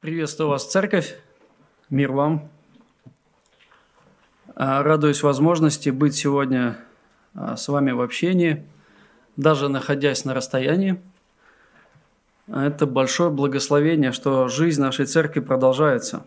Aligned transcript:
Приветствую 0.00 0.48
вас, 0.48 0.66
церковь. 0.66 1.14
Мир 1.90 2.12
вам. 2.12 2.48
А, 4.56 4.82
радуюсь 4.82 5.22
возможности 5.22 5.90
быть 5.90 6.14
сегодня 6.14 6.78
а, 7.34 7.54
с 7.58 7.68
вами 7.68 7.90
в 7.90 8.00
общении, 8.00 8.66
даже 9.36 9.68
находясь 9.68 10.24
на 10.24 10.32
расстоянии. 10.32 11.02
Это 12.48 12.86
большое 12.86 13.28
благословение, 13.28 14.12
что 14.12 14.48
жизнь 14.48 14.80
нашей 14.80 15.04
церкви 15.04 15.40
продолжается. 15.40 16.24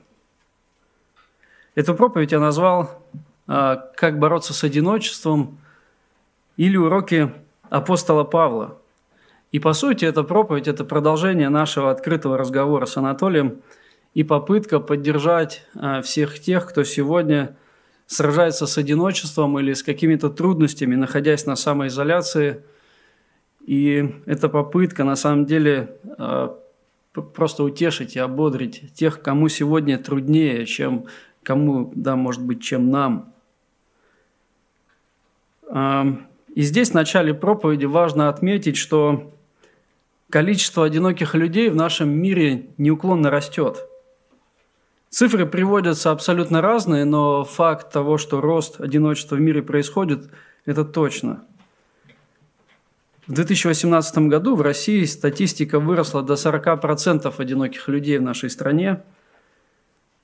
Эту 1.74 1.96
проповедь 1.96 2.32
я 2.32 2.40
назвал 2.40 3.04
а, 3.48 3.78
«Как 3.96 4.20
бороться 4.20 4.54
с 4.54 4.64
одиночеством» 4.64 5.58
или 6.58 6.78
«Уроки 6.78 7.34
апостола 7.72 8.24
Павла». 8.24 8.78
И 9.54 9.60
по 9.60 9.74
сути 9.74 10.04
эта 10.04 10.24
проповедь– 10.24 10.68
это 10.68 10.84
продолжение 10.84 11.48
нашего 11.48 11.92
открытого 11.92 12.40
разговора 12.40 12.88
с 12.88 12.98
Анатолием 12.98 13.62
и 14.16 14.24
попытка 14.24 14.80
поддержать 14.80 15.64
а, 15.76 16.02
всех 16.02 16.40
тех, 16.40 16.68
кто 16.68 16.84
сегодня 16.84 17.56
сражается 18.08 18.66
с 18.66 18.80
одиночеством 18.80 19.60
или 19.60 19.74
с 19.74 19.84
какими-то 19.84 20.32
трудностями, 20.32 20.96
находясь 20.96 21.46
на 21.46 21.56
самоизоляции. 21.56 22.64
И 23.64 24.16
эта 24.26 24.50
попытка 24.50 25.04
на 25.04 25.16
самом 25.16 25.46
деле 25.46 25.98
а, 26.18 26.58
просто 27.12 27.64
утешить 27.64 28.16
и 28.16 28.20
ободрить 28.20 28.92
тех, 28.96 29.22
кому 29.22 29.50
сегодня 29.50 30.00
труднее, 30.00 30.66
чем 30.66 31.06
кому, 31.44 31.92
да, 31.94 32.16
может 32.16 32.42
быть, 32.42 32.64
чем 32.64 32.90
нам. 32.90 33.36
А, 35.68 36.08
и 36.56 36.64
здесь 36.64 36.90
в 36.90 36.96
начале 36.96 37.36
проповеди 37.36 37.86
важно 37.86 38.30
отметить, 38.30 38.78
что 38.78 39.30
количество 40.34 40.84
одиноких 40.84 41.36
людей 41.36 41.70
в 41.70 41.76
нашем 41.76 42.10
мире 42.10 42.70
неуклонно 42.80 43.30
растет. 43.30 43.88
Цифры 45.12 45.46
приводятся 45.46 46.10
абсолютно 46.10 46.60
разные, 46.60 47.06
но 47.06 47.44
факт 47.44 47.92
того, 47.92 48.18
что 48.18 48.42
рост 48.42 48.82
одиночества 48.82 49.36
в 49.36 49.40
мире 49.40 49.62
происходит, 49.62 50.32
это 50.66 50.86
точно. 50.86 51.46
В 53.28 53.34
2018 53.34 54.18
году 54.28 54.56
в 54.56 54.64
России 54.64 55.06
статистика 55.06 55.80
выросла 55.80 56.24
до 56.24 56.34
40% 56.34 57.32
одиноких 57.38 57.88
людей 57.88 58.18
в 58.18 58.24
нашей 58.24 58.50
стране. 58.50 59.04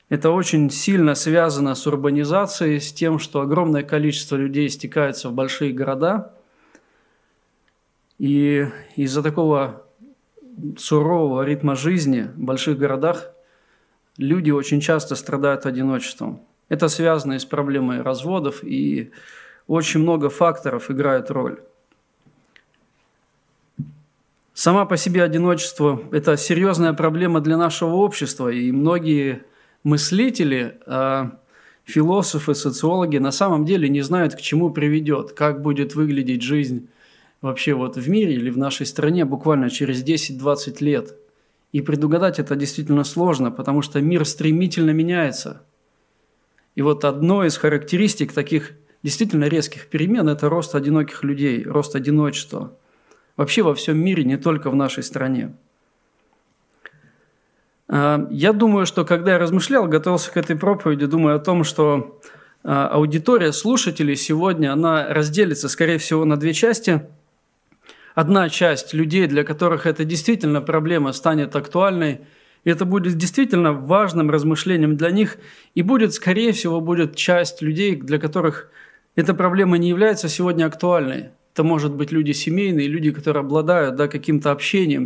Это 0.09 0.31
очень 0.31 0.71
сильно 0.71 1.13
связано 1.13 1.75
с 1.75 1.85
урбанизацией, 1.85 2.81
с 2.81 2.91
тем, 2.91 3.19
что 3.19 3.41
огромное 3.41 3.83
количество 3.83 4.37
людей 4.37 4.69
стекается 4.69 5.29
в 5.29 5.33
большие 5.33 5.71
города. 5.71 6.33
И 8.17 8.65
из-за 8.95 9.21
такого 9.21 9.85
сурового 10.77 11.43
ритма 11.43 11.75
жизни 11.75 12.29
в 12.35 12.39
больших 12.39 12.77
городах 12.77 13.31
люди 14.17 14.51
очень 14.51 14.81
часто 14.81 15.15
страдают 15.15 15.65
одиночеством. 15.65 16.41
Это 16.67 16.87
связано 16.87 17.33
и 17.33 17.39
с 17.39 17.45
проблемой 17.45 18.01
разводов, 18.01 18.63
и 18.63 19.11
очень 19.67 20.01
много 20.01 20.29
факторов 20.29 20.91
играет 20.91 21.31
роль. 21.31 21.59
Сама 24.53 24.85
по 24.85 24.97
себе 24.97 25.23
одиночество– 25.23 26.03
это 26.11 26.35
серьезная 26.35 26.93
проблема 26.93 27.39
для 27.39 27.55
нашего 27.55 27.95
общества, 27.95 28.49
и 28.49 28.71
многие 28.73 29.43
мыслители, 29.83 30.79
а, 30.85 31.39
философы, 31.85 32.53
социологи 32.53 33.17
на 33.17 33.31
самом 33.31 33.63
деле 33.63 33.87
не 33.87 34.01
знают, 34.01 34.35
к 34.35 34.41
чему 34.41 34.69
приведет, 34.69 35.31
как 35.31 35.61
будет 35.61 35.95
выглядеть 35.95 36.41
жизнь 36.41 36.89
вообще 37.41 37.73
вот 37.73 37.95
в 37.95 38.09
мире 38.09 38.33
или 38.33 38.49
в 38.49 38.57
нашей 38.57 38.85
стране 38.85 39.25
буквально 39.25 39.69
через 39.69 40.03
10-20 40.03 40.83
лет. 40.83 41.15
И 41.71 41.81
предугадать 41.81 42.39
это 42.39 42.55
действительно 42.55 43.03
сложно, 43.03 43.51
потому 43.51 43.81
что 43.81 44.01
мир 44.01 44.25
стремительно 44.25 44.89
меняется. 44.91 45.61
И 46.75 46.81
вот 46.81 47.05
одной 47.05 47.47
из 47.47 47.57
характеристик 47.57 48.33
таких 48.33 48.73
действительно 49.03 49.45
резких 49.45 49.87
перемен– 49.87 50.27
это 50.29 50.49
рост 50.49 50.75
одиноких 50.75 51.23
людей, 51.23 51.63
рост 51.63 51.95
одиночества. 51.95 52.73
Вообще 53.37 53.61
во 53.61 53.73
всем 53.73 53.97
мире, 53.97 54.23
не 54.23 54.37
только 54.37 54.69
в 54.69 54.75
нашей 54.75 55.03
стране. 55.03 55.55
А, 57.87 58.27
я 58.31 58.51
думаю, 58.51 58.85
что 58.85 59.05
когда 59.05 59.33
я 59.33 59.37
размышлял, 59.37 59.87
готовился 59.87 60.31
к 60.31 60.37
этой 60.37 60.57
проповеди, 60.57 61.05
думаю 61.05 61.35
о 61.35 61.39
том, 61.39 61.63
что 61.63 62.19
а, 62.63 62.87
аудитория 62.87 63.53
слушателей 63.53 64.15
сегодня, 64.15 64.73
она 64.73 65.07
разделится, 65.13 65.69
скорее 65.69 65.99
всего, 65.99 66.25
на 66.25 66.35
две 66.35 66.53
части– 66.53 67.07
одна 68.19 68.49
часть 68.49 68.93
людей, 68.93 69.27
для 69.27 69.45
которых 69.45 69.85
это 69.85 70.03
действительно 70.03 70.61
проблема 70.61 71.13
станет 71.13 71.55
актуальной, 71.55 72.19
и 72.65 72.69
это 72.69 72.83
будет 72.83 73.15
действительно 73.15 73.71
важным 73.71 74.29
размышлением 74.29 74.97
для 74.97 75.11
них, 75.11 75.37
и 75.73 75.83
будет, 75.83 76.13
скорее 76.13 76.51
всего, 76.51 76.81
будет 76.81 77.15
часть 77.15 77.61
людей, 77.61 77.95
для 77.95 78.19
которых 78.19 78.69
эта 79.15 79.33
проблема 79.33 79.77
не 79.77 79.87
является 79.87 80.27
сегодня 80.27 80.65
актуальной. 80.65 81.29
Это 81.53 81.63
может 81.63 81.93
быть 81.93 82.11
люди 82.11 82.33
семейные, 82.33 82.89
люди, 82.89 83.11
которые 83.11 83.39
обладают 83.39 83.95
да, 83.95 84.09
каким-то 84.09 84.51
общением, 84.51 85.05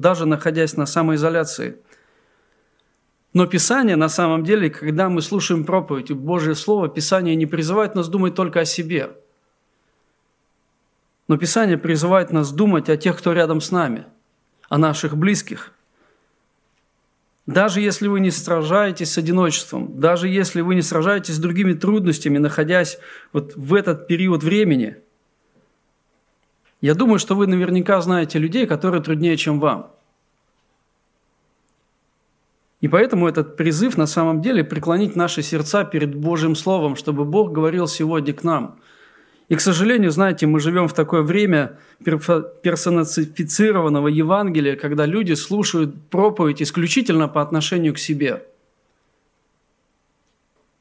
даже 0.00 0.24
находясь 0.24 0.76
на 0.76 0.86
самоизоляции. 0.86 1.78
Но 3.32 3.46
Писание 3.46 3.96
на 3.96 4.08
самом 4.08 4.44
деле, 4.44 4.70
когда 4.70 5.08
мы 5.08 5.20
слушаем 5.20 5.64
проповедь, 5.64 6.12
Божье 6.12 6.54
Слово, 6.54 6.88
Писание 6.88 7.34
не 7.34 7.46
призывает 7.46 7.96
нас 7.96 8.08
думать 8.08 8.36
только 8.36 8.60
о 8.60 8.64
себе– 8.64 9.10
но 11.28 11.36
Писание 11.36 11.76
призывает 11.76 12.30
нас 12.30 12.52
думать 12.52 12.88
о 12.88 12.96
тех, 12.96 13.18
кто 13.18 13.32
рядом 13.32 13.60
с 13.60 13.70
нами, 13.70 14.06
о 14.68 14.78
наших 14.78 15.16
близких. 15.16 15.72
Даже 17.46 17.80
если 17.80 18.08
вы 18.08 18.20
не 18.20 18.30
сражаетесь 18.30 19.12
с 19.12 19.18
одиночеством, 19.18 20.00
даже 20.00 20.28
если 20.28 20.60
вы 20.60 20.74
не 20.74 20.82
сражаетесь 20.82 21.34
с 21.34 21.38
другими 21.38 21.74
трудностями, 21.74 22.38
находясь 22.38 22.98
вот 23.32 23.54
в 23.54 23.74
этот 23.74 24.08
период 24.08 24.42
времени, 24.42 24.96
я 26.80 26.94
думаю, 26.94 27.18
что 27.18 27.34
вы 27.34 27.46
наверняка 27.46 28.00
знаете 28.00 28.38
людей, 28.38 28.66
которые 28.66 29.02
труднее, 29.02 29.36
чем 29.36 29.60
вам. 29.60 29.92
И 32.80 32.88
поэтому 32.88 33.26
этот 33.26 33.56
призыв 33.56 33.96
на 33.96 34.06
самом 34.06 34.42
деле 34.42 34.62
преклонить 34.62 35.16
наши 35.16 35.42
сердца 35.42 35.84
перед 35.84 36.14
Божьим 36.14 36.54
Словом, 36.54 36.94
чтобы 36.94 37.24
Бог 37.24 37.52
говорил 37.52 37.88
сегодня 37.88 38.32
к 38.32 38.44
нам– 38.44 38.80
и, 39.48 39.54
к 39.54 39.60
сожалению, 39.60 40.10
знаете, 40.10 40.46
мы 40.46 40.58
живем 40.58 40.88
в 40.88 40.92
такое 40.92 41.22
время 41.22 41.78
персонифицированного 42.02 44.08
Евангелия, 44.08 44.74
когда 44.74 45.06
люди 45.06 45.34
слушают 45.34 45.94
проповедь 46.10 46.60
исключительно 46.62 47.28
по 47.28 47.42
отношению 47.42 47.94
к 47.94 47.98
себе. 47.98 48.44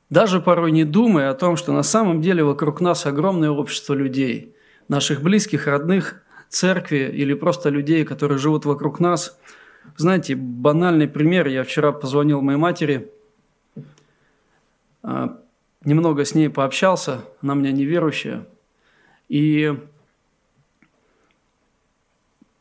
Даже 0.10 0.42
порой 0.42 0.72
не 0.72 0.84
думая 0.84 1.30
о 1.30 1.36
том, 1.36 1.58
что 1.58 1.74
на 1.74 1.84
самом 1.84 2.22
деле 2.22 2.44
вокруг 2.44 2.82
нас 2.82 3.06
огромное 3.06 3.52
общество 3.52 3.94
людей, 3.94 4.56
наших 4.88 5.22
близких, 5.22 5.68
родных, 5.68 6.24
церкви 6.50 7.12
или 7.14 7.36
просто 7.36 7.70
людей, 7.70 8.04
которые 8.04 8.40
живут 8.40 8.66
вокруг 8.66 9.00
нас. 9.00 9.38
Знаете, 9.98 10.36
банальный 10.36 11.08
пример. 11.08 11.48
Я 11.48 11.64
вчера 11.64 11.92
позвонил 11.92 12.42
моей 12.42 12.58
матери, 12.58 13.12
а, 15.04 15.38
немного 15.84 16.26
с 16.26 16.34
ней 16.34 16.50
пообщался, 16.50 17.22
она 17.42 17.54
меня 17.54 17.72
неверующая– 17.72 18.48
и 19.28 19.78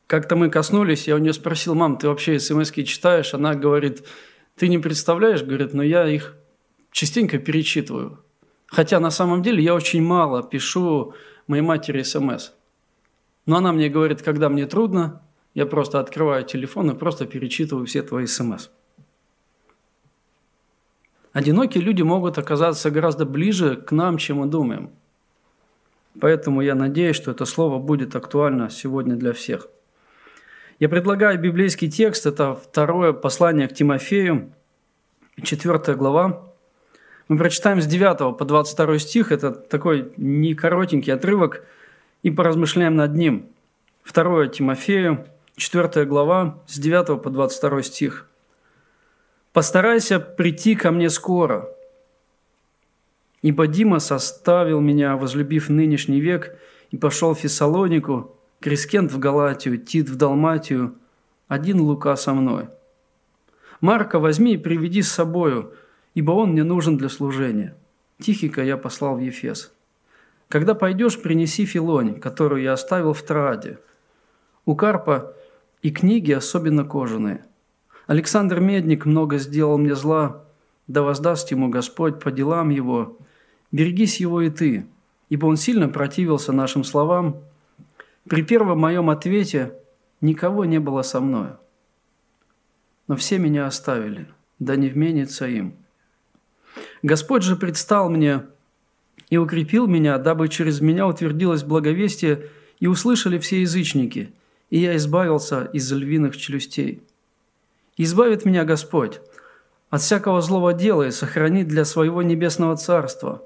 как-то 0.06 0.36
мы 0.36 0.50
коснулись, 0.50 1.08
я 1.08 1.16
у 1.16 1.18
нее 1.18 1.32
спросил, 1.32 1.74
мам, 1.74 1.98
ты 1.98 2.08
вообще 2.08 2.38
смс 2.38 2.70
читаешь? 2.70 3.34
Она 3.34 3.54
говорит, 3.54 4.04
ты 4.56 4.68
не 4.68 4.78
представляешь, 4.78 5.42
говорит, 5.42 5.74
но 5.74 5.82
я 5.82 6.08
их 6.08 6.36
частенько 6.90 7.38
перечитываю. 7.38 8.22
Хотя 8.66 9.00
на 9.00 9.10
самом 9.10 9.42
деле 9.42 9.62
я 9.62 9.74
очень 9.74 10.02
мало 10.02 10.42
пишу 10.42 11.14
моей 11.46 11.62
матери 11.62 12.02
смс. 12.02 12.52
Но 13.46 13.56
она 13.56 13.72
мне 13.72 13.88
говорит, 13.88 14.22
когда 14.22 14.48
мне 14.48 14.66
трудно, 14.66 15.22
я 15.54 15.66
просто 15.66 16.00
открываю 16.00 16.44
телефон 16.44 16.90
и 16.90 16.98
просто 16.98 17.26
перечитываю 17.26 17.86
все 17.86 18.02
твои 18.02 18.26
смс. 18.26 18.68
Одинокие 21.32 21.82
люди 21.82 22.02
могут 22.02 22.38
оказаться 22.38 22.90
гораздо 22.90 23.26
ближе 23.26 23.76
к 23.76 23.90
нам, 23.92 24.18
чем 24.18 24.38
мы 24.38 24.46
думаем– 24.46 24.90
Поэтому 26.20 26.60
я 26.60 26.74
надеюсь, 26.74 27.16
что 27.16 27.30
это 27.32 27.44
слово 27.44 27.78
будет 27.78 28.14
актуально 28.14 28.70
сегодня 28.70 29.16
для 29.16 29.32
всех. 29.32 29.68
Я 30.78 30.88
предлагаю 30.88 31.40
библейский 31.40 31.90
текст, 31.90 32.26
это 32.26 32.54
второе 32.54 33.12
послание 33.12 33.68
к 33.68 33.74
Тимофею, 33.74 34.52
4 35.42 35.96
глава. 35.96 36.52
Мы 37.28 37.38
прочитаем 37.38 37.80
с 37.80 37.86
9 37.86 38.36
по 38.36 38.44
22 38.44 38.98
стих, 38.98 39.32
это 39.32 39.52
такой 39.52 40.12
не 40.16 40.54
коротенький 40.54 41.12
отрывок, 41.12 41.64
и 42.22 42.30
поразмышляем 42.30 42.96
над 42.96 43.14
ним. 43.14 43.46
2 44.12 44.48
Тимофею, 44.48 45.26
4 45.56 46.04
глава, 46.04 46.58
с 46.66 46.78
9 46.78 47.22
по 47.22 47.30
22 47.30 47.82
стих. 47.82 48.28
«Постарайся 49.52 50.18
прийти 50.18 50.74
ко 50.74 50.90
мне 50.90 51.08
скоро, 51.08 51.73
Ибо 53.44 53.66
Дима 53.66 53.98
составил 53.98 54.80
меня, 54.80 55.18
возлюбив 55.18 55.68
нынешний 55.68 56.18
век, 56.18 56.56
и 56.90 56.96
пошел 56.96 57.34
в 57.34 57.40
Фессалонику, 57.40 58.34
Крискент 58.58 59.12
в 59.12 59.18
Галатию, 59.18 59.76
Тит 59.76 60.08
в 60.08 60.16
Далматию, 60.16 60.94
один 61.46 61.82
Лука 61.82 62.16
со 62.16 62.32
мной. 62.32 62.68
Марка 63.82 64.18
возьми 64.18 64.54
и 64.54 64.56
приведи 64.56 65.02
с 65.02 65.12
собою, 65.12 65.74
ибо 66.14 66.32
он 66.32 66.52
мне 66.52 66.64
нужен 66.64 66.96
для 66.96 67.10
служения. 67.10 67.76
Тихика 68.18 68.64
я 68.64 68.78
послал 68.78 69.16
в 69.16 69.20
Ефес. 69.20 69.74
Когда 70.48 70.74
пойдешь, 70.74 71.20
принеси 71.20 71.66
филонь, 71.66 72.18
которую 72.18 72.62
я 72.62 72.72
оставил 72.72 73.12
в 73.12 73.20
Трааде. 73.22 73.78
У 74.64 74.74
Карпа 74.74 75.34
и 75.82 75.90
книги, 75.90 76.32
особенно 76.32 76.86
кожаные. 76.86 77.44
Александр 78.06 78.60
Медник 78.60 79.04
много 79.04 79.36
сделал 79.36 79.76
мне 79.76 79.94
зла, 79.94 80.44
да 80.86 81.02
воздаст 81.02 81.50
ему 81.50 81.68
Господь 81.68 82.20
по 82.20 82.32
делам 82.32 82.70
его. 82.70 83.18
Берегись 83.74 84.20
его 84.20 84.40
и 84.40 84.50
ты, 84.50 84.86
ибо 85.30 85.46
он 85.46 85.56
сильно 85.56 85.88
противился 85.88 86.52
нашим 86.52 86.84
словам. 86.84 87.42
При 88.28 88.44
первом 88.44 88.78
моем 88.78 89.10
ответе 89.10 89.74
никого 90.20 90.64
не 90.64 90.78
было 90.78 91.02
со 91.02 91.18
мною. 91.18 91.58
Но 93.08 93.16
все 93.16 93.36
меня 93.36 93.66
оставили, 93.66 94.28
да 94.60 94.76
не 94.76 94.88
вменится 94.88 95.48
им. 95.48 95.74
Господь 97.02 97.42
же 97.42 97.56
предстал 97.56 98.08
мне 98.08 98.44
и 99.28 99.38
укрепил 99.38 99.88
меня, 99.88 100.18
дабы 100.18 100.46
через 100.46 100.80
меня 100.80 101.08
утвердилось 101.08 101.64
благовестие, 101.64 102.50
и 102.78 102.86
услышали 102.86 103.38
все 103.38 103.62
язычники, 103.62 104.32
и 104.70 104.78
я 104.78 104.94
избавился 104.94 105.64
из 105.72 105.90
львиных 105.90 106.36
челюстей. 106.36 107.02
Избавит 107.96 108.44
меня 108.44 108.64
Господь 108.64 109.18
от 109.90 110.00
всякого 110.00 110.42
злого 110.42 110.74
дела 110.74 111.08
и 111.08 111.10
сохранит 111.10 111.66
для 111.66 111.84
своего 111.84 112.22
небесного 112.22 112.76
царства. 112.76 113.42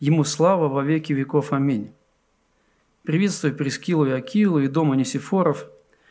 Ему 0.00 0.24
слава 0.24 0.68
во 0.68 0.84
веки 0.84 1.12
веков. 1.12 1.52
Аминь. 1.52 1.92
Приветствую 3.02 3.56
Прескилу 3.56 4.06
и 4.06 4.10
Акилу 4.10 4.60
и 4.60 4.68
дома 4.68 4.94
Несифоров. 4.94 5.66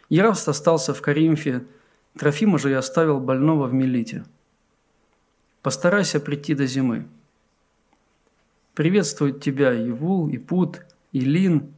Яраст 0.09 0.47
остался 0.47 0.93
в 0.93 1.01
Каримфе, 1.01 1.65
Трофима 2.17 2.57
же 2.57 2.71
я 2.71 2.79
оставил 2.79 3.19
больного 3.19 3.67
в 3.67 3.73
Мелите. 3.73 4.25
Постарайся 5.61 6.19
прийти 6.19 6.55
до 6.55 6.65
зимы. 6.65 7.07
Приветствуют 8.73 9.41
тебя 9.41 9.73
и 9.73 9.89
Вул, 9.91 10.27
и 10.27 10.37
Пут, 10.37 10.81
и 11.11 11.19
Лин, 11.19 11.73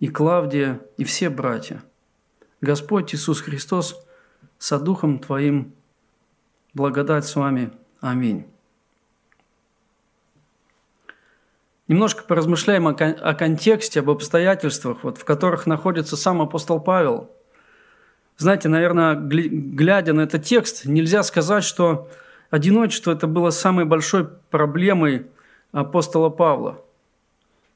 и 0.00 0.08
Клавдия, 0.08 0.80
и 0.96 1.04
все 1.04 1.30
братья. 1.30 1.82
Господь 2.60 3.14
Иисус 3.14 3.40
Христос 3.40 4.06
со 4.58 4.78
Духом 4.78 5.18
Твоим, 5.18 5.72
благодать 6.74 7.26
с 7.26 7.36
вами. 7.36 7.72
Аминь. 8.00 8.46
Немножко 11.88 12.24
поразмышляем 12.24 12.88
о, 12.88 12.92
о 12.92 13.34
контексте, 13.34 14.00
об 14.00 14.10
обстоятельствах, 14.10 14.98
вот, 15.02 15.18
в 15.18 15.24
которых 15.24 15.66
находится 15.66 16.16
сам 16.16 16.42
апостол 16.42 16.80
Павел. 16.80 17.30
Знаете, 18.38 18.68
наверное, 18.68 19.14
глядя 19.14 20.12
на 20.12 20.22
этот 20.22 20.42
текст, 20.42 20.84
нельзя 20.84 21.22
сказать, 21.22 21.64
что 21.64 22.08
одиночество 22.50 23.12
это 23.12 23.26
было 23.26 23.50
самой 23.50 23.84
большой 23.84 24.28
проблемой 24.50 25.26
апостола 25.72 26.28
Павла. 26.28 26.82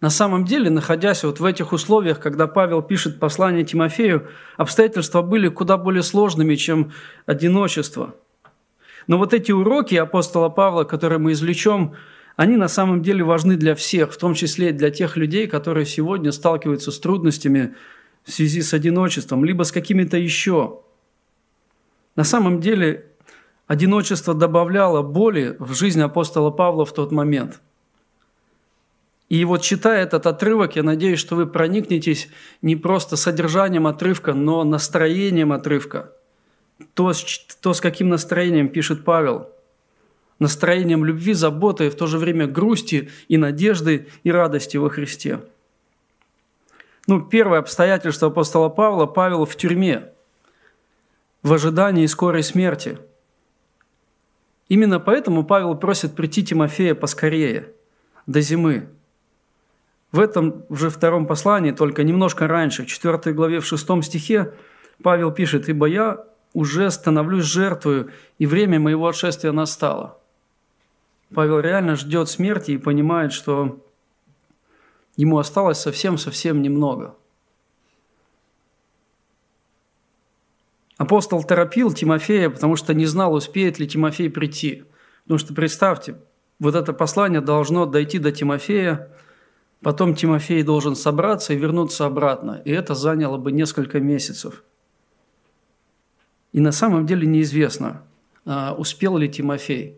На 0.00 0.10
самом 0.10 0.44
деле, 0.44 0.70
находясь 0.70 1.24
вот 1.24 1.40
в 1.40 1.44
этих 1.44 1.72
условиях, 1.72 2.20
когда 2.20 2.46
Павел 2.46 2.82
пишет 2.82 3.20
послание 3.20 3.64
Тимофею, 3.64 4.28
обстоятельства 4.56 5.20
были 5.22 5.48
куда 5.48 5.76
более 5.76 6.02
сложными, 6.02 6.54
чем 6.56 6.92
одиночество. 7.26 8.14
Но 9.06 9.18
вот 9.18 9.34
эти 9.34 9.52
уроки 9.52 9.94
апостола 9.94 10.48
Павла, 10.48 10.84
которые 10.84 11.18
мы 11.18 11.32
извлечем, 11.32 11.94
они 12.40 12.56
на 12.56 12.68
самом 12.68 13.02
деле 13.02 13.22
важны 13.22 13.58
для 13.58 13.74
всех, 13.74 14.14
в 14.14 14.16
том 14.16 14.32
числе 14.32 14.72
для 14.72 14.90
тех 14.90 15.18
людей, 15.18 15.46
которые 15.46 15.84
сегодня 15.84 16.32
сталкиваются 16.32 16.90
с 16.90 16.98
трудностями 16.98 17.74
в 18.24 18.32
связи 18.32 18.62
с 18.62 18.72
одиночеством, 18.72 19.44
либо 19.44 19.64
с 19.64 19.70
какими-то 19.70 20.16
еще. 20.16 20.80
На 22.16 22.24
самом 22.24 22.60
деле, 22.60 23.04
одиночество 23.66 24.32
добавляло 24.32 25.02
боли 25.02 25.54
в 25.58 25.74
жизнь 25.74 26.00
апостола 26.00 26.50
Павла 26.50 26.86
в 26.86 26.94
тот 26.94 27.12
момент– 27.12 27.60
и 29.28 29.44
вот 29.44 29.62
читая 29.62 30.02
этот 30.02 30.26
отрывок, 30.26 30.74
я 30.74 30.82
надеюсь, 30.82 31.20
что 31.20 31.36
вы 31.36 31.46
проникнетесь 31.46 32.28
не 32.62 32.74
просто 32.74 33.16
содержанием 33.16 33.86
отрывка, 33.86 34.34
но 34.34 34.64
настроением 34.64 35.52
отрывка. 35.52 36.12
То, 36.94 37.12
то 37.62 37.72
с 37.72 37.80
каким 37.80 38.08
настроением 38.08 38.68
пишет 38.68 39.04
Павел. 39.04 39.50
Настроением 40.40 41.04
любви, 41.04 41.32
заботы, 41.32 41.86
и 41.86 41.90
в 41.90 41.94
то 41.94 42.08
же 42.08 42.18
время 42.18 42.48
грусти 42.48 43.10
и 43.28 43.36
надежды 43.36 44.08
и 44.24 44.32
радости 44.32 44.76
во 44.76 44.90
Христе. 44.90 45.40
Ну, 47.06 47.20
первое 47.22 47.60
обстоятельство 47.60 48.28
апостола 48.28 48.68
Павла– 48.68 49.06
Павел 49.06 49.44
в 49.44 49.54
тюрьме, 49.54 50.08
в 51.44 51.52
ожидании 51.52 52.06
скорой 52.06 52.42
смерти. 52.42 52.98
Именно 54.68 54.98
поэтому 54.98 55.44
Павел 55.44 55.76
просит 55.76 56.16
прийти 56.16 56.44
Тимофея 56.44 56.96
поскорее, 56.96 57.68
до 58.26 58.40
зимы– 58.40 58.88
в 60.12 60.18
этом 60.18 60.64
же 60.70 60.90
втором 60.90 61.26
послании, 61.26 61.70
только 61.70 62.02
немножко 62.02 62.48
раньше, 62.48 62.82
в 62.82 62.86
4 62.86 63.32
главе, 63.32 63.60
в 63.60 63.66
6 63.66 64.02
стихе, 64.02 64.52
Павел 65.02 65.30
пишет, 65.30 65.68
«Ибо 65.68 65.86
я 65.86 66.24
уже 66.52 66.90
становлюсь 66.90 67.44
жертвою, 67.44 68.10
и 68.38 68.46
время 68.46 68.80
моего 68.80 69.06
отшествия 69.06 69.52
настало». 69.52 70.18
Павел 71.34 71.60
реально 71.60 71.96
ждет 71.96 72.28
смерти 72.28 72.72
и 72.72 72.78
понимает, 72.78 73.32
что 73.32 73.84
ему 75.16 75.38
осталось 75.38 75.78
совсем-совсем 75.78 76.62
немного. 76.62 77.14
Апостол 80.96 81.42
торопил 81.44 81.92
Тимофея, 81.92 82.50
потому 82.50 82.76
что 82.76 82.92
не 82.92 83.06
знал, 83.06 83.32
успеет 83.32 83.78
ли 83.78 83.88
Тимофей 83.88 84.28
прийти. 84.28 84.84
Потому 85.22 85.38
что 85.38 85.54
представьте, 85.54 86.16
вот 86.58 86.74
это 86.74 86.92
послание 86.92 87.40
должно 87.40 87.86
дойти 87.86 88.18
до 88.18 88.32
Тимофея– 88.32 89.10
Потом 89.82 90.14
Тимофей 90.14 90.62
должен 90.62 90.94
собраться 90.94 91.54
и 91.54 91.56
вернуться 91.56 92.04
обратно, 92.04 92.60
и 92.64 92.70
это 92.70 92.94
заняло 92.94 93.38
бы 93.38 93.50
несколько 93.50 93.98
месяцев. 93.98 94.62
И 96.52 96.60
на 96.60 96.72
самом 96.72 97.06
деле 97.06 97.26
неизвестно, 97.26 98.02
а, 98.44 98.74
успел 98.74 99.16
ли 99.16 99.28
Тимофей. 99.28 99.96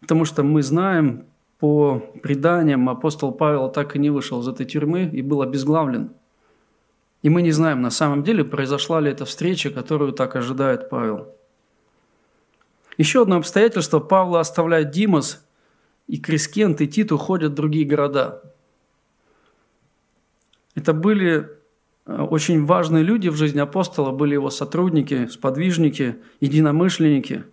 Потому 0.00 0.24
что 0.24 0.42
мы 0.42 0.62
знаем 0.62 1.26
по 1.58 2.00
преданиям, 2.22 2.88
апостол 2.88 3.32
Павел 3.32 3.70
так 3.70 3.96
и 3.96 3.98
не 3.98 4.10
вышел 4.10 4.40
из 4.40 4.48
этой 4.48 4.66
тюрьмы 4.66 5.04
и 5.04 5.22
был 5.22 5.42
обезглавлен. 5.42 6.10
И 7.22 7.28
мы 7.28 7.42
не 7.42 7.52
знаем, 7.52 7.82
на 7.82 7.90
самом 7.90 8.22
деле, 8.22 8.44
произошла 8.44 9.00
ли 9.00 9.10
эта 9.10 9.26
встреча, 9.26 9.70
которую 9.70 10.12
так 10.12 10.36
ожидает 10.36 10.88
Павел. 10.88 11.34
Еще 12.96 13.22
одно 13.22 13.36
обстоятельство. 13.36 14.00
Павла 14.00 14.40
оставляет 14.40 14.90
Димас, 14.90 15.46
и 16.06 16.18
Крискент, 16.18 16.80
и 16.80 16.88
Тит 16.88 17.12
уходят 17.12 17.52
в 17.52 17.54
другие 17.54 17.86
города– 17.86 18.42
это 20.74 20.92
были 20.92 21.48
э, 22.06 22.22
очень 22.22 22.64
важные 22.64 23.02
люди 23.02 23.28
в 23.28 23.36
жизни 23.36 23.58
апостола, 23.58 24.12
были 24.12 24.34
его 24.34 24.50
сотрудники, 24.50 25.26
сподвижники, 25.26 26.16
единомышленники. 26.40 27.44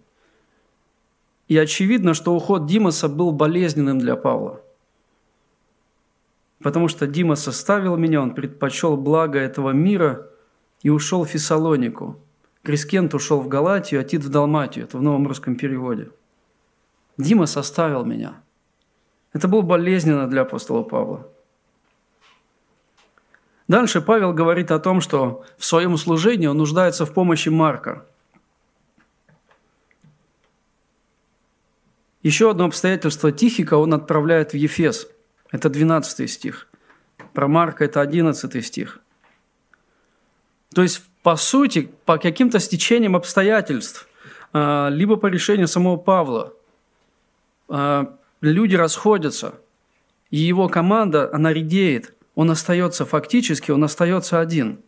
И 1.48 1.58
очевидно, 1.58 2.13
что 2.13 2.36
уход 2.36 2.66
Димаса 2.66 3.08
был 3.08 3.32
болезненным 3.32 4.00
для 4.00 4.16
Павла. 4.16 4.62
Потому 6.62 6.88
что 6.88 7.08
Димас 7.08 7.48
оставил 7.48 7.98
меня, 7.98 8.22
он 8.22 8.34
предпочел 8.34 8.98
благо 8.98 9.39
этого 9.39 9.72
мира 9.72 10.27
и 10.82 10.89
ушел 10.89 11.24
в 11.24 11.30
Фессалонику. 11.30 12.20
Крискент 12.63 13.13
ушел 13.13 13.39
в 13.39 13.48
Галатию, 13.48 14.01
а 14.01 14.04
Тит 14.04 14.24
в 14.24 14.30
Далматию. 14.30 14.86
Это 14.86 14.98
в 14.98 15.01
новом 15.01 15.27
русском 15.27 15.56
переводе. 15.56 16.10
Димас 17.18 17.56
оставил 17.56 18.04
меня. 18.04 18.42
Это 19.34 19.48
было 19.48 19.62
болезненно 19.62 20.27
для 20.27 20.42
апостола 20.42 20.84
Павла. 20.84 21.27
Дальше 23.68 24.01
Павел 24.01 24.34
говорит 24.34 24.72
о 24.72 24.80
том, 24.80 25.01
что 25.01 25.44
в 25.58 25.66
своем 25.66 25.98
служении 25.98 26.48
он 26.48 26.58
нуждается 26.58 27.06
в 27.06 27.13
помощи 27.13 27.50
Марка. 27.50 28.06
Еще 32.27 32.51
одно 32.51 32.65
обстоятельство 32.65 33.31
Тихика 33.31 33.75
он 33.75 33.93
отправляет 33.93 34.51
в 34.51 34.55
Ефес. 34.55 35.07
Это 35.50 35.69
12 35.69 36.29
стих. 36.29 36.67
Про 37.34 37.48
Марка 37.48 37.86
это 37.86 38.01
11 38.01 38.65
стих. 38.65 39.00
То 40.75 40.81
есть, 40.81 41.03
по 41.24 41.38
сути, 41.38 41.89
по 42.03 42.17
каким-то 42.17 42.60
стечениям 42.60 43.15
обстоятельств, 43.15 44.10
а, 44.51 44.89
либо 44.89 45.15
по 45.15 45.27
решению 45.27 45.69
самого 45.69 45.96
Павла, 45.96 46.53
а, 47.69 48.17
люди 48.41 48.75
расходятся, 48.75 49.53
и 50.29 50.36
его 50.36 50.67
команда, 50.67 51.29
она 51.34 51.53
редеет– 51.53 52.13
он 52.36 52.51
остается 52.51 53.05
фактически, 53.05 53.72
он 53.72 53.86
остается 53.86 54.41
один. 54.41 54.81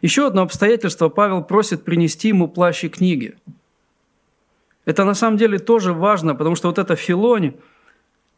Еще 0.00 0.28
одно 0.28 0.42
обстоятельство 0.42 1.08
Павел 1.08 1.42
просит 1.42 1.84
принести 1.84 2.28
ему 2.28 2.46
плащ 2.46 2.84
и 2.84 2.88
книги. 2.88 3.36
Это 4.88 5.04
на 5.04 5.12
самом 5.12 5.36
деле 5.36 5.58
тоже 5.58 5.92
важно, 5.92 6.34
потому 6.34 6.56
что 6.56 6.68
вот 6.68 6.78
это 6.78 6.96
филонь, 6.96 7.56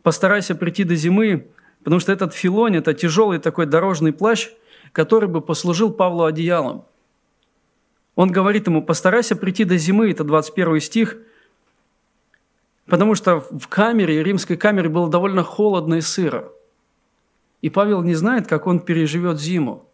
постарайся 0.02 0.57
прийти 0.57 0.83
до 0.83 0.97
зимы, 0.97 1.47
потому 1.85 2.00
что 2.00 2.11
этот 2.11 2.35
филонь– 2.35 2.75
это 2.76 2.92
тяжелый 2.92 3.38
такой 3.38 3.66
дорожный 3.66 4.12
плащ, 4.12 4.49
который 4.90 5.28
бы 5.28 5.42
послужил 5.42 5.92
Павлу 5.92 6.25
одеялом. 6.25 6.85
Он 8.16 8.33
говорит 8.33 8.66
ему, 8.66 8.83
постарайся 8.83 9.37
прийти 9.37 9.62
до 9.62 9.76
зимы, 9.76 10.11
это 10.11 10.25
21 10.25 10.80
стих, 10.80 11.19
потому 12.87 13.14
что 13.14 13.47
в 13.52 13.69
камере, 13.69 14.25
римской 14.25 14.57
камере 14.57 14.88
было 14.88 15.09
довольно 15.09 15.45
холодно 15.45 15.95
и 15.95 16.00
сыро. 16.00 16.50
И 17.62 17.71
Павел 17.71 18.02
не 18.02 18.14
знает, 18.14 18.49
как 18.49 18.66
он 18.66 18.80
переживет 18.80 19.38
зиму. 19.38 19.88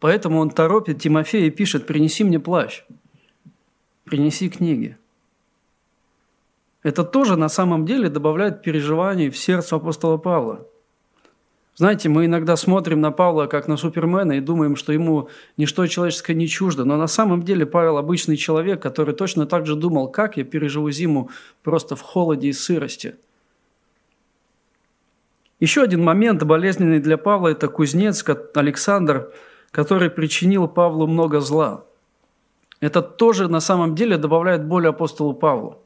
Поэтому 0.00 0.40
он 0.40 0.50
торопит 0.50 1.00
Тимофея 1.00 1.46
и 1.46 1.50
пишет, 1.50 1.86
принеси 1.86 2.24
мне 2.24 2.38
плащ, 2.38 2.82
принеси 4.04 4.50
книги. 4.50 4.98
Это 6.82 7.04
тоже 7.04 7.36
на 7.36 7.48
самом 7.48 7.84
деле 7.84 8.08
добавляет 8.08 8.62
переживаний 8.62 9.28
в 9.28 9.36
сердце 9.36 9.76
апостола 9.76 10.16
Павла. 10.16 10.66
Знаете, 11.76 12.08
мы 12.08 12.26
иногда 12.26 12.56
смотрим 12.56 13.00
на 13.00 13.10
Павла 13.10 13.46
как 13.46 13.68
на 13.68 13.76
супермена 13.76 14.32
и 14.32 14.40
думаем, 14.40 14.76
что 14.76 14.92
ему 14.92 15.28
ничто 15.56 15.86
человеческое 15.86 16.34
не 16.34 16.48
чуждо. 16.48 16.84
Но 16.84 16.96
на 16.96 17.06
самом 17.06 17.42
деле 17.42 17.64
Павел 17.64 17.96
обычный 17.96 18.36
человек, 18.36 18.82
который 18.82 19.14
точно 19.14 19.46
так 19.46 19.66
же 19.66 19.76
думал, 19.76 20.08
как 20.08 20.36
я 20.36 20.44
переживу 20.44 20.90
зиму 20.90 21.30
просто 21.62 21.96
в 21.96 22.02
холоде 22.02 22.48
и 22.48 22.52
сырости. 22.52 23.16
Еще 25.58 25.82
один 25.82 26.02
момент 26.02 26.42
болезненный 26.42 27.00
для 27.00 27.18
Павла– 27.18 27.48
это 27.52 27.68
кузнец 27.68 28.24
Александр, 28.54 29.32
который 29.70 30.10
причинил 30.10 30.68
Павлу 30.68 31.06
много 31.06 31.40
зла. 31.40 31.84
Это 32.80 33.02
тоже 33.02 33.48
на 33.48 33.60
самом 33.60 33.94
деле 33.94 34.16
добавляет 34.16 34.66
боль 34.66 34.88
апостолу 34.88 35.34
Павлу. 35.34 35.82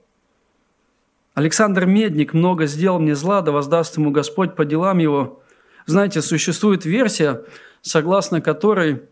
Александр 1.34 1.84
Медник 1.84 2.32
много 2.32 2.66
сделал 2.66 3.00
мне 3.00 3.16
зла, 3.16 3.42
да 3.42 3.50
воздаст 3.50 3.96
ему 3.98 4.12
Господь 4.12 4.54
по 4.54 4.64
делам 4.64 4.98
его. 4.98 5.42
Знаете, 5.84 6.22
существует 6.22 6.84
версия, 6.84 7.44
согласно 7.82 8.40
которой 8.40 9.02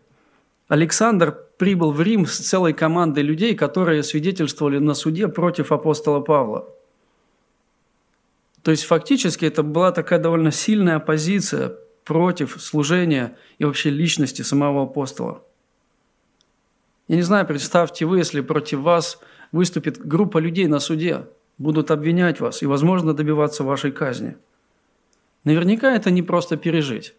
Александр 0.69 1.37
прибыл 1.57 1.91
в 1.91 2.01
Рим 2.01 2.25
с 2.25 2.37
целой 2.37 2.73
командой 2.73 3.23
людей, 3.23 3.55
которые 3.55 4.03
свидетельствовали 4.03 4.79
на 4.79 4.93
суде 4.93 5.27
против 5.27 5.73
апостола 5.73 6.21
Павла. 6.21 6.69
То 8.63 8.71
есть 8.71 8.85
фактически 8.85 9.43
это 9.43 9.61
была 9.61 9.91
такая 9.91 10.19
довольно 10.19 10.51
сильная 10.51 10.95
оппозиция 10.95 11.75
против 12.05 12.61
служения 12.61 13.37
и 13.57 13.65
вообще 13.65 13.89
личности 13.89 14.41
самого 14.41 14.83
апостола. 14.83 15.43
Я 17.09 17.17
не 17.17 17.21
знаю, 17.21 17.45
представьте 17.45 18.05
вы, 18.05 18.19
если 18.19 18.39
против 18.39 18.79
вас 18.79 19.19
выступит 19.51 19.99
группа 19.99 20.37
людей 20.37 20.67
на 20.67 20.79
суде– 20.79 21.27
будут 21.63 21.89
обвинять 21.89 22.39
вас 22.39 22.61
и, 22.61 22.67
возможно, 22.67 23.13
добиваться 23.13 23.63
вашей 23.63 23.91
казни. 23.91 24.35
Наверняка 25.45 25.95
это 25.95 26.11
не 26.11 26.21
просто 26.21 26.57
пережить. 26.57 27.15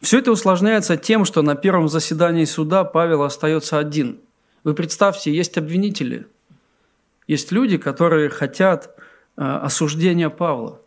Все 0.00 0.18
это 0.18 0.32
усложняется 0.32 0.96
тем, 0.96 1.24
что 1.24 1.42
на 1.42 1.54
первом 1.54 1.88
заседании 1.88 2.46
суда 2.46 2.84
Павел 2.84 3.22
остается 3.22 3.78
один. 3.78 4.18
Вы 4.64 4.74
представьте, 4.74 5.34
есть 5.34 5.58
обвинители, 5.58 6.26
есть 7.26 7.52
люди, 7.52 7.76
которые 7.78 8.30
хотят 8.30 8.86
э, 9.36 9.42
осуждения 9.42 10.30
Павла. 10.30 10.80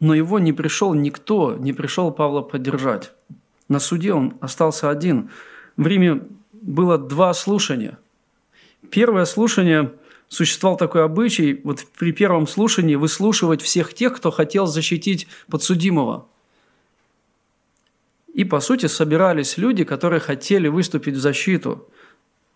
Но 0.00 0.14
его 0.14 0.38
не 0.38 0.52
пришел 0.52 0.94
никто, 0.94 1.54
не 1.56 1.72
пришел 1.72 2.10
Павла 2.10 2.42
поддержать. 2.42 3.12
На 3.68 3.78
суде 3.78 4.12
он 4.12 4.36
остался 4.40 4.90
один. 4.90 5.30
В 5.76 5.86
Риме 5.86 6.22
было 6.52 6.98
два 6.98 7.32
слушания– 7.34 7.98
Первое 8.90 9.24
слушание 9.24 9.92
существовал 10.28 10.76
такой 10.76 11.04
обычай, 11.04 11.60
вот 11.64 11.84
при 11.98 12.12
первом 12.12 12.46
слушании 12.46 12.94
выслушивать 12.96 13.62
всех 13.62 13.94
тех, 13.94 14.16
кто 14.16 14.30
хотел 14.30 14.66
защитить 14.66 15.28
подсудимого. 15.48 16.26
И, 18.34 18.44
по 18.44 18.60
сути, 18.60 18.86
собирались 18.86 19.56
люди, 19.56 19.84
которые 19.84 20.20
хотели 20.20 20.68
выступить 20.68 21.14
в 21.14 21.20
защиту, 21.20 21.88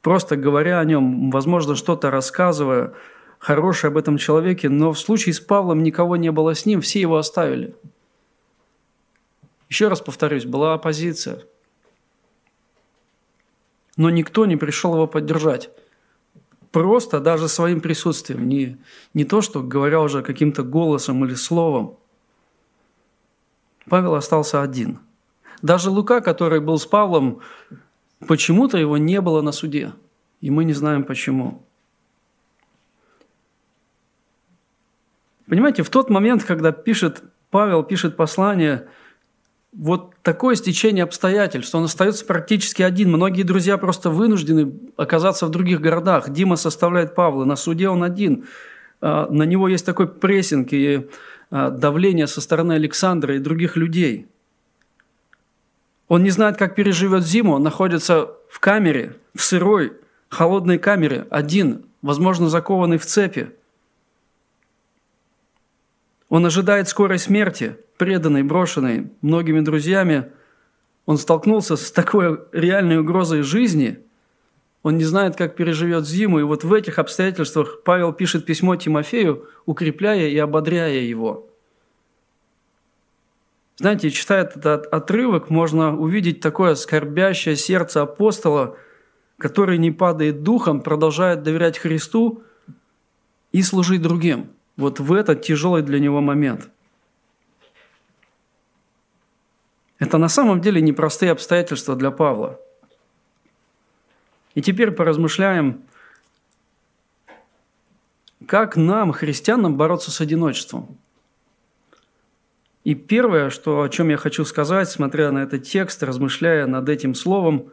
просто 0.02 0.36
говоря 0.36 0.78
о 0.78 0.84
нем, 0.84 1.30
возможно, 1.30 1.74
что-то 1.74 2.10
рассказывая, 2.10 2.92
хорошее 3.38 3.90
об 3.90 3.96
этом 3.96 4.18
человеке, 4.18 4.68
но 4.68 4.92
в 4.92 4.98
случае 4.98 5.32
с 5.32 5.40
Павлом 5.40 5.82
никого 5.82 6.16
не 6.16 6.30
было 6.30 6.54
с 6.54 6.66
ним, 6.66 6.82
все 6.82 7.00
его 7.00 7.16
оставили. 7.16 7.74
Еще 9.70 9.88
раз 9.88 10.00
повторюсь, 10.00 10.44
была 10.44 10.74
оппозиция. 10.74 11.42
Но 13.96 14.10
никто 14.10 14.44
не 14.44 14.56
пришел 14.56 14.94
его 14.94 15.06
поддержать 15.06 15.70
просто 16.70 17.20
даже 17.20 17.48
своим 17.48 17.80
присутствием, 17.80 18.48
не, 18.48 18.76
не 19.14 19.24
то, 19.24 19.40
что 19.40 19.62
говоря 19.62 20.00
уже 20.00 20.22
каким-то 20.22 20.62
голосом 20.62 21.24
или 21.24 21.34
словом. 21.34 21.96
Павел 23.88 24.14
остался 24.14 24.62
один. 24.62 25.00
Даже 25.62 25.90
Лука, 25.90 26.20
который 26.20 26.60
был 26.60 26.78
с 26.78 26.86
Павлом, 26.86 27.40
почему-то 28.26 28.78
его 28.78 28.96
не 28.98 29.20
было 29.20 29.42
на 29.42 29.52
суде. 29.52 29.92
И 30.40 30.50
мы 30.50 30.64
не 30.64 30.72
знаем 30.72 31.04
почему. 31.04 31.62
Понимаете, 35.46 35.82
в 35.82 35.90
тот 35.90 36.08
момент, 36.08 36.44
когда 36.44 36.72
пишет, 36.72 37.22
Павел 37.50 37.82
пишет 37.82 38.16
послание– 38.16 38.88
вот 39.72 40.14
такое 40.22 40.56
стечение 40.56 41.04
обстоятельств, 41.04 41.74
он 41.74 41.84
остается 41.84 42.24
практически 42.24 42.82
один. 42.82 43.10
Многие 43.10 43.44
друзья 43.44 43.78
просто 43.78 44.10
вынуждены 44.10 44.72
оказаться 44.96 45.46
в 45.46 45.50
других 45.50 45.80
городах. 45.80 46.30
Дима 46.30 46.56
составляет 46.56 47.14
Павла, 47.14 47.44
на 47.44 47.56
суде 47.56 47.88
он 47.88 48.02
один. 48.02 48.46
А, 49.00 49.28
на 49.30 49.44
него 49.44 49.68
есть 49.68 49.86
такой 49.86 50.08
прессинг 50.08 50.72
и 50.72 51.08
а, 51.50 51.70
давление 51.70 52.26
со 52.26 52.40
стороны 52.40 52.72
Александра 52.72 53.36
и 53.36 53.38
других 53.38 53.76
людей. 53.76 54.26
Он 56.08 56.24
не 56.24 56.30
знает, 56.30 56.56
как 56.56 56.74
переживет 56.74 57.24
зиму, 57.24 57.52
он 57.52 57.62
находится 57.62 58.30
в 58.48 58.58
камере, 58.58 59.16
в 59.36 59.42
сырой, 59.42 59.92
холодной 60.28 60.78
камере, 60.78 61.28
один, 61.30 61.84
возможно, 62.02 62.48
закованный 62.48 62.98
в 62.98 63.06
цепи. 63.06 63.50
Он 66.30 66.46
ожидает 66.46 66.88
скорой 66.88 67.18
смерти– 67.18 67.76
преданный, 68.00 68.42
брошенный 68.42 69.10
многими 69.20 69.60
друзьями, 69.60 70.32
он 71.04 71.18
столкнулся 71.18 71.76
с 71.76 71.92
такой 71.92 72.40
реальной 72.52 72.98
угрозой 72.98 73.42
жизни, 73.42 73.98
он 74.82 74.96
не 74.96 75.04
знает, 75.04 75.36
как 75.36 75.54
переживет 75.54 76.06
зиму, 76.06 76.40
и 76.40 76.44
вот 76.44 76.64
в 76.64 76.72
этих 76.72 76.98
обстоятельствах 76.98 77.82
Павел 77.84 78.14
пишет 78.14 78.46
письмо 78.46 78.76
Тимофею, 78.76 79.46
укрепляя 79.66 80.28
и 80.28 80.38
ободряя 80.38 81.00
его. 81.00 81.50
Знаете, 83.76 84.10
читая 84.10 84.44
этот 84.44 84.86
отрывок, 84.86 85.50
можно 85.50 85.94
увидеть 85.94 86.40
такое 86.40 86.74
скорбящее 86.74 87.56
сердце 87.56 88.00
апостола, 88.00 88.78
который 89.36 89.76
не 89.76 89.90
падает 89.90 90.42
духом, 90.42 90.80
продолжает 90.80 91.42
доверять 91.42 91.78
Христу 91.78 92.42
и 93.52 93.62
служить 93.62 94.00
другим. 94.00 94.50
Вот 94.80 94.98
в 94.98 95.12
этот 95.12 95.42
тяжелый 95.42 95.82
для 95.82 96.00
него 96.00 96.20
момент– 96.20 96.68
Это 100.00 100.16
на 100.16 100.28
самом 100.28 100.62
деле 100.62 100.80
непростые 100.80 101.30
обстоятельства 101.30 101.94
для 101.94 102.10
Павла. 102.10 102.58
И 104.54 104.62
теперь 104.62 104.90
поразмышляем, 104.90 105.82
как 108.46 108.76
нам, 108.76 109.12
христианам, 109.12 109.76
бороться 109.76 110.10
с 110.10 110.20
одиночеством. 110.22 110.96
И 112.82 112.94
первое, 112.94 113.50
что, 113.50 113.82
о 113.82 113.88
чем 113.90 114.08
я 114.08 114.16
хочу 114.16 114.46
сказать, 114.46 114.88
смотря 114.88 115.30
на 115.32 115.42
этот 115.42 115.64
текст, 115.64 116.02
размышляя 116.02 116.66
над 116.66 116.88
этим 116.88 117.14
словом, 117.14 117.70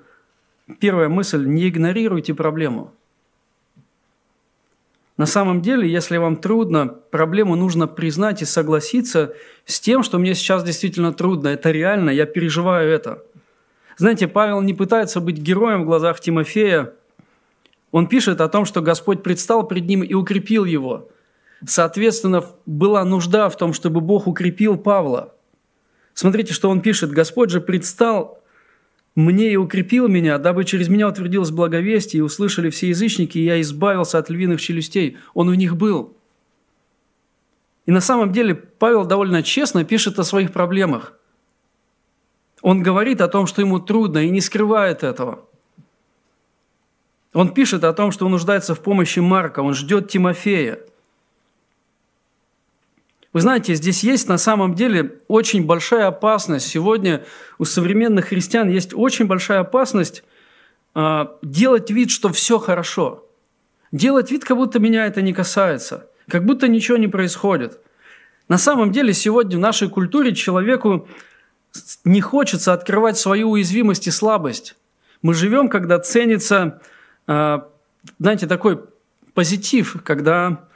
первая 0.82 1.08
мысль– 1.08 1.46
не 1.48 1.70
игнорируйте 1.70 2.36
проблему– 2.36 2.94
на 5.18 5.26
самом 5.26 5.62
деле, 5.62 5.90
если 5.92 6.18
вам 6.18 6.36
трудно, 6.36 6.88
проблему 6.88 7.56
нужно 7.56 7.88
признать 7.88 8.44
и 8.44 8.46
согласиться 8.46 9.34
с 9.66 9.80
тем, 9.80 10.04
что 10.04 10.20
мне 10.20 10.36
сейчас 10.36 10.64
действительно 10.64 11.12
трудно. 11.12 11.48
Это 11.48 11.72
реально, 11.72 12.12
я 12.12 12.28
переживаю 12.28 12.92
это. 12.92 13.24
Знаете, 13.98 14.28
Павел 14.28 14.62
не 14.62 14.76
пытается 14.76 15.20
быть 15.20 15.40
героем 15.40 15.84
в 15.84 15.86
глазах 15.86 16.20
Тимофея. 16.20 16.94
Он 17.92 18.06
пишет 18.06 18.42
о 18.42 18.48
том, 18.48 18.66
что 18.66 18.82
Господь 18.82 19.24
предстал 19.24 19.68
пред 19.68 19.88
ним 19.88 20.04
и 20.04 20.14
укрепил 20.14 20.66
его. 20.66 21.10
Соответственно, 21.66 22.44
была 22.68 23.04
нужда 23.04 23.50
в 23.50 23.58
том, 23.58 23.74
чтобы 23.74 24.02
Бог 24.02 24.28
укрепил 24.28 24.78
Павла. 24.78 25.34
Смотрите, 26.14 26.54
что 26.54 26.70
он 26.70 26.82
пишет. 26.82 27.10
Господь 27.10 27.50
же 27.50 27.60
предстал 27.60 28.44
мне 29.18 29.52
и 29.52 29.56
укрепил 29.56 30.08
меня, 30.08 30.38
дабы 30.38 30.64
через 30.64 30.90
меня 30.90 31.08
утвердилось 31.08 31.50
благовестие, 31.50 32.20
и 32.20 32.22
услышали 32.22 32.70
все 32.70 32.90
язычники, 32.90 33.40
и 33.40 33.46
я 33.46 33.60
избавился 33.62 34.20
от 34.20 34.30
львиных 34.30 34.62
челюстей. 34.62 35.18
Он 35.34 35.50
в 35.50 35.56
них 35.56 35.76
был. 35.76 36.16
И 37.88 37.92
на 37.92 38.00
самом 38.00 38.32
деле 38.32 38.54
Павел 38.54 39.06
довольно 39.06 39.42
честно 39.42 39.84
пишет 39.84 40.20
о 40.20 40.24
своих 40.24 40.54
проблемах. 40.54 41.18
Он 42.62 42.84
говорит 42.84 43.20
о 43.22 43.28
том, 43.28 43.48
что 43.48 43.62
ему 43.62 43.80
трудно, 43.80 44.20
и 44.20 44.30
не 44.30 44.40
скрывает 44.40 45.04
этого. 45.04 45.46
Он 47.34 47.52
пишет 47.52 47.84
о 47.86 47.94
том, 47.94 48.12
что 48.12 48.26
он 48.28 48.34
нуждается 48.34 48.76
в 48.76 48.82
помощи 48.82 49.18
Марка, 49.18 49.62
он 49.62 49.74
ждет 49.74 50.10
Тимофея. 50.10 50.80
Вы 53.34 53.42
знаете, 53.42 53.76
здесь 53.76 54.04
есть 54.04 54.30
на 54.30 54.38
самом 54.38 54.74
деле 54.74 55.20
очень 55.28 55.66
большая 55.66 56.08
опасность. 56.08 56.68
Сегодня 56.68 57.26
у 57.58 57.66
современных 57.66 58.28
христиан 58.28 58.70
есть 58.70 58.94
очень 58.94 59.26
большая 59.26 59.60
опасность 59.60 60.24
э, 60.96 61.26
делать 61.42 61.92
вид, 61.92 62.10
что 62.10 62.30
все 62.30 62.58
хорошо. 62.58 63.26
Делать 63.92 64.32
вид, 64.32 64.46
как 64.46 64.58
будто 64.58 64.80
меня 64.80 65.06
это 65.06 65.22
не 65.22 65.34
касается, 65.34 66.10
как 66.30 66.46
будто 66.46 66.68
ничего 66.68 66.98
не 66.98 67.08
происходит. 67.08 67.80
На 68.48 68.58
самом 68.58 68.92
деле 68.92 69.14
сегодня 69.14 69.58
в 69.58 69.62
нашей 69.62 69.90
культуре 69.90 70.34
человеку 70.34 71.08
не 72.06 72.22
хочется 72.22 72.74
открывать 72.74 73.18
свою 73.18 73.52
уязвимость 73.52 74.08
и 74.08 74.12
слабость. 74.12 74.76
Мы 75.22 75.34
живем, 75.34 75.68
когда 75.68 76.00
ценится, 76.00 76.82
э, 77.28 77.60
знаете, 78.20 78.48
такой 78.48 78.80
позитив, 79.34 79.98
когда 80.04 80.68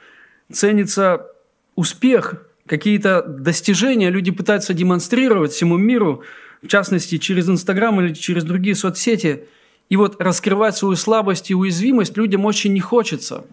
ценится 0.52 1.31
успех, 1.74 2.46
какие-то 2.66 3.22
достижения 3.22 4.10
люди 4.10 4.30
пытаются 4.30 4.74
демонстрировать 4.74 5.52
всему 5.52 5.76
миру, 5.76 6.22
в 6.62 6.68
частности, 6.68 7.18
через 7.18 7.48
Инстаграм 7.48 8.00
или 8.00 8.14
через 8.14 8.44
другие 8.44 8.74
соцсети. 8.74 9.44
И 9.88 9.96
вот 9.96 10.20
раскрывать 10.20 10.76
свою 10.76 10.96
слабость 10.96 11.50
и 11.50 11.54
уязвимость 11.54 12.16
людям 12.16 12.44
очень 12.44 12.72
не 12.72 12.80
хочется. 12.80 13.44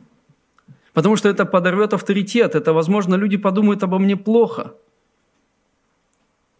Потому 0.93 1.15
что 1.15 1.29
это 1.29 1.45
подорвет 1.45 1.93
авторитет, 1.93 2.55
это, 2.55 2.73
возможно, 2.73 3.15
люди 3.15 3.37
подумают 3.37 3.83
обо 3.83 3.99
мне 3.99 4.15
плохо. 4.15 4.73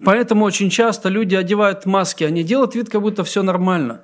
Поэтому 0.04 0.46
очень 0.46 0.70
часто 0.70 1.10
люди 1.10 1.36
одевают 1.36 1.86
маски, 1.86 2.24
они 2.24 2.44
делают 2.44 2.74
вид, 2.74 2.90
как 2.90 3.02
будто 3.02 3.24
все 3.24 3.44
нормально. 3.44 4.02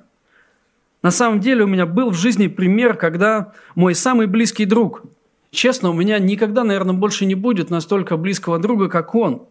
На 1.02 1.10
самом 1.10 1.40
деле 1.40 1.64
у 1.64 1.66
меня 1.66 1.86
был 1.86 2.10
в 2.10 2.14
жизни 2.14 2.48
пример, 2.48 2.96
когда 2.96 3.52
мой 3.74 3.94
самый 3.94 4.26
близкий 4.26 4.66
друг– 4.66 5.02
Честно, 5.50 5.90
у 5.90 5.92
меня 5.92 6.18
никогда, 6.18 6.64
наверное, 6.64 6.94
больше 6.94 7.26
не 7.26 7.34
будет 7.34 7.70
настолько 7.70 8.16
близкого 8.16 8.58
друга, 8.58 8.88
как 8.88 9.14
он. 9.14 9.46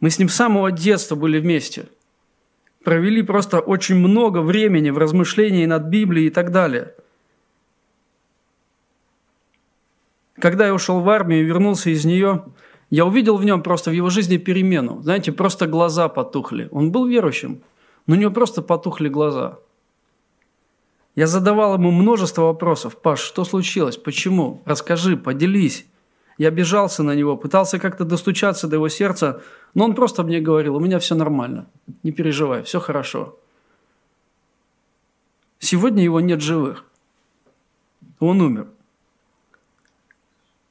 Мы 0.00 0.10
с 0.10 0.18
ним 0.18 0.28
с 0.28 0.34
самого 0.34 0.70
детства 0.70 1.14
были 1.14 1.38
вместе. 1.38 1.88
Провели 2.84 3.22
просто 3.22 3.60
очень 3.60 3.96
много 3.96 4.38
времени 4.40 4.90
в 4.90 4.98
размышлении 4.98 5.66
над 5.66 5.84
Библией 5.84 6.28
и 6.28 6.30
так 6.30 6.50
далее. 6.50 6.94
Когда 10.38 10.66
я 10.66 10.74
ушел 10.74 11.00
в 11.00 11.08
армию 11.10 11.42
и 11.42 11.44
вернулся 11.44 11.90
из 11.90 12.06
нее, 12.06 12.46
я 12.88 13.04
увидел 13.04 13.36
в 13.36 13.44
нем 13.44 13.62
просто 13.62 13.90
в 13.90 13.92
его 13.92 14.08
жизни 14.08 14.38
перемену. 14.38 15.02
Знаете, 15.02 15.32
просто 15.32 15.66
глаза 15.66 16.08
потухли. 16.08 16.68
Он 16.70 16.90
был 16.90 17.06
верующим, 17.06 17.60
но 18.06 18.14
у 18.16 18.18
него 18.18 18.30
просто 18.30 18.62
потухли 18.62 19.08
глаза– 19.08 19.58
я 21.16 21.26
задавал 21.26 21.74
ему 21.74 21.90
множество 21.90 22.42
вопросов. 22.42 22.96
«Паш, 23.00 23.20
что 23.20 23.44
случилось? 23.44 23.96
Почему? 23.96 24.62
Расскажи, 24.64 25.16
поделись». 25.16 25.86
Я 26.38 26.48
обижался 26.48 27.02
на 27.02 27.14
него, 27.14 27.36
пытался 27.36 27.78
как-то 27.78 28.06
достучаться 28.06 28.66
до 28.66 28.76
его 28.76 28.88
сердца, 28.88 29.42
но 29.74 29.84
он 29.84 29.94
просто 29.94 30.22
мне 30.22 30.40
говорил, 30.40 30.74
у 30.74 30.80
меня 30.80 30.98
все 30.98 31.14
нормально, 31.14 31.66
не 32.02 32.12
переживай, 32.12 32.62
все 32.62 32.80
хорошо. 32.80 33.38
Сегодня 35.58 36.02
его 36.02 36.18
нет 36.20 36.40
живых. 36.40 36.86
Он 38.20 38.40
умер. 38.40 38.68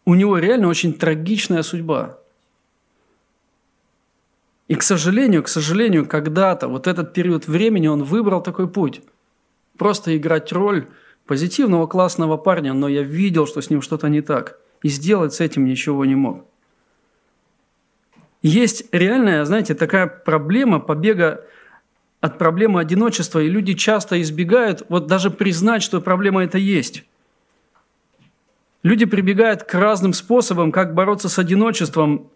У 0.06 0.16
него 0.16 0.40
реально 0.40 0.70
очень 0.70 0.94
трагичная 0.94 1.62
судьба. 1.62 2.18
И, 4.68 4.74
к 4.74 4.82
сожалению, 4.82 5.44
к 5.44 5.50
сожалению, 5.50 6.08
когда-то, 6.08 6.68
вот 6.68 6.88
этот 6.88 7.14
период 7.14 7.48
времени, 7.48 7.86
он 7.86 8.04
выбрал 8.04 8.42
такой 8.42 8.68
путь– 8.68 9.04
просто 9.80 10.16
играть 10.16 10.52
роль 10.52 10.88
позитивного 11.26 11.88
классного 11.88 12.38
парня, 12.38 12.74
но 12.74 12.88
я 12.88 13.02
видел, 13.02 13.48
что 13.48 13.62
с 13.62 13.72
ним 13.72 13.82
что-то 13.82 14.10
не 14.10 14.22
так. 14.22 14.60
И 14.84 14.90
сделать 14.90 15.34
с 15.34 15.40
этим 15.40 15.66
ничего 15.66 16.06
не 16.06 16.16
мог. 16.16 16.46
Есть 18.44 18.86
реальная, 18.92 19.44
знаете, 19.46 19.74
такая 19.74 20.06
проблема 20.08 20.80
побега 20.80 21.46
от 22.22 22.38
проблемы 22.38 22.80
одиночества, 22.80 23.40
и 23.40 23.50
люди 23.50 23.74
часто 23.74 24.22
избегают 24.22 24.86
вот 24.90 25.08
даже 25.08 25.30
признать, 25.32 25.82
что 25.82 26.02
проблема 26.02 26.44
это 26.44 26.58
есть. 26.58 27.04
Люди 28.84 29.06
прибегают 29.06 29.64
к 29.64 29.74
разным 29.74 30.14
способам, 30.14 30.72
как 30.72 30.94
бороться 30.94 31.28
с 31.28 31.40
одиночеством, 31.40 32.30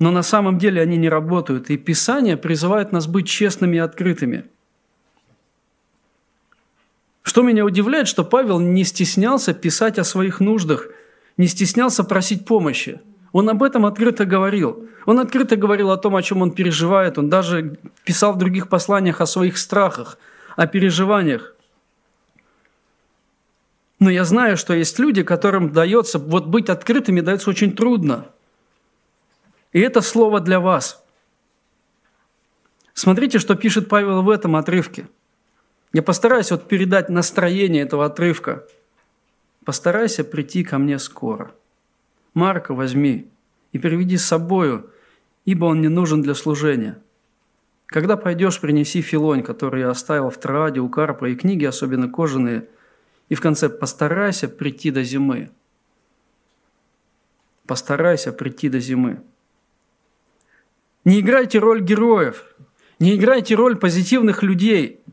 но 0.00 0.10
на 0.10 0.22
самом 0.22 0.58
деле 0.58 0.82
они 0.82 0.96
не 0.96 1.08
работают. 1.08 1.70
И 1.70 1.76
Писание 1.76 2.36
призывает 2.36 2.90
нас 2.90 3.06
быть 3.06 3.28
честными 3.28 3.76
и 3.76 3.80
открытыми– 3.80 4.46
что 7.24 7.42
меня 7.42 7.64
удивляет, 7.64 8.06
что 8.06 8.22
Павел 8.22 8.60
не 8.60 8.84
стеснялся 8.84 9.54
писать 9.54 9.98
о 9.98 10.04
своих 10.04 10.40
нуждах, 10.40 10.88
не 11.38 11.48
стеснялся 11.48 12.04
просить 12.04 12.44
помощи. 12.44 13.00
Он 13.32 13.48
об 13.48 13.62
этом 13.62 13.86
открыто 13.86 14.26
говорил. 14.26 14.86
Он 15.06 15.18
открыто 15.18 15.56
говорил 15.56 15.90
о 15.90 15.96
том, 15.96 16.14
о 16.14 16.22
чем 16.22 16.42
он 16.42 16.52
переживает. 16.52 17.18
Он 17.18 17.30
даже 17.30 17.78
писал 18.04 18.34
в 18.34 18.38
других 18.38 18.68
посланиях 18.68 19.22
о 19.22 19.26
своих 19.26 19.56
страхах, 19.56 20.18
о 20.54 20.66
переживаниях. 20.66 21.56
Но 23.98 24.10
я 24.10 24.24
знаю, 24.24 24.58
что 24.58 24.74
есть 24.74 24.98
люди, 24.98 25.22
которым 25.22 25.72
дается, 25.72 26.18
вот 26.18 26.46
быть 26.46 26.68
открытыми 26.68 27.22
дается 27.22 27.48
очень 27.48 27.74
трудно. 27.74 28.26
И 29.72 29.80
это 29.80 30.02
слово 30.02 30.40
для 30.40 30.60
вас. 30.60 31.02
Смотрите, 32.92 33.38
что 33.38 33.54
пишет 33.54 33.88
Павел 33.88 34.20
в 34.20 34.28
этом 34.28 34.56
отрывке– 34.56 35.08
я 35.94 36.02
постараюсь 36.02 36.50
вот 36.50 36.66
передать 36.66 37.08
настроение 37.08 37.84
этого 37.84 38.06
отрывка. 38.06 38.66
Постарайся 39.64 40.24
прийти 40.24 40.64
ко 40.64 40.76
мне 40.76 40.98
скоро. 40.98 41.54
Марка 42.34 42.74
возьми 42.74 43.30
и 43.70 43.78
приведи 43.78 44.16
с 44.16 44.26
собою, 44.26 44.90
ибо 45.44 45.66
он 45.66 45.80
не 45.80 45.88
нужен 45.88 46.20
для 46.20 46.34
служения. 46.34 46.98
Когда 47.86 48.16
пойдешь, 48.16 48.60
принеси 48.60 49.02
филонь, 49.02 49.44
который 49.44 49.82
я 49.82 49.90
оставил 49.90 50.30
в 50.30 50.36
Троаде 50.36 50.80
у 50.80 50.88
Карпа, 50.88 51.26
и 51.26 51.36
книги, 51.36 51.64
особенно 51.64 52.10
кожаные, 52.10 52.68
и 53.28 53.36
в 53.36 53.40
конце 53.40 53.68
постарайся 53.68 54.48
прийти 54.48 54.90
до 54.90 55.04
зимы. 55.04 55.50
Постарайся 57.66 58.32
прийти 58.32 58.68
до 58.68 58.80
зимы. 58.80 59.22
Не 61.04 61.20
играйте 61.20 61.60
роль 61.60 61.82
героев, 61.82 62.56
не 62.98 63.14
играйте 63.14 63.54
роль 63.54 63.76
позитивных 63.76 64.42
людей– 64.42 65.00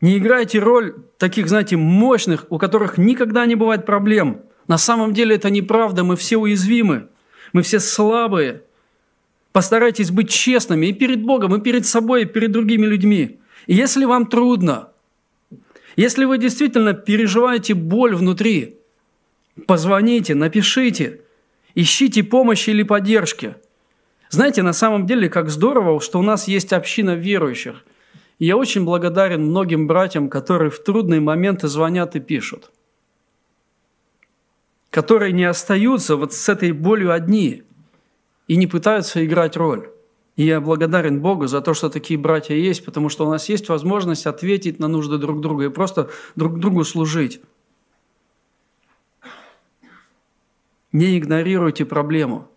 не 0.00 0.16
играйте 0.16 0.58
роль 0.58 0.94
таких, 1.18 1.48
знаете, 1.48 1.76
мощных, 1.76 2.46
у 2.50 2.58
которых 2.58 2.96
никогда 2.96 3.44
не 3.46 3.54
бывает 3.54 3.84
проблем. 3.84 4.42
На 4.66 4.78
самом 4.78 5.12
деле 5.12 5.34
это 5.36 5.50
неправда, 5.50 6.04
мы 6.04 6.16
все 6.16 6.38
уязвимы, 6.38 7.08
мы 7.52 7.62
все 7.62 7.80
слабые. 7.80 8.62
Постарайтесь 9.52 10.10
быть 10.10 10.30
честными 10.30 10.86
и 10.86 10.92
перед 10.92 11.22
Богом, 11.22 11.54
и 11.54 11.60
перед 11.60 11.84
собой, 11.84 12.22
и 12.22 12.26
перед 12.26 12.52
другими 12.52 12.86
людьми. 12.86 13.40
И 13.66 13.74
если 13.74 14.04
вам 14.04 14.26
трудно, 14.26 14.88
если 15.96 16.24
вы 16.24 16.38
действительно 16.38 16.94
переживаете 16.94 17.74
боль 17.74 18.14
внутри, 18.14 18.76
позвоните, 19.66 20.34
напишите, 20.34 21.20
ищите 21.74 22.22
помощи 22.22 22.70
или 22.70 22.84
поддержки. 22.84 23.56
Знаете, 24.30 24.62
на 24.62 24.72
самом 24.72 25.06
деле, 25.06 25.28
как 25.28 25.50
здорово, 25.50 26.00
что 26.00 26.20
у 26.20 26.22
нас 26.22 26.48
есть 26.48 26.72
община 26.72 27.16
верующих– 27.16 27.84
и 28.40 28.46
я 28.46 28.56
очень 28.56 28.84
благодарен 28.84 29.42
многим 29.42 29.86
братьям, 29.86 30.30
которые 30.30 30.70
в 30.70 30.82
трудные 30.82 31.20
моменты 31.20 31.68
звонят 31.68 32.16
и 32.16 32.20
пишут. 32.20 32.72
Которые 34.88 35.32
не 35.32 35.44
остаются 35.44 36.16
вот 36.16 36.32
с 36.32 36.48
этой 36.48 36.72
болью 36.72 37.12
одни 37.12 37.62
и 38.48 38.56
не 38.56 38.66
пытаются 38.66 39.24
играть 39.24 39.58
роль. 39.58 39.90
И 40.36 40.44
я 40.44 40.58
благодарен 40.60 41.20
Богу 41.20 41.48
за 41.48 41.60
то, 41.60 41.74
что 41.74 41.90
такие 41.90 42.18
братья 42.18 42.54
есть, 42.54 42.82
потому 42.82 43.10
что 43.10 43.26
у 43.26 43.30
нас 43.30 43.50
есть 43.50 43.68
возможность 43.68 44.26
ответить 44.26 44.78
на 44.78 44.88
нужды 44.88 45.18
друг 45.18 45.42
друга 45.42 45.66
и 45.66 45.68
просто 45.68 46.08
друг 46.34 46.58
другу 46.58 46.82
служить. 46.84 47.42
Не 50.92 51.18
игнорируйте 51.18 51.84
проблему. 51.84 52.48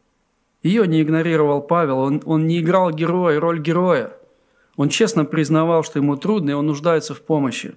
Ее 0.64 0.88
не 0.88 1.02
игнорировал 1.02 1.62
Павел, 1.62 2.00
он, 2.00 2.22
он 2.26 2.48
не 2.48 2.62
играл 2.62 2.90
героя, 2.92 3.38
роль 3.38 3.60
героя– 3.60 4.14
он 4.76 4.90
честно 4.90 5.26
признавал, 5.26 5.84
что 5.84 6.00
ему 6.00 6.16
трудно, 6.16 6.52
и 6.52 6.54
он 6.54 6.66
нуждается 6.66 7.14
в 7.14 7.22
помощи. 7.22 7.76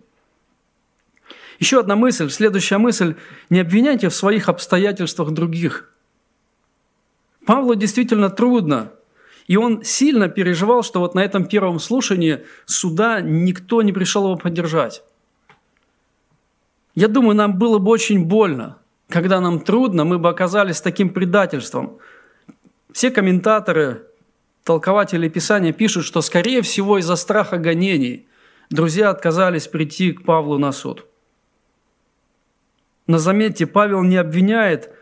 Еще 1.58 1.80
одна 1.80 1.96
мысль, 1.96 2.28
следующая 2.30 2.78
мысль. 2.78 3.16
Не 3.50 3.60
обвиняйте 3.60 4.08
в 4.08 4.14
своих 4.14 4.48
обстоятельствах 4.48 5.30
других. 5.30 5.90
Павлу 7.46 7.74
действительно 7.74 8.30
трудно. 8.30 8.92
И 9.46 9.56
он 9.56 9.84
сильно 9.84 10.28
переживал, 10.28 10.82
что 10.82 11.00
вот 11.00 11.14
на 11.14 11.20
этом 11.20 11.46
первом 11.46 11.78
слушании 11.78 12.44
суда 12.64 13.20
никто 13.20 13.82
не 13.82 13.92
пришел 13.92 14.24
его 14.24 14.36
поддержать. 14.36 15.02
Я 16.94 17.08
думаю, 17.08 17.36
нам 17.36 17.58
было 17.58 17.78
бы 17.78 17.90
очень 17.90 18.24
больно, 18.24 18.78
когда 19.08 19.40
нам 19.40 19.60
трудно, 19.60 20.04
мы 20.04 20.18
бы 20.18 20.28
оказались 20.28 20.80
таким 20.80 21.10
предательством. 21.10 21.98
Все 22.90 23.10
комментаторы 23.10 24.05
толкователи 24.66 25.28
Писания 25.28 25.72
пишут, 25.72 26.04
что, 26.04 26.20
скорее 26.20 26.60
всего, 26.60 26.98
из-за 26.98 27.14
страха 27.14 27.56
гонений 27.56 28.26
друзья 28.68 29.10
отказались 29.10 29.68
прийти 29.68 30.10
к 30.12 30.24
Павлу 30.24 30.58
на 30.58 30.72
суд. 30.72 31.06
Но 33.06 33.18
заметьте, 33.18 33.68
Павел 33.68 34.02
не 34.02 34.16
обвиняет 34.16 34.92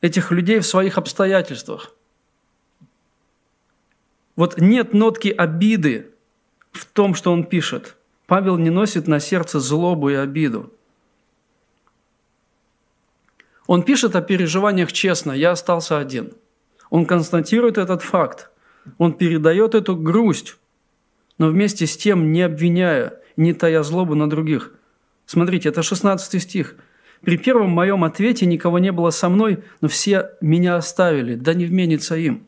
этих 0.00 0.30
людей 0.30 0.60
в 0.60 0.66
своих 0.66 0.96
обстоятельствах. 0.96 1.94
Вот 4.34 4.58
нет 4.58 4.94
нотки 4.94 5.28
обиды 5.28 6.10
в 6.72 6.86
том, 6.86 7.14
что 7.14 7.32
он 7.32 7.44
пишет. 7.44 7.96
Павел 8.26 8.56
не 8.56 8.70
носит 8.70 9.08
на 9.08 9.20
сердце 9.20 9.60
злобу 9.60 10.08
и 10.08 10.14
обиду. 10.14 10.72
Он 13.66 13.82
пишет 13.82 14.16
о 14.16 14.22
переживаниях 14.22 14.90
честно. 14.90 15.32
Я 15.32 15.50
остался 15.50 15.98
один. 15.98 16.32
Он 16.88 17.04
констатирует 17.04 17.76
этот 17.76 18.00
факт. 18.00 18.48
Он 18.98 19.12
передает 19.14 19.74
эту 19.74 19.96
грусть, 19.96 20.56
но 21.38 21.48
вместе 21.48 21.86
с 21.86 21.96
тем 21.96 22.32
не 22.32 22.42
обвиняя, 22.42 23.20
не 23.36 23.52
тая 23.52 23.82
злобу 23.82 24.14
на 24.14 24.28
других. 24.28 24.72
Смотрите, 25.26 25.68
это 25.68 25.82
16 25.82 26.42
стих. 26.42 26.76
«При 27.22 27.38
первом 27.38 27.70
моем 27.70 28.02
ответе 28.02 28.46
никого 28.46 28.80
не 28.80 28.90
было 28.90 29.10
со 29.10 29.28
мной, 29.28 29.62
но 29.80 29.88
все 29.88 30.30
меня 30.40 30.76
оставили, 30.76 31.36
да 31.36 31.54
не 31.54 31.64
вменится 31.66 32.16
им». 32.16 32.44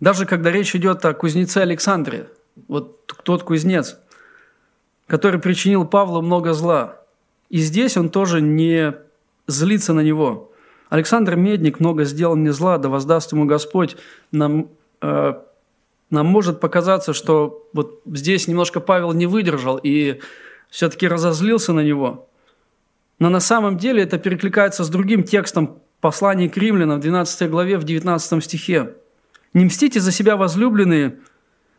Даже 0.00 0.26
когда 0.26 0.50
речь 0.50 0.74
идет 0.74 1.04
о 1.04 1.14
кузнеце 1.14 1.58
Александре, 1.58 2.28
вот 2.66 3.06
тот 3.22 3.44
кузнец, 3.44 3.98
который 5.06 5.38
причинил 5.38 5.86
Павлу 5.86 6.22
много 6.22 6.54
зла, 6.54 7.02
и 7.50 7.58
здесь 7.58 7.96
он 7.96 8.08
тоже 8.08 8.40
не 8.40 8.94
злится 9.46 9.92
на 9.92 10.00
него. 10.00 10.51
Александр 10.92 11.36
Медник 11.36 11.80
много 11.80 12.04
сделал 12.04 12.36
мне 12.36 12.52
зла, 12.52 12.76
да 12.76 12.90
воздаст 12.90 13.32
ему 13.32 13.46
Господь. 13.46 13.96
Нам, 14.30 14.68
э, 15.00 15.32
нам 16.10 16.26
может 16.26 16.60
показаться, 16.60 17.14
что 17.14 17.66
вот 17.72 18.02
здесь 18.04 18.46
немножко 18.46 18.78
Павел 18.78 19.14
не 19.14 19.24
выдержал 19.24 19.80
и 19.82 20.20
все-таки 20.68 21.08
разозлился 21.08 21.72
на 21.72 21.80
него. 21.80 22.28
Но 23.18 23.30
на 23.30 23.40
самом 23.40 23.78
деле 23.78 24.02
это 24.02 24.18
перекликается 24.18 24.84
с 24.84 24.90
другим 24.90 25.24
текстом 25.24 25.78
послания 26.02 26.50
к 26.50 26.58
римлянам 26.58 26.98
в 26.98 27.00
12 27.00 27.48
главе, 27.48 27.78
в 27.78 27.84
19 27.84 28.44
стихе. 28.44 28.92
Не 29.54 29.64
мстите 29.64 29.98
за 29.98 30.12
себя, 30.12 30.36
возлюбленные, 30.36 31.20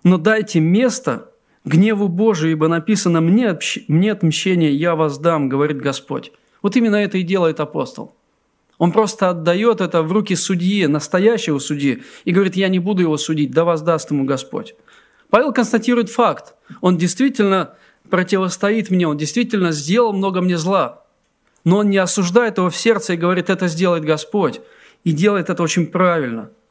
но 0.04 0.18
дайте 0.18 0.60
место 0.60 1.30
гневу 1.66 2.08
Божию, 2.08 2.54
ибо 2.54 2.68
написано 2.68 3.22
«мне, 3.22 3.60
мне 3.88 4.12
отмщение 4.12 4.74
я 4.74 4.96
воздам», 4.96 5.50
говорит 5.50 5.78
Господь. 5.78 6.32
Вот 6.64 6.76
именно 6.76 6.96
это 6.96 7.20
и 7.20 7.22
делает 7.22 7.60
апостол. 7.60 8.16
Он 8.78 8.92
просто 8.92 9.30
отдает 9.30 9.82
это 9.82 10.02
в 10.02 10.12
руки 10.12 10.36
судьи, 10.36 10.88
настоящего 10.88 11.60
судьи, 11.60 12.04
и 12.26 12.32
говорит, 12.32 12.56
я 12.56 12.68
не 12.70 12.80
буду 12.80 13.02
его 13.02 13.18
судить, 13.18 13.52
да 13.52 13.64
воздаст 13.64 14.12
ему 14.12 14.26
Господь. 14.26 14.76
Павел 15.30 15.54
констатирует 15.54 16.10
факт. 16.10 16.56
Он 16.82 16.98
действительно 16.98 17.76
противостоит 18.10 18.90
мне, 18.90 19.08
он 19.08 19.18
действительно 19.18 19.72
сделал 19.72 20.14
много 20.14 20.42
мне 20.42 20.58
зла. 20.58 21.04
Но 21.64 21.78
он 21.78 21.90
не 21.90 21.98
осуждает 21.98 22.58
его 22.58 22.70
в 22.70 22.76
сердце 22.76 23.14
и 23.14 23.18
говорит, 23.18 23.50
это 23.50 23.68
сделает 23.68 24.04
Господь. 24.04 24.62
И 25.04 25.12
делает 25.12 25.50
это 25.50 25.64
очень 25.64 25.88
правильно– 25.88 26.50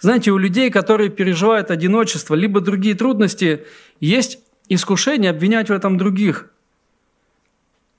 знаете, 0.00 0.30
у 0.30 0.38
людей, 0.38 0.70
которые 0.70 1.10
переживают 1.10 1.70
одиночество, 1.70 2.34
либо 2.34 2.60
другие 2.60 2.94
трудности, 2.94 3.66
есть 4.00 4.38
искушение 4.70 5.30
обвинять 5.30 5.68
в 5.68 5.72
этом 5.72 5.98
других. 5.98 6.50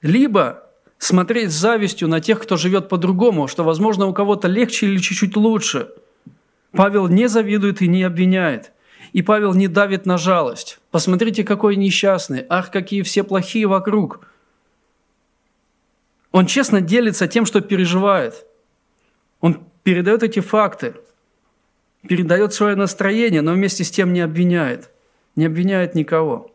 Либо 0.02 0.68
смотреть 1.04 1.52
с 1.52 1.56
завистью 1.56 2.08
на 2.08 2.22
тех, 2.22 2.40
кто 2.40 2.58
живет 2.58 2.90
по-другому, 2.90 3.48
что, 3.48 3.64
возможно, 3.64 4.06
у 4.08 4.14
кого-то 4.14 4.48
легче 4.48 4.88
или 4.88 4.98
чуть-чуть 4.98 5.36
лучше. 5.36 5.90
Павел 6.72 7.08
не 7.08 7.28
завидует 7.28 7.82
и 7.82 7.88
не 7.88 8.04
обвиняет. 8.04 8.72
И 9.12 9.22
Павел 9.22 9.54
не 9.54 9.68
давит 9.68 10.06
на 10.06 10.18
жалость. 10.18 10.80
Посмотрите, 10.90 11.44
какой 11.44 11.76
несчастный. 11.76 12.46
Ах, 12.48 12.72
какие 12.72 13.02
все 13.02 13.24
плохие 13.24 13.68
вокруг. 13.68 14.22
Он 16.32 16.46
честно 16.46 16.80
делится 16.80 17.28
тем, 17.28 17.46
что 17.46 17.60
переживает. 17.60 18.46
Он 19.42 19.60
передает 19.84 20.24
эти 20.24 20.40
факты– 20.40 20.96
передает 22.08 22.54
свое 22.54 22.76
настроение, 22.76 23.42
но 23.42 23.54
вместе 23.54 23.84
с 23.84 23.92
тем 23.92 24.14
не 24.14 24.22
обвиняет. 24.22 24.90
Не 25.36 25.46
обвиняет 25.46 25.96
никого. 25.96 26.52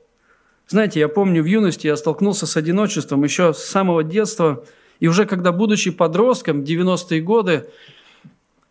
Знаете, 0.68 1.00
я 1.00 1.08
помню, 1.08 1.42
в 1.42 1.46
юности 1.46 1.86
я 1.86 1.96
столкнулся 1.96 2.46
с 2.46 2.56
одиночеством 2.56 3.22
еще 3.22 3.54
с 3.54 3.58
самого 3.58 4.02
детства. 4.02 4.64
И 4.98 5.06
уже 5.06 5.24
когда, 5.24 5.52
будучи 5.52 5.90
подростком, 5.90 6.62
90-е 6.62 7.20
годы, 7.20 7.68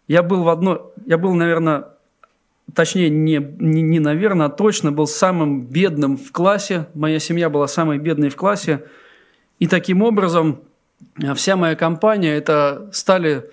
я 0.08 0.22
был 0.22 0.44
в 0.44 0.50
одно, 0.50 0.92
я 1.06 1.18
был, 1.18 1.34
наверное, 1.34 1.86
точнее, 2.74 3.10
не, 3.10 3.38
не, 3.60 3.82
не 3.82 4.00
наверное, 4.00 4.48
а 4.48 4.50
точно 4.50 4.92
был 4.92 5.08
самым 5.08 5.62
бедным 5.62 6.18
в 6.18 6.32
классе. 6.32 6.88
Моя 6.94 7.20
семья 7.20 7.50
была 7.50 7.68
самой 7.68 7.98
бедной 7.98 8.30
в 8.30 8.36
классе. 8.36 8.84
И 9.60 9.68
таким 9.68 10.02
образом 10.02 10.60
вся 11.36 11.56
моя 11.56 11.76
компания, 11.76 12.36
это 12.36 12.90
стали 12.92 13.50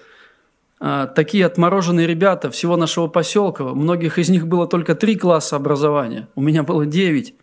а, 0.80 1.06
такие 1.06 1.46
отмороженные 1.46 2.08
ребята 2.08 2.50
всего 2.50 2.76
нашего 2.76 3.06
поселка. 3.06 3.64
Многих 3.64 4.18
из 4.18 4.28
них 4.28 4.48
было 4.48 4.66
только 4.66 4.96
три 4.96 5.14
класса 5.14 5.54
образования. 5.54 6.28
У 6.34 6.40
меня 6.40 6.64
было 6.64 6.86
девять. 6.86 7.34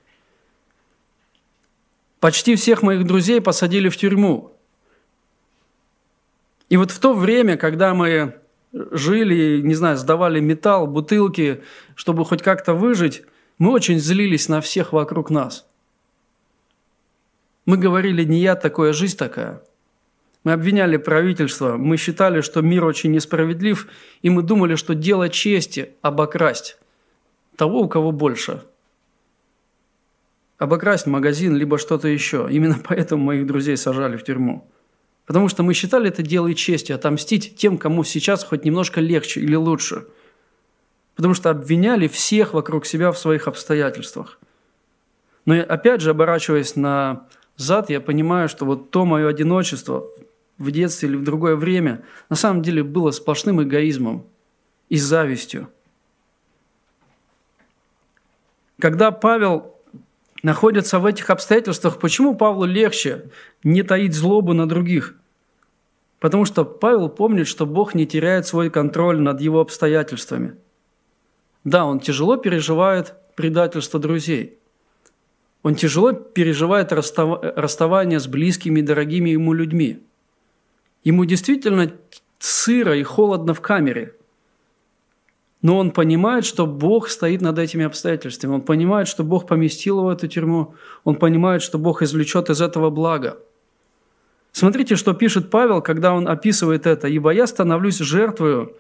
Почти 2.19 2.55
всех 2.55 2.84
моих 2.84 3.05
друзей 3.05 3.41
посадили 3.41 3.89
в 3.89 3.97
тюрьму. 3.97 4.55
И 6.67 6.77
вот 6.77 6.91
в 6.91 6.99
то 6.99 7.13
время, 7.13 7.58
когда 7.58 7.93
мы 7.93 8.36
жили, 8.71 9.62
не 9.62 9.73
знаю, 9.73 9.97
сдавали 9.97 10.39
металл, 10.39 10.86
бутылки, 10.86 11.63
чтобы 11.95 12.25
хоть 12.25 12.43
как-то 12.43 12.73
выжить, 12.73 13.23
мы 13.58 13.71
очень 13.71 13.99
злились 13.99 14.49
на 14.49 14.62
всех 14.62 14.93
вокруг 14.93 15.29
нас. 15.29 15.65
Мы 17.65 17.77
говорили, 17.77 18.23
не 18.23 18.39
я 18.39 18.55
такой, 18.55 18.91
а 18.91 18.93
жизнь 18.93 19.17
такая. 19.17 19.62
Мы 20.43 20.53
обвиняли 20.53 20.97
правительство, 20.97 21.77
мы 21.77 21.97
считали, 21.97 22.41
что 22.41 22.62
мир 22.62 22.86
очень 22.86 23.12
несправедлив, 23.12 23.88
и 24.21 24.29
мы 24.29 24.41
думали, 24.41 24.75
что 24.75 24.95
дело 24.95 25.29
чести– 25.29 25.91
обокрасть 26.01 26.77
того, 27.58 27.82
у 27.82 27.89
кого 27.89 28.12
больше. 28.12 28.63
Обокрасть 30.60 31.08
магазин, 31.08 31.56
либо 31.56 31.78
что-то 31.78 32.10
еще. 32.10 32.48
Именно 32.52 32.80
поэтому 32.88 33.24
моих 33.24 33.48
друзей 33.48 33.78
сажали 33.78 34.17
в 34.17 34.24
тюрьму. 34.24 34.69
Потому 35.26 35.48
что 35.48 35.63
мы 35.63 35.74
считали 35.74 36.10
это 36.10 36.22
дело 36.22 36.54
чести– 36.54 36.91
отомстить 36.93 37.56
тем, 37.56 37.78
кому 37.78 38.04
сейчас 38.04 38.43
хоть 38.43 38.65
немножко 38.65 39.00
легче 39.00 39.39
или 39.39 39.56
лучше. 39.56 40.06
Потому 41.15 41.34
что 41.34 41.50
обвиняли 41.50 42.08
всех 42.08 42.54
вокруг 42.54 42.86
себя 42.86 43.12
в 43.12 43.17
своих 43.17 43.48
обстоятельствах. 43.48 44.39
Но 45.45 45.56
опять 45.62 46.02
же, 46.02 46.12
оборачиваясь 46.12 46.76
назад, 46.76 47.89
я 47.89 48.02
понимаю, 48.02 48.50
что 48.50 48.65
вот 48.65 48.91
то 48.91 49.06
мое 49.06 49.28
одиночество, 49.28 50.08
в 50.58 50.72
детстве 50.72 51.08
или 51.10 51.15
в 51.15 51.24
другое 51.24 51.56
время, 51.56 52.04
на 52.30 52.36
самом 52.36 52.62
деле 52.62 52.84
было 52.84 53.12
сплошным 53.12 53.63
эгоизмом 53.63 54.26
и 54.89 54.98
завистью. 54.98 55.69
Когда 58.78 59.12
Павел 59.12 59.79
находится 60.43 60.99
в 60.99 61.06
этих 61.06 61.30
обстоятельствах, 61.30 61.99
почему 61.99 62.36
Павлу 62.36 62.65
легче 62.65 63.30
не 63.63 63.84
таить 63.84 64.13
злобу 64.13 64.54
на 64.54 64.67
других? 64.67 65.15
Потому 66.19 66.45
что 66.45 66.65
Павел 66.65 67.10
помнит, 67.10 67.47
что 67.47 67.65
Бог 67.65 67.95
не 67.95 68.06
теряет 68.06 68.45
свой 68.45 68.69
контроль 68.69 69.19
над 69.19 69.39
его 69.41 69.62
обстоятельствами. 69.62 70.56
Да, 71.63 71.86
он 71.86 71.99
тяжело 71.99 72.38
переживает 72.38 73.13
предательство 73.36 73.99
друзей. 73.99 74.58
Он 75.63 75.75
тяжело 75.75 76.13
переживает 76.13 76.91
расставание 76.91 78.19
с 78.19 78.28
близкими 78.28 78.80
и 78.80 78.84
дорогими 78.84 79.30
ему 79.30 79.54
людьми– 79.54 80.04
Ему 81.04 81.25
действительно 81.25 81.91
сыро 82.39 82.95
и 82.97 83.04
холодно 83.04 83.54
в 83.54 83.62
камере. 83.62 84.15
Но 85.62 85.78
он 85.78 85.91
понимает, 85.91 86.45
что 86.45 86.65
Бог 86.65 87.10
стоит 87.10 87.41
над 87.41 87.60
этими 87.60 87.86
обстоятельствами. 87.86 88.54
Он 88.54 88.62
понимает, 88.62 89.08
что 89.08 89.24
Бог 89.24 89.45
поместил 89.45 89.98
его 90.00 90.08
в 90.08 90.12
эту 90.12 90.28
тюрьму. 90.28 90.76
Он 91.04 91.15
понимает, 91.15 91.62
что 91.62 91.78
Бог 91.78 92.02
извлечет 92.02 92.50
из 92.50 92.62
этого 92.62 92.89
блага. 92.89 93.38
Смотрите, 94.54 94.95
что 94.95 95.13
пишет 95.13 95.50
Павел, 95.50 95.82
когда 95.82 96.13
он 96.13 96.28
описывает 96.28 96.88
это. 96.88 97.08
«Ибо 97.08 97.32
я 97.32 97.45
становлюсь 97.45 98.00
жертвою». 98.00 98.76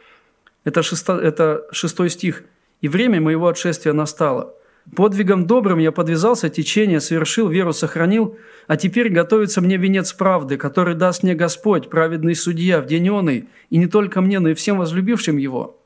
Это, 0.63 0.81
шесто, 0.81 1.13
это 1.13 1.65
шестой 1.71 2.09
стих. 2.09 2.43
«И 2.81 2.87
время 2.87 3.19
моего 3.19 3.47
отшествия 3.47 3.93
настало». 3.93 4.53
Подвигом 4.95 5.45
добрым 5.45 5.77
я 5.77 5.91
подвязался 5.91 6.49
течение, 6.49 6.99
совершил, 6.99 7.47
веру 7.47 7.73
сохранил, 7.73 8.37
а 8.67 8.75
теперь 8.75 9.09
готовится 9.09 9.61
мне 9.61 9.77
венец 9.77 10.13
правды, 10.13 10.57
который 10.57 10.95
даст 10.95 11.21
мне 11.21 11.35
Господь, 11.35 11.89
праведный 11.89 12.33
судья, 12.33 12.81
в 12.81 12.87
день 12.87 13.45
и 13.69 13.77
не 13.77 13.85
только 13.85 14.21
мне, 14.21 14.39
но 14.39 14.49
и 14.49 14.53
всем 14.55 14.79
возлюбившим 14.79 15.37
его. 15.37 15.78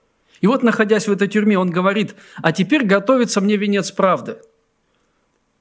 И 0.43 0.47
вот, 0.47 0.62
находясь 0.62 1.08
в 1.08 1.12
этой 1.12 1.27
тюрьме, 1.27 1.58
он 1.58 1.71
говорит, 1.71 2.13
а 2.43 2.51
теперь 2.51 2.86
готовится 2.86 3.41
мне 3.41 3.58
венец 3.58 3.89
правды, 3.91 4.38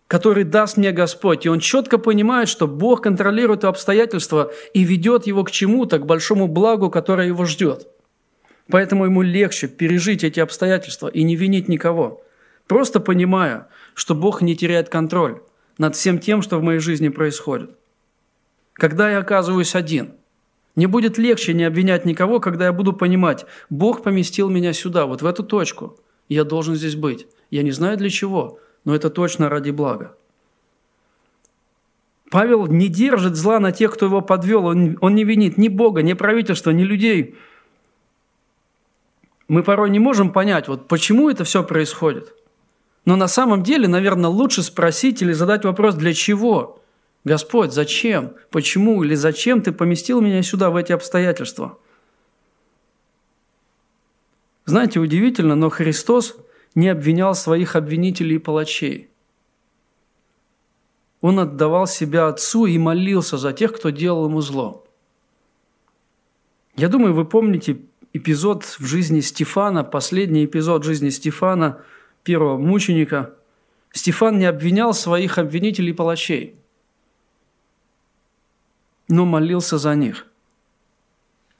который 0.09 0.45
даст 0.45 0.77
мне 0.77 0.93
Господь. 0.93 1.47
И 1.47 1.49
он 1.49 1.61
четко 1.61 1.97
понимает, 1.97 2.51
что 2.51 2.69
Бог 2.69 3.03
контролирует 3.03 3.65
обстоятельства 3.65 4.53
и 4.75 4.85
ведет 4.85 5.27
его 5.27 5.45
к 5.45 5.51
чему-то, 5.51 5.99
к 5.99 6.05
большому 6.05 6.47
благу, 6.47 6.91
которое 6.91 7.29
его 7.29 7.47
ждет. 7.47 7.87
Поэтому 8.69 9.07
ему 9.07 9.23
легче 9.23 9.69
пережить 9.69 10.23
эти 10.23 10.41
обстоятельства 10.41 11.09
и 11.09 11.23
не 11.23 11.37
винить 11.37 11.69
никого– 11.69 12.23
Просто 12.67 13.01
понимая, 13.01 13.69
что 13.95 14.15
Бог 14.15 14.43
не 14.43 14.57
теряет 14.57 14.89
контроль 14.89 15.43
над 15.79 15.95
всем 15.95 16.19
тем, 16.19 16.43
что 16.43 16.59
в 16.59 16.63
моей 16.63 16.79
жизни 16.79 17.09
происходит. 17.09 17.77
Когда 18.73 19.11
я 19.11 19.19
оказываюсь 19.19 19.75
один, 19.75 20.15
Мне 20.75 20.89
будет 20.89 21.19
легче 21.19 21.53
не 21.53 21.65
обвинять 21.65 22.05
никого, 22.05 22.41
когда 22.41 22.67
я 22.67 22.73
буду 22.73 22.93
понимать, 22.93 23.45
Бог 23.69 24.03
поместил 24.03 24.49
меня 24.49 24.73
сюда, 24.73 25.07
вот 25.07 25.23
в 25.23 25.27
эту 25.27 25.43
точку. 25.43 25.99
Я 26.29 26.45
должен 26.45 26.77
здесь 26.77 26.97
быть. 26.97 27.27
Я 27.51 27.63
не 27.63 27.73
знаю 27.73 27.99
для 27.99 28.09
чего, 28.09 28.59
но 28.85 28.95
это 28.95 29.11
точно 29.11 29.51
ради 29.51 29.71
блага. 29.71 30.17
Павел 32.31 32.67
не 32.67 32.89
держит 32.89 33.37
зла 33.37 33.61
на 33.61 33.73
тех, 33.73 33.93
кто 33.93 34.07
его 34.07 34.23
подвел. 34.23 34.65
Он, 34.65 34.97
он 35.03 35.15
не 35.15 35.25
винит 35.25 35.59
ни 35.59 35.69
Бога, 35.69 36.01
ни 36.01 36.15
правительства, 36.15 36.71
ни 36.71 36.83
людей. 36.83 37.37
Мы 39.49 39.63
порой 39.63 39.91
не 39.91 39.99
можем 39.99 40.33
понять, 40.33 40.67
вот 40.69 40.89
почему 40.89 41.29
это 41.29 41.45
все 41.45 41.63
происходит. 41.63 42.35
Но 43.05 43.17
на 43.17 43.29
самом 43.29 43.63
деле, 43.63 43.87
наверное, 43.87 44.31
лучше 44.31 44.63
спросить 44.63 45.21
или 45.21 45.33
задать 45.33 45.65
вопрос, 45.65 45.95
для 45.95 46.15
чего? 46.15 46.82
Господь, 47.25 47.73
зачем? 47.73 48.35
Почему 48.51 49.03
или 49.05 49.15
зачем 49.15 49.63
ты 49.63 49.73
поместил 49.73 50.21
меня 50.21 50.43
сюда, 50.43 50.71
в 50.71 50.77
эти 50.77 50.93
обстоятельства? 50.93 51.79
Знаете, 54.65 55.01
удивительно, 55.01 55.55
но 55.55 55.71
Христос 55.71 56.37
не 56.75 56.89
обвинял 56.89 57.35
своих 57.35 57.77
обвинителей 57.77 58.37
и 58.37 58.39
палачей– 58.41 59.09
он 61.23 61.39
отдавал 61.39 61.87
себя 61.87 62.27
Отцу 62.27 62.67
и 62.67 62.77
молился 62.79 63.39
за 63.39 63.53
тех, 63.53 63.73
кто 63.73 63.91
делал 63.91 64.27
ему 64.27 64.41
зло. 64.41 64.85
Я 66.77 66.89
думаю, 66.89 67.15
вы 67.15 67.25
помните 67.25 67.79
эпизод 68.13 68.65
в 68.65 68.85
жизни 68.85 69.21
Стефана, 69.21 69.85
последний 69.85 70.45
эпизод 70.45 70.85
жизни 70.85 71.11
Стефана, 71.11 71.81
первого 72.25 72.59
мученика. 72.59 73.35
Стефан 73.93 74.39
не 74.39 74.47
обвинял 74.47 74.95
своих 74.95 75.39
обвинителей 75.39 75.91
и 75.91 75.95
палачей, 75.95 76.57
но 79.13 79.27
молился 79.27 79.77
за 79.77 79.95
них. 79.95 80.27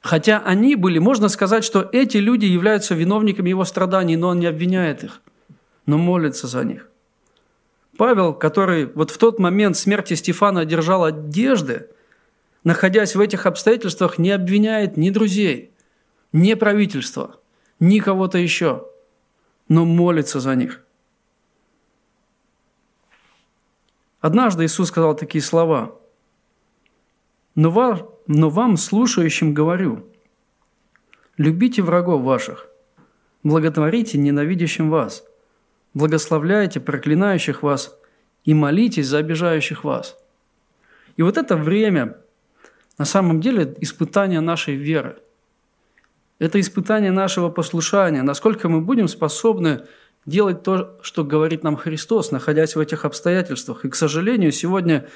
Хотя 0.01 0.39
они 0.39 0.75
были, 0.75 0.97
можно 0.97 1.29
сказать, 1.29 1.63
что 1.63 1.87
эти 1.91 2.17
люди 2.17 2.45
являются 2.45 2.95
виновниками 2.95 3.49
его 3.49 3.63
страданий, 3.63 4.17
но 4.17 4.29
он 4.29 4.39
не 4.39 4.47
обвиняет 4.47 5.03
их, 5.03 5.21
но 5.85 5.99
молится 5.99 6.47
за 6.47 6.63
них. 6.63 6.89
Павел, 7.95 8.33
который 8.33 8.87
вот 8.87 9.11
в 9.11 9.19
тот 9.19 9.37
момент 9.37 9.77
смерти 9.77 10.15
Стефана 10.15 10.65
держал 10.65 11.03
одежды, 11.03 11.89
находясь 12.63 13.13
в 13.13 13.19
этих 13.19 13.45
обстоятельствах, 13.45 14.17
не 14.17 14.31
обвиняет 14.31 14.97
ни 14.97 15.11
друзей, 15.11 15.71
ни 16.31 16.55
правительства, 16.55 17.35
ни 17.79 17.99
кого-то 17.99 18.39
еще, 18.39 18.87
но 19.69 19.85
молится 19.85 20.39
за 20.39 20.55
них. 20.55 20.83
Однажды 24.21 24.65
Иисус 24.65 24.87
сказал 24.87 25.15
такие 25.15 25.43
слова. 25.43 25.99
«Но 27.55 27.69
вам, 27.69 28.09
но 28.27 28.49
вам 28.49 28.77
слушающим, 28.77 29.53
говорю, 29.53 30.07
любите 31.37 31.81
врагов 31.81 32.21
ваших, 32.23 32.67
благотворите 33.43 34.17
ненавидящим 34.17 34.89
вас– 34.89 35.23
благословляйте 35.93 36.79
проклинающих 36.79 37.63
вас 37.63 37.97
и 38.43 38.53
молитесь 38.53 39.07
за 39.07 39.19
обижающих 39.19 39.83
вас. 39.83 40.17
И 41.15 41.21
вот 41.21 41.37
это 41.37 41.55
время, 41.55 42.17
на 42.97 43.05
самом 43.05 43.41
деле, 43.41 43.75
испытание 43.79 44.41
нашей 44.41 44.75
веры. 44.75 45.17
Это 46.39 46.59
испытание 46.59 47.11
нашего 47.11 47.49
послушания, 47.49 48.23
насколько 48.23 48.67
мы 48.67 48.81
будем 48.81 49.07
способны 49.07 49.85
делать 50.25 50.63
то, 50.63 50.99
что 51.01 51.23
говорит 51.23 51.63
нам 51.63 51.75
Христос, 51.75 52.31
находясь 52.31 52.75
в 52.75 52.79
этих 52.79 53.05
обстоятельствах. 53.05 53.85
И, 53.85 53.89
к 53.89 53.95
сожалению, 53.95 54.51
сегодня 54.51 55.07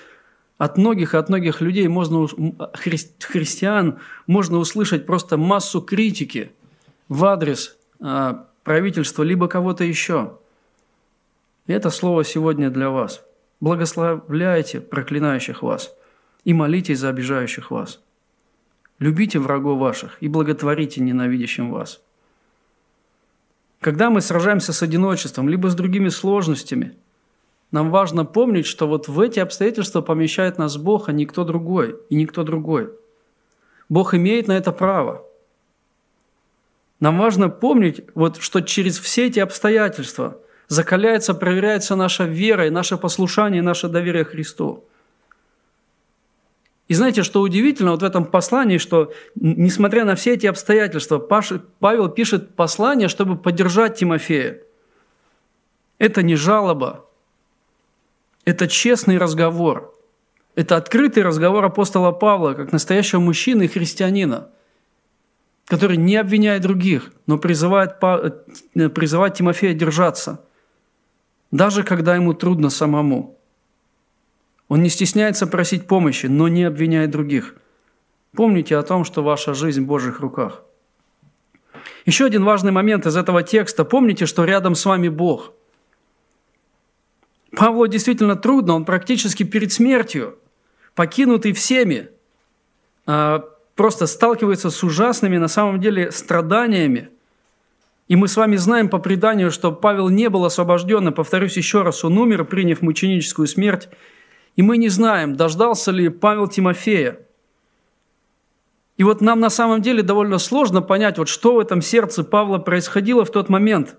от 0.58 0.78
многих 0.78 1.13
и 1.13 1.17
от 1.17 1.30
многих 1.30 1.62
людей, 1.62 1.88
можно, 1.88 2.28
хри, 2.74 2.98
христиан, 3.20 4.00
можно 4.26 4.58
услышать 4.58 5.06
просто 5.06 5.38
массу 5.38 5.82
критики 5.82 6.52
в 7.10 7.26
адрес 7.26 7.78
а, 8.00 8.48
правительства, 8.63 9.24
либо 9.24 9.48
кого-то 9.48 9.84
еще– 9.84 10.38
это 11.67 11.89
слово 11.89 12.24
сегодня 12.24 12.70
для 12.70 12.89
вас. 12.89 13.24
Благословляйте 13.60 14.80
проклинающих 14.80 15.62
вас 15.62 15.93
и 16.46 16.54
молитесь 16.54 17.00
за 17.00 17.10
обижающих 17.10 17.72
вас. 17.72 18.00
Любите 19.00 19.39
врагов 19.39 19.80
ваших 19.80 20.17
и 20.22 20.30
благотворите 20.30 21.02
ненавидящим 21.02 21.72
вас. 21.72 22.02
Когда 23.82 24.10
мы 24.10 24.22
сражаемся 24.22 24.74
с 24.74 24.82
одиночеством, 24.82 25.50
либо 25.50 25.70
с 25.70 25.76
другими 25.76 26.08
сложностями, 26.08 26.96
нам 27.71 27.91
важно 27.91 28.25
помнить, 28.25 28.65
что 28.65 28.88
вот 28.88 29.08
в 29.08 29.19
эти 29.19 29.39
обстоятельства 29.39 30.01
помещает 30.01 30.58
нас 30.58 30.77
Бог, 30.77 31.10
а 31.10 31.12
никто 31.12 31.43
другой, 31.43 31.97
и 32.10 32.15
никто 32.15 32.43
другой. 32.43 32.89
Бог 33.89 34.13
имеет 34.13 34.47
на 34.47 34.53
это 34.53 34.71
право. 34.71 35.25
Нам 36.99 37.17
важно 37.17 37.49
помнить, 37.49 38.01
вот, 38.15 38.38
что 38.38 38.62
через 38.62 38.99
все 38.99 39.27
эти 39.27 39.39
обстоятельства– 39.39 40.38
закаляется, 40.67 41.34
проверяется 41.34 41.95
наша 41.95 42.25
вера 42.25 42.67
и 42.67 42.69
наше 42.69 42.97
послушание, 42.97 43.60
и 43.60 43.65
наше 43.65 43.88
доверие 43.88 44.25
Христу. 44.25 44.84
И 46.88 46.93
знаете, 46.93 47.23
что 47.23 47.41
удивительно 47.41 47.91
вот 47.91 48.01
в 48.01 48.06
этом 48.06 48.25
послании, 48.25 48.77
что 48.77 49.12
несмотря 49.36 50.06
на 50.06 50.15
все 50.15 50.34
эти 50.34 50.47
обстоятельства, 50.47 51.19
Павел 51.19 52.10
пишет 52.10 52.56
послание, 52.56 53.10
чтобы 53.10 53.38
поддержать 53.38 53.97
Тимофея. 53.97 54.62
Это 55.97 56.21
не 56.21 56.36
жалоба, 56.36 57.06
это 58.47 58.67
честный 58.67 59.17
разговор. 59.17 59.93
Это 60.55 60.75
открытый 60.75 61.23
разговор 61.23 61.63
апостола 61.65 62.12
Павла, 62.12 62.53
как 62.53 62.71
настоящего 62.71 63.19
мужчины 63.19 63.63
и 63.63 63.67
христианина, 63.67 64.49
который 65.65 65.97
не 65.97 66.15
обвиняет 66.15 66.63
других, 66.63 67.12
но 67.27 67.38
призывает, 67.38 67.97
э, 68.01 68.89
призывает 68.89 69.36
Тимофея 69.36 69.73
держаться– 69.73 70.43
даже 71.51 71.83
когда 71.83 72.15
ему 72.15 72.33
трудно 72.33 72.69
самому. 72.69 73.38
Он 74.67 74.81
не 74.81 74.89
стесняется 74.89 75.47
просить 75.47 75.88
помощи, 75.88 76.25
но 76.25 76.47
не 76.47 76.65
обвиняет 76.65 77.12
других. 77.12 77.55
Помните 78.33 78.75
о 78.77 78.83
том, 78.83 79.05
что 79.05 79.23
ваша 79.23 79.53
жизнь 79.53 79.83
в 79.83 79.88
Божьих 79.88 80.19
руках. 80.19 80.63
Еще 82.05 82.25
один 82.25 82.43
важный 82.43 82.71
момент 82.71 83.05
из 83.05 83.15
этого 83.15 83.43
текста. 83.43 83.86
Помните, 83.86 84.25
что 84.25 84.43
рядом 84.43 84.75
с 84.75 84.86
вами 84.86 85.07
Бог. 85.07 85.53
Павлу 87.55 87.88
действительно 87.88 88.36
трудно, 88.36 88.75
он 88.75 88.86
практически 88.86 89.43
перед 89.43 89.71
смертью, 89.71 90.38
покинутый 90.95 91.53
всеми, 91.53 92.10
а, 93.05 93.43
просто 93.75 94.07
сталкивается 94.07 94.69
с 94.69 94.83
ужасными 94.83 95.38
на 95.38 95.47
самом 95.47 95.79
деле 95.79 96.12
страданиями– 96.12 97.10
и 98.07 98.15
мы 98.15 98.27
с 98.27 98.38
вами 98.38 98.55
знаем 98.55 98.89
по 98.89 98.99
преданию, 98.99 99.51
что 99.51 99.71
Павел 99.71 100.10
не 100.10 100.29
был 100.29 100.45
освобожден, 100.45 101.07
и 101.10 101.12
повторюсь 101.12 101.57
еще 101.57 101.81
раз, 101.81 102.05
он 102.05 102.17
умер, 102.17 102.45
приняв 102.45 102.81
мученическую 102.81 103.47
смерть. 103.47 103.89
И 104.55 104.62
мы 104.62 104.77
не 104.77 104.89
знаем, 104.89 105.36
дождался 105.36 105.91
ли 105.91 106.07
Павел 106.10 106.47
Тимофея. 106.47 107.19
И 108.95 109.03
вот 109.03 109.21
нам 109.21 109.39
на 109.39 109.49
самом 109.49 109.81
деле 109.81 110.03
довольно 110.03 110.39
сложно 110.39 110.81
понять, 110.81 111.17
вот 111.17 111.27
что 111.27 111.55
в 111.55 111.60
этом 111.60 111.81
сердце 111.81 112.23
Павла 112.23 112.57
происходило 112.57 113.25
в 113.25 113.31
тот 113.31 113.49
момент. 113.49 113.97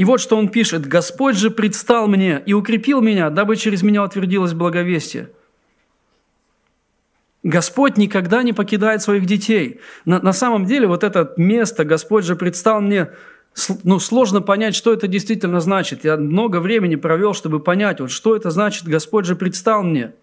И 0.00 0.04
вот 0.06 0.18
что 0.18 0.38
он 0.38 0.48
пишет. 0.48 0.86
«Господь 0.86 1.36
же 1.36 1.50
предстал 1.50 2.08
мне 2.08 2.42
и 2.46 2.54
укрепил 2.54 3.02
меня, 3.02 3.28
дабы 3.28 3.56
через 3.56 3.82
меня 3.82 4.02
утвердилось 4.02 4.54
благовестие». 4.54 5.28
Господь 7.42 7.98
никогда 7.98 8.42
не 8.42 8.54
покидает 8.54 9.02
своих 9.02 9.26
детей. 9.26 9.82
На, 10.06 10.18
на 10.18 10.32
самом 10.32 10.64
деле 10.64 10.86
вот 10.86 11.04
это 11.04 11.34
место 11.36 11.84
Господь 11.84 12.24
же 12.24 12.34
предстал 12.34 12.80
мне, 12.80 13.10
ну, 13.84 13.98
сложно 13.98 14.40
понять, 14.40 14.74
что 14.74 14.90
это 14.94 15.06
действительно 15.06 15.60
значит. 15.60 16.02
Я 16.02 16.16
много 16.16 16.60
времени 16.60 16.96
провел, 16.96 17.34
чтобы 17.34 17.60
понять, 17.60 18.00
вот 18.00 18.10
что 18.10 18.34
это 18.34 18.48
значит, 18.48 18.84
Господь 18.84 19.26
же 19.26 19.36
предстал 19.36 19.82
мне. 19.82 20.14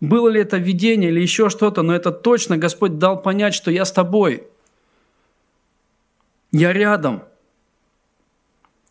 Было 0.00 0.28
ли 0.28 0.40
это 0.40 0.56
видение 0.56 1.10
или 1.10 1.20
еще 1.20 1.48
что-то, 1.48 1.82
но 1.82 1.94
это 1.94 2.10
точно 2.10 2.58
Господь 2.58 2.98
дал 2.98 3.22
понять, 3.22 3.54
что 3.54 3.70
я 3.70 3.84
с 3.84 3.92
тобой. 3.92 4.48
Я 6.50 6.72
рядом. 6.72 7.22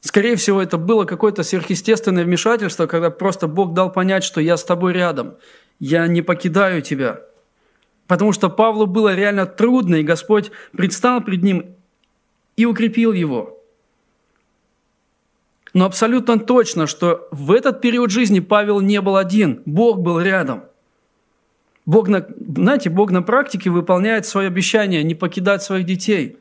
Скорее 0.06 0.36
всего, 0.36 0.62
это 0.62 0.78
было 0.78 1.06
какое-то 1.06 1.42
сверхъестественное 1.42 2.26
вмешательство, 2.26 2.86
когда 2.86 3.10
просто 3.10 3.48
Бог 3.48 3.74
дал 3.74 3.92
понять, 3.92 4.24
что 4.24 4.40
я 4.40 4.56
с 4.56 4.64
тобой 4.64 4.94
рядом. 4.94 5.34
Я 5.80 6.06
не 6.06 6.22
покидаю 6.22 6.84
тебя. 6.84 7.22
Потому 8.06 8.32
что 8.32 8.52
Павлу 8.52 8.86
было 8.86 9.16
реально 9.16 9.48
трудно, 9.48 9.96
и 9.96 10.04
Господь 10.04 10.52
предстал 10.74 11.22
пред 11.22 11.42
ним 11.42 11.76
и 12.56 12.66
укрепил 12.66 13.14
его. 13.14 13.60
Но 15.74 15.86
абсолютно 15.86 16.38
точно, 16.38 16.86
что 16.86 17.28
в 17.32 17.52
этот 17.52 17.82
период 17.82 18.12
жизни 18.12 18.42
Павел 18.42 18.82
не 18.82 19.02
был 19.02 19.16
один, 19.16 19.64
Бог 19.66 20.02
был 20.02 20.22
рядом. 20.22 20.66
Бог 21.88 22.10
на, 22.10 22.28
знаете, 22.56 22.92
Бог 22.92 23.10
на 23.10 23.24
практике 23.24 23.72
выполняет 23.72 24.28
свое 24.28 24.50
обещание 24.50 25.04
не 25.04 25.16
покидать 25.16 25.64
своих 25.64 25.88
детей. 25.88 26.38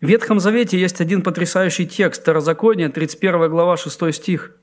В 0.00 0.06
Ветхом 0.06 0.40
Завете 0.40 0.78
есть 0.78 1.00
один 1.00 1.22
потрясающий 1.22 1.86
текст, 1.86 2.20
Второзаконие, 2.20 2.90
31 2.90 3.48
глава, 3.48 3.78
6 3.78 4.14
стих. 4.14 4.54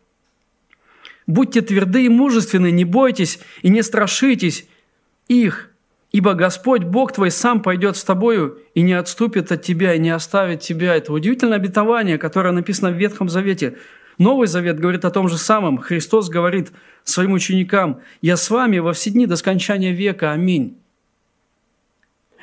Будьте 1.25 1.61
тверды 1.61 2.05
и 2.05 2.09
мужественны, 2.09 2.69
не 2.69 2.85
бойтесь 2.85 3.39
и 3.63 3.69
не 3.69 3.81
страшитесь 3.81 4.67
их, 5.27 5.71
ибо 6.11 6.33
Господь 6.33 6.83
Бог 6.83 7.13
твой 7.13 7.31
сам 7.31 7.63
пойдет 7.63 7.97
с 7.97 8.03
тобою 8.03 8.59
и 8.75 8.81
не 8.81 8.93
отступит 8.93 9.51
от 9.51 9.63
тебя, 9.63 9.95
и 9.95 9.99
не 9.99 10.11
оставит 10.11 10.59
тебя». 10.59 10.95
Это 10.95 11.11
удивительное 11.11 11.57
обетование, 11.57 12.19
которое 12.19 12.51
написано 12.51 12.91
в 12.91 12.97
Ветхом 12.97 13.29
Завете. 13.29 13.77
Новый 14.19 14.47
Завет 14.47 14.79
говорит 14.79 15.05
о 15.05 15.11
том 15.11 15.27
же 15.29 15.39
самом. 15.39 15.79
Христос 15.79 16.29
говорит 16.29 16.71
своим 17.03 17.31
ученикам, 17.31 18.01
«Я 18.21 18.37
с 18.37 18.51
вами 18.51 18.77
во 18.77 18.93
все 18.93 19.09
дни 19.09 19.25
до 19.25 19.35
скончания 19.35 19.93
века. 19.93 20.31
Аминь». 20.31 20.77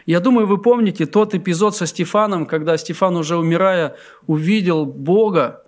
Я 0.06 0.20
думаю, 0.20 0.46
вы 0.46 0.58
помните 0.58 1.06
тот 1.06 1.34
эпизод 1.34 1.76
со 1.76 1.86
Стефаном, 1.86 2.46
когда 2.46 2.76
Стефан, 2.76 3.16
уже 3.16 3.36
умирая, 3.36 3.96
увидел 4.26 4.84
Бога 4.84 5.64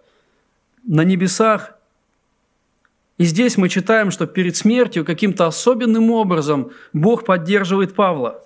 на 0.85 1.03
небесах. 1.03 1.75
И 3.19 3.25
здесь 3.25 3.57
мы 3.57 3.69
читаем, 3.69 4.11
что 4.11 4.27
перед 4.27 4.57
смертью 4.57 5.05
каким-то 5.05 5.47
особенным 5.47 6.11
образом 6.11 6.73
Бог 6.93 7.25
поддерживает 7.25 7.95
Павла. 7.95 8.43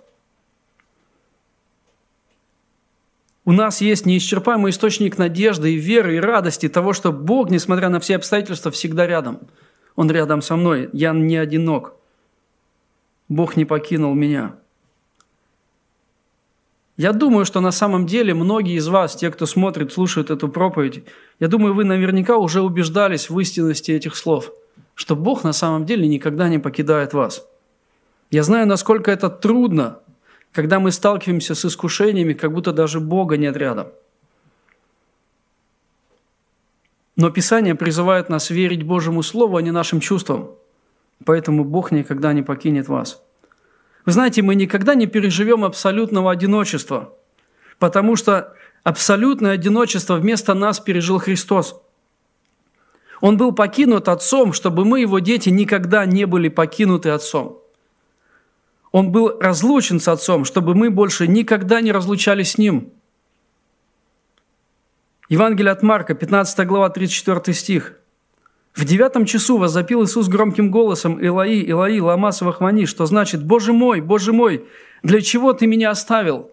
У 3.45 3.53
нас 3.53 3.81
есть 3.81 4.07
неисчерпаемый 4.07 4.71
источник 4.71 5.19
надежды 5.19 5.75
и 5.75 5.79
веры, 5.79 6.17
и 6.17 6.21
радости 6.21 6.69
того, 6.69 6.93
что 6.93 7.13
Бог, 7.13 7.49
несмотря 7.49 7.89
на 7.89 8.01
все 8.01 8.17
обстоятельства, 8.17 8.73
всегда 8.73 9.07
рядом. 9.07 9.39
Он 9.95 10.11
рядом 10.11 10.43
со 10.43 10.57
мной, 10.57 10.91
я 10.93 11.13
не 11.13 11.37
одинок. 11.37 11.95
Бог 13.29 13.57
не 13.57 13.65
покинул 13.65 14.15
меня. 14.15 14.57
Я 16.97 17.13
думаю, 17.13 17.45
что 17.45 17.61
на 17.61 17.73
самом 17.73 18.07
деле 18.07 18.33
многие 18.33 18.77
из 18.77 18.89
вас, 18.89 19.17
те, 19.17 19.31
кто 19.31 19.45
смотрит, 19.45 19.93
слушает 19.93 20.31
эту 20.31 20.49
проповедь, 20.49 21.05
я 21.39 21.49
думаю, 21.49 21.75
вы 21.75 21.85
наверняка 21.85 22.39
уже 22.39 22.63
убеждались 22.63 23.29
в 23.29 23.39
истинности 23.39 23.91
этих 23.91 24.17
слов, 24.17 24.51
что 24.95 25.15
Бог 25.15 25.45
на 25.45 25.53
самом 25.53 25.85
деле 25.85 26.09
никогда 26.09 26.49
не 26.49 26.59
покидает 26.59 27.13
вас. 27.13 27.47
Я 28.31 28.43
знаю, 28.43 28.67
насколько 28.67 29.11
это 29.11 29.29
трудно, 29.29 29.99
когда 30.53 30.81
мы 30.81 30.91
сталкиваемся 30.91 31.55
с 31.55 31.67
искушениями, 31.67 32.33
как 32.33 32.53
будто 32.53 32.73
даже 32.73 32.99
Бога 32.99 33.37
нет 33.37 33.57
рядом. 33.57 33.89
Но 37.15 37.31
Писание 37.31 37.75
призывает 37.75 38.31
нас 38.31 38.49
верить 38.49 38.83
Божьему 38.85 39.23
Слову, 39.23 39.59
а 39.59 39.63
не 39.63 39.71
нашим 39.71 40.01
чувствам. 40.01 40.51
Поэтому 41.25 41.65
Бог 41.65 41.93
никогда 41.93 42.33
не 42.33 42.43
покинет 42.43 42.89
вас– 42.89 43.23
вы 44.07 44.13
знаете, 44.13 44.41
мы 44.41 44.55
никогда 44.55 44.95
не 44.95 45.07
переживем 45.07 45.65
абсолютного 45.65 46.31
одиночества, 46.31 47.13
потому 47.81 48.15
что 48.15 48.55
абсолютное 48.85 49.53
одиночество 49.53 50.15
вместо 50.15 50.55
нас 50.55 50.79
пережил 50.79 51.19
Христос. 51.19 51.83
Он 53.21 53.37
был 53.37 53.53
покинут 53.53 54.09
Отцом, 54.09 54.53
чтобы 54.53 54.85
мы, 54.85 55.01
Его 55.01 55.19
дети, 55.19 55.49
никогда 55.49 56.07
не 56.07 56.25
были 56.25 56.49
покинуты 56.49 57.11
Отцом. 57.11 57.61
Он 58.93 59.11
был 59.11 59.41
разлучен 59.41 59.99
с 59.99 60.07
Отцом, 60.07 60.45
чтобы 60.45 60.75
мы 60.75 60.91
больше 60.91 61.27
никогда 61.27 61.81
не 61.81 61.91
разлучались 61.91 62.53
с 62.53 62.59
Ним. 62.59 62.93
Евангелие 65.29 65.73
от 65.73 65.83
Марка, 65.83 66.15
15 66.15 66.65
глава, 66.67 66.89
34 66.91 67.53
стих– 67.55 67.95
в 68.77 68.85
девятом 68.85 69.25
часу 69.25 69.57
возопил 69.57 70.05
Иисус 70.05 70.29
громким 70.29 70.71
голосом 70.71 71.19
«Илаи, 71.19 71.63
Илаи, 71.63 71.99
лама 71.99 72.31
свахмани», 72.31 72.85
что 72.85 73.07
значит 73.07 73.43
«Боже 73.43 73.73
мой, 73.73 74.03
Боже 74.03 74.35
мой, 74.35 74.67
для 75.03 75.23
чего 75.23 75.55
Ты 75.55 75.67
меня 75.67 75.91
оставил?» 75.91 76.51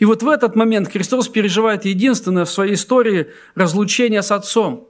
И 0.00 0.04
вот 0.04 0.24
в 0.24 0.28
этот 0.28 0.56
момент 0.56 0.90
Христос 0.90 1.28
переживает 1.28 1.84
единственное 1.84 2.44
в 2.44 2.50
своей 2.50 2.74
истории 2.74 3.28
разлучение 3.54 4.22
с 4.22 4.32
Отцом. 4.32 4.88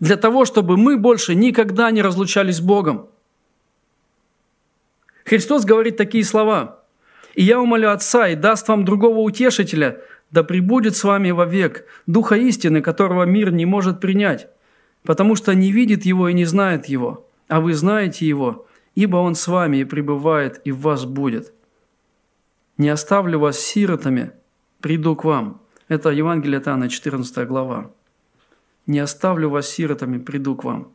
Для 0.00 0.16
того, 0.16 0.46
чтобы 0.46 0.76
мы 0.76 0.96
больше 0.98 1.36
никогда 1.36 1.92
не 1.92 2.02
разлучались 2.02 2.56
с 2.56 2.60
Богом. 2.60 3.08
Христос 5.24 5.64
говорит 5.64 5.96
такие 5.96 6.24
слова. 6.24 6.82
«И 7.36 7.44
я 7.44 7.60
умолю 7.60 7.90
Отца, 7.90 8.28
и 8.28 8.34
даст 8.34 8.66
вам 8.66 8.84
другого 8.84 9.20
утешителя, 9.20 10.00
да 10.32 10.42
пребудет 10.42 10.96
с 10.96 11.04
вами 11.04 11.30
вовек, 11.30 11.84
Духа 12.06 12.34
истины, 12.34 12.80
которого 12.82 13.22
мир 13.24 13.52
не 13.52 13.64
может 13.64 14.00
принять, 14.00 14.48
потому 15.06 15.36
что 15.36 15.54
не 15.54 15.72
видит 15.72 16.04
его 16.04 16.28
и 16.28 16.34
не 16.34 16.44
знает 16.44 16.86
его, 16.86 17.26
а 17.48 17.60
вы 17.60 17.74
знаете 17.74 18.26
его, 18.26 18.66
ибо 18.94 19.18
он 19.18 19.34
с 19.36 19.46
вами 19.46 19.78
и 19.78 19.84
пребывает, 19.84 20.60
и 20.64 20.72
в 20.72 20.80
вас 20.80 21.04
будет. 21.04 21.54
Не 22.76 22.88
оставлю 22.88 23.38
вас 23.38 23.58
сиротами, 23.58 24.32
приду 24.80 25.16
к 25.16 25.24
вам». 25.24 25.62
Это 25.88 26.10
Евангелие 26.10 26.58
от 26.58 26.66
Иоанна, 26.66 26.88
14 26.88 27.46
глава. 27.46 27.92
«Не 28.86 28.98
оставлю 28.98 29.48
вас 29.48 29.68
сиротами, 29.68 30.18
приду 30.18 30.56
к 30.56 30.64
вам». 30.64 30.92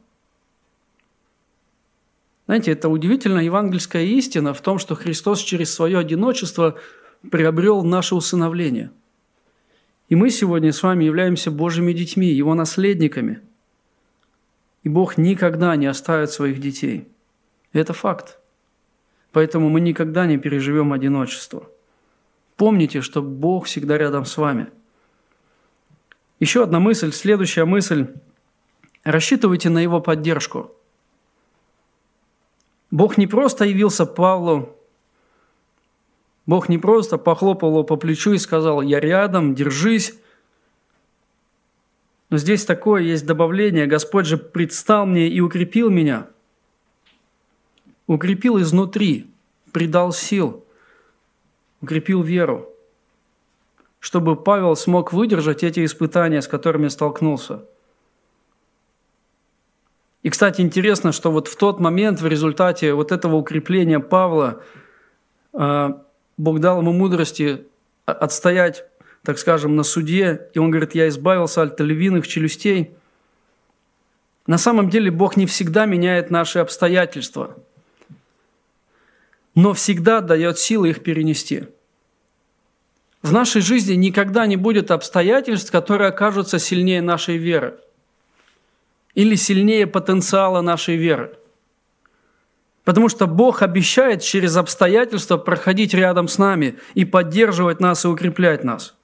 Знаете, 2.48 2.72
это 2.72 2.90
удивительная 2.90 3.44
евангельская 3.44 4.04
истина 4.04 4.54
в 4.54 4.60
том, 4.60 4.78
что 4.78 4.96
Христос 4.96 5.40
через 5.40 5.74
свое 5.74 5.98
одиночество 5.98 6.78
приобрел 7.30 7.82
наше 7.84 8.16
усыновление. 8.16 8.92
И 10.10 10.16
мы 10.16 10.30
сегодня 10.30 10.74
с 10.74 10.84
вами 10.84 11.06
являемся 11.06 11.50
Божьими 11.50 11.94
детьми, 11.94 12.28
Его 12.28 12.54
наследниками– 12.56 13.40
и 14.84 14.90
Бог 14.90 15.18
никогда 15.18 15.76
не 15.76 15.86
оставит 15.86 16.32
своих 16.32 16.60
детей. 16.60 17.08
Это 17.74 17.94
факт. 17.94 18.40
Поэтому 19.32 19.70
мы 19.70 19.80
никогда 19.80 20.26
не 20.26 20.38
переживем 20.38 20.94
одиночество. 20.94 21.70
Помните, 22.58 23.02
что 23.02 23.22
Бог 23.22 23.66
всегда 23.66 23.98
рядом 23.98 24.26
с 24.26 24.38
вами. 24.38 24.68
Еще 26.40 26.64
одна 26.64 26.80
мысль, 26.80 27.12
следующая 27.12 27.66
мысль. 27.66 28.08
Рассчитывайте 29.04 29.70
на 29.70 29.80
Его 29.80 30.02
поддержку. 30.02 30.72
Бог 32.90 33.18
не 33.18 33.26
просто 33.26 33.66
явился 33.66 34.06
Павлу, 34.06 34.76
Бог 36.46 36.70
не 36.70 36.78
просто 36.78 37.18
похлопал 37.18 37.70
его 37.70 37.84
по 37.84 37.96
плечу 37.96 38.34
и 38.34 38.38
сказал, 38.38 38.82
я 38.82 39.00
рядом, 39.00 39.56
держись, 39.56 40.16
но 42.32 42.38
здесь 42.38 42.64
такое 42.64 43.04
есть 43.04 43.26
добавление. 43.26 43.86
Господь 43.88 44.26
же 44.26 44.38
предстал 44.38 45.06
мне 45.06 45.28
и 45.28 45.42
укрепил 45.42 45.90
меня. 45.90 46.28
Укрепил 48.08 48.60
изнутри, 48.62 49.30
придал 49.74 50.14
сил, 50.14 50.64
укрепил 51.82 52.24
веру, 52.24 52.70
чтобы 54.00 54.38
Павел 54.38 54.78
смог 54.78 55.12
выдержать 55.12 55.62
эти 55.64 55.84
испытания, 55.84 56.42
с 56.42 56.48
которыми 56.48 56.88
столкнулся. 56.88 57.66
И, 60.24 60.30
кстати, 60.30 60.62
интересно, 60.62 61.12
что 61.12 61.32
вот 61.32 61.50
в 61.50 61.58
тот 61.58 61.82
момент, 61.82 62.22
в 62.22 62.28
результате 62.28 62.94
вот 62.94 63.12
этого 63.12 63.36
укрепления 63.36 64.00
Павла, 64.00 64.64
а, 65.52 66.02
Бог 66.38 66.60
дал 66.60 66.80
ему 66.80 66.94
мудрости 66.94 67.66
отстоять 68.06 68.86
так 69.24 69.38
скажем, 69.38 69.76
на 69.76 69.84
суде, 69.84 70.48
и 70.54 70.60
он 70.60 70.72
говорит, 70.72 70.96
я 70.96 71.08
избавился 71.08 71.62
от 71.62 71.80
львиных 71.80 72.28
челюстей. 72.28 72.92
На 74.48 74.58
самом 74.58 74.90
деле 74.90 75.12
Бог 75.12 75.38
не 75.38 75.46
всегда 75.46 75.86
меняет 75.86 76.32
наши 76.32 76.60
обстоятельства, 76.60 77.56
но 79.54 79.74
всегда 79.74 80.22
дает 80.22 80.58
силы 80.58 80.90
их 80.90 81.04
перенести. 81.04 81.66
В 83.22 83.32
нашей 83.32 83.62
жизни 83.62 83.94
никогда 83.94 84.48
не 84.48 84.56
будет 84.56 84.90
обстоятельств, 84.90 85.72
которые 85.72 86.10
окажутся 86.10 86.58
сильнее 86.58 87.04
нашей 87.04 87.38
веры 87.38 87.78
или 89.14 89.36
сильнее 89.36 89.86
потенциала 89.86 90.62
нашей 90.62 90.96
веры. 90.96 91.38
Потому 92.84 93.10
что 93.10 93.28
Бог 93.28 93.62
обещает 93.62 94.24
через 94.24 94.58
обстоятельства 94.58 95.38
проходить 95.38 95.94
рядом 95.94 96.28
с 96.28 96.40
нами 96.40 96.80
и 96.96 97.06
поддерживать 97.06 97.80
нас 97.80 98.06
и 98.06 98.08
укреплять 98.08 98.64
нас– 98.64 98.96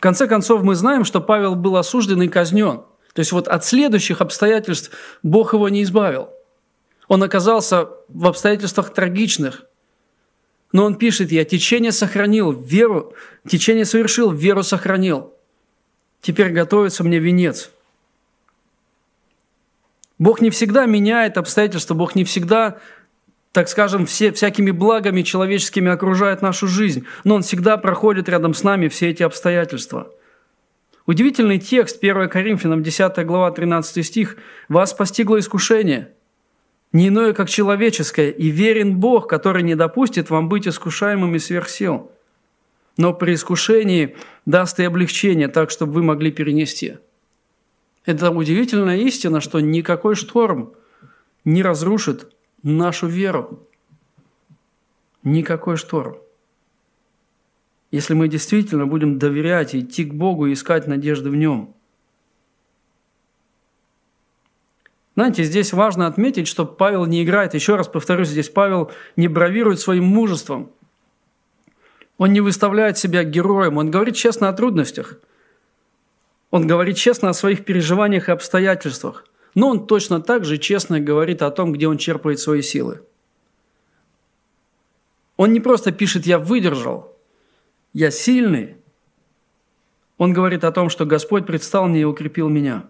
В 0.00 0.02
конце 0.02 0.26
концов, 0.26 0.62
мы 0.62 0.76
знаем, 0.76 1.04
что 1.04 1.20
Павел 1.20 1.54
был 1.54 1.76
осужден 1.76 2.22
и 2.22 2.28
казнен. 2.28 2.84
То 3.12 3.18
есть 3.18 3.32
вот 3.32 3.48
от 3.48 3.66
следующих 3.66 4.22
обстоятельств 4.22 4.92
Бог 5.22 5.52
его 5.52 5.68
не 5.68 5.82
избавил. 5.82 6.30
Он 7.06 7.22
оказался 7.22 7.90
в 8.08 8.26
обстоятельствах 8.26 8.94
трагичных. 8.94 9.66
Но 10.72 10.86
он 10.86 10.94
пишет, 10.94 11.30
я 11.32 11.44
течение 11.44 11.92
сохранил, 11.92 12.50
веру, 12.50 13.12
течение 13.46 13.84
совершил, 13.84 14.30
веру 14.30 14.62
сохранил. 14.62 15.34
Теперь 16.22 16.48
готовится 16.48 17.04
мне 17.04 17.18
венец. 17.18 17.70
Бог 20.18 20.40
не 20.40 20.48
всегда 20.48 20.86
меняет 20.86 21.36
обстоятельства, 21.36 21.92
Бог 21.92 22.14
не 22.14 22.24
всегда 22.24 22.78
так 23.52 23.68
скажем, 23.68 24.06
все, 24.06 24.32
всякими 24.32 24.70
благами 24.70 25.22
человеческими 25.22 25.90
окружает 25.90 26.42
нашу 26.42 26.68
жизнь, 26.68 27.04
но 27.24 27.36
Он 27.36 27.42
всегда 27.42 27.76
проходит 27.76 28.28
рядом 28.28 28.54
с 28.54 28.62
нами 28.62 28.88
все 28.88 29.10
эти 29.10 29.22
обстоятельства. 29.22 30.12
Удивительный 31.06 31.58
текст 31.58 31.98
1 32.00 32.28
Коринфянам 32.28 32.82
10 32.82 33.26
глава 33.26 33.50
13 33.50 34.06
стих 34.06 34.36
«Вас 34.68 34.94
постигло 34.94 35.38
искушение, 35.38 36.12
не 36.92 37.08
иное, 37.08 37.32
как 37.32 37.48
человеческое, 37.48 38.30
и 38.30 38.48
верен 38.48 38.98
Бог, 38.98 39.28
который 39.28 39.62
не 39.62 39.74
допустит 39.74 40.30
вам 40.30 40.48
быть 40.48 40.68
искушаемыми 40.68 41.38
сверх 41.38 41.68
сил, 41.68 42.12
но 42.96 43.12
при 43.12 43.34
искушении 43.34 44.16
даст 44.46 44.78
и 44.78 44.84
облегчение 44.84 45.48
так, 45.48 45.70
чтобы 45.70 45.94
вы 45.94 46.02
могли 46.02 46.30
перенести». 46.30 46.98
Это 48.06 48.30
удивительная 48.30 48.98
истина, 48.98 49.40
что 49.40 49.60
никакой 49.60 50.14
шторм 50.14 50.72
не 51.44 51.62
разрушит 51.62 52.32
нашу 52.62 53.06
веру. 53.06 53.66
Никакой 55.22 55.76
шторм. 55.76 56.18
Если 57.90 58.14
мы 58.14 58.28
действительно 58.28 58.86
будем 58.86 59.18
доверять, 59.18 59.74
идти 59.74 60.04
к 60.04 60.14
Богу 60.14 60.46
и 60.46 60.52
искать 60.52 60.86
надежды 60.86 61.30
в 61.30 61.36
Нем. 61.36 61.74
Знаете, 65.16 65.42
здесь 65.42 65.72
важно 65.72 66.06
отметить, 66.06 66.46
что 66.46 66.64
Павел 66.64 67.04
не 67.04 67.24
играет, 67.24 67.52
еще 67.54 67.76
раз 67.76 67.88
повторюсь, 67.88 68.28
здесь 68.28 68.48
Павел 68.48 68.92
не 69.16 69.28
бравирует 69.28 69.80
своим 69.80 70.04
мужеством. 70.04 70.70
Он 72.16 72.32
не 72.32 72.40
выставляет 72.40 72.96
себя 72.96 73.24
героем, 73.24 73.76
он 73.76 73.90
говорит 73.90 74.14
честно 74.14 74.48
о 74.48 74.52
трудностях. 74.52 75.18
Он 76.50 76.66
говорит 76.66 76.96
честно 76.96 77.30
о 77.30 77.34
своих 77.34 77.64
переживаниях 77.64 78.28
и 78.28 78.32
обстоятельствах. 78.32 79.24
Но 79.54 79.68
он 79.68 79.86
точно 79.86 80.20
так 80.20 80.44
же 80.44 80.58
честно 80.58 81.00
говорит 81.00 81.42
о 81.42 81.50
том, 81.50 81.72
где 81.72 81.88
он 81.88 81.98
черпает 81.98 82.38
свои 82.38 82.62
силы. 82.62 83.02
Он 85.36 85.52
не 85.52 85.60
просто 85.60 85.90
пишет 85.90 86.26
«я 86.26 86.38
выдержал», 86.38 87.16
«я 87.92 88.10
сильный». 88.10 88.76
Он 90.18 90.32
говорит 90.32 90.64
о 90.64 90.72
том, 90.72 90.90
что 90.90 91.06
Господь 91.06 91.46
предстал 91.46 91.88
мне 91.88 92.02
и 92.02 92.04
укрепил 92.04 92.48
меня. 92.50 92.84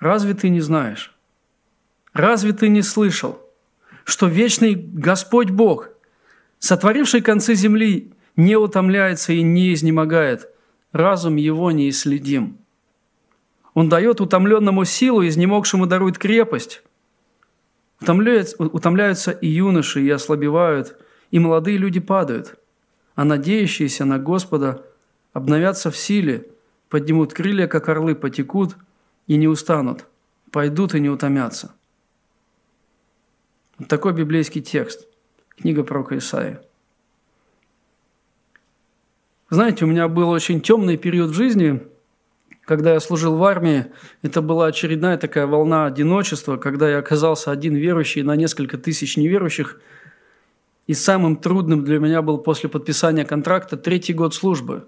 Разве 0.00 0.34
ты 0.34 0.48
не 0.48 0.60
знаешь? 0.60 1.14
Разве 2.12 2.52
ты 2.52 2.68
не 2.68 2.82
слышал, 2.82 3.40
что 4.04 4.26
вечный 4.26 4.74
Господь 4.74 5.50
Бог, 5.50 5.90
сотворивший 6.58 7.20
концы 7.20 7.54
земли, 7.54 8.12
не 8.34 8.56
утомляется 8.56 9.32
и 9.32 9.42
не 9.42 9.72
изнемогает– 9.72 10.48
разум 10.92 11.36
его 11.36 11.70
неисследим. 11.70 12.58
Он 13.74 13.88
дает 13.88 14.20
утомленному 14.20 14.84
силу, 14.84 15.26
изнемогшему 15.26 15.86
дарует 15.86 16.18
крепость. 16.18 16.82
Утомляются, 18.00 18.56
утомляются 18.58 19.30
и 19.30 19.46
юноши, 19.46 20.02
и 20.02 20.10
ослабевают, 20.10 20.98
и 21.30 21.38
молодые 21.38 21.76
люди 21.76 22.00
падают, 22.00 22.58
а 23.14 23.24
надеющиеся 23.24 24.04
на 24.04 24.18
Господа 24.18 24.84
обновятся 25.32 25.90
в 25.90 25.96
силе, 25.96 26.46
поднимут 26.88 27.34
крылья, 27.34 27.66
как 27.66 27.88
орлы, 27.88 28.14
потекут 28.14 28.76
и 29.26 29.36
не 29.36 29.46
устанут, 29.46 30.06
пойдут 30.50 30.94
и 30.94 31.00
не 31.00 31.08
утомятся. 31.08 31.72
Вот 33.78 33.88
такой 33.88 34.12
библейский 34.12 34.60
текст. 34.60 35.06
Книга 35.56 35.84
пророка 35.84 36.16
Исаии. 36.16 36.58
Знаете, 39.50 39.84
у 39.84 39.88
меня 39.88 40.06
был 40.06 40.30
очень 40.30 40.60
темный 40.60 40.96
период 40.96 41.30
в 41.30 41.34
жизни, 41.34 41.82
когда 42.64 42.92
я 42.92 43.00
служил 43.00 43.34
в 43.34 43.42
армии. 43.42 43.86
Это 44.22 44.42
была 44.42 44.66
очередная 44.66 45.18
такая 45.18 45.48
волна 45.48 45.86
одиночества, 45.86 46.56
когда 46.56 46.88
я 46.88 46.98
оказался 46.98 47.50
один 47.50 47.74
верующий 47.74 48.22
на 48.22 48.36
несколько 48.36 48.78
тысяч 48.78 49.16
неверующих. 49.16 49.80
И 50.86 50.94
самым 50.94 51.36
трудным 51.36 51.84
для 51.84 51.98
меня 51.98 52.22
был 52.22 52.38
после 52.38 52.68
подписания 52.68 53.24
контракта 53.24 53.76
третий 53.76 54.12
год 54.12 54.34
службы, 54.34 54.86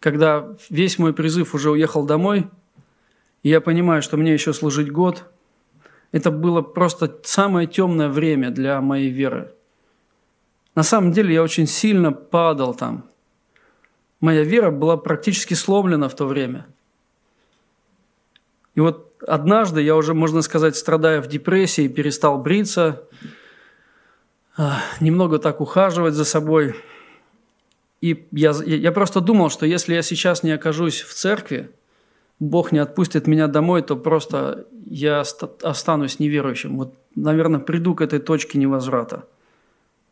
когда 0.00 0.48
весь 0.70 0.98
мой 0.98 1.12
призыв 1.12 1.54
уже 1.54 1.70
уехал 1.70 2.06
домой, 2.06 2.48
и 3.42 3.50
я 3.50 3.60
понимаю, 3.60 4.00
что 4.00 4.16
мне 4.16 4.32
еще 4.32 4.54
служить 4.54 4.90
год. 4.90 5.24
Это 6.10 6.30
было 6.30 6.62
просто 6.62 7.20
самое 7.24 7.66
темное 7.66 8.08
время 8.08 8.50
для 8.50 8.80
моей 8.80 9.10
веры. 9.10 9.52
На 10.74 10.82
самом 10.82 11.12
деле 11.12 11.34
я 11.34 11.42
очень 11.42 11.66
сильно 11.66 12.12
падал 12.12 12.72
там, 12.72 13.04
моя 14.20 14.42
вера 14.42 14.70
была 14.70 14.96
практически 14.96 15.54
сломлена 15.54 16.08
в 16.08 16.16
то 16.16 16.26
время. 16.26 16.66
И 18.74 18.80
вот 18.80 19.12
однажды 19.26 19.82
я 19.82 19.96
уже, 19.96 20.14
можно 20.14 20.42
сказать, 20.42 20.76
страдая 20.76 21.20
в 21.20 21.28
депрессии, 21.28 21.88
перестал 21.88 22.38
бриться, 22.38 23.02
а, 24.56 24.80
немного 25.00 25.38
так 25.38 25.60
ухаживать 25.60 26.14
за 26.14 26.24
собой. 26.24 26.74
И 28.00 28.26
я, 28.32 28.52
я 28.64 28.92
просто 28.92 29.20
думал, 29.20 29.50
что 29.50 29.66
если 29.66 29.94
я 29.94 30.02
сейчас 30.02 30.42
не 30.42 30.50
окажусь 30.52 31.00
в 31.02 31.14
церкви, 31.14 31.70
Бог 32.40 32.72
не 32.72 32.78
отпустит 32.78 33.26
меня 33.26 33.46
домой, 33.46 33.82
то 33.82 33.96
просто 33.96 34.66
я 34.86 35.22
останусь 35.62 36.18
неверующим. 36.18 36.76
Вот, 36.76 36.94
наверное, 37.14 37.60
приду 37.60 37.94
к 37.94 38.00
этой 38.00 38.18
точке 38.18 38.58
невозврата. 38.58 39.24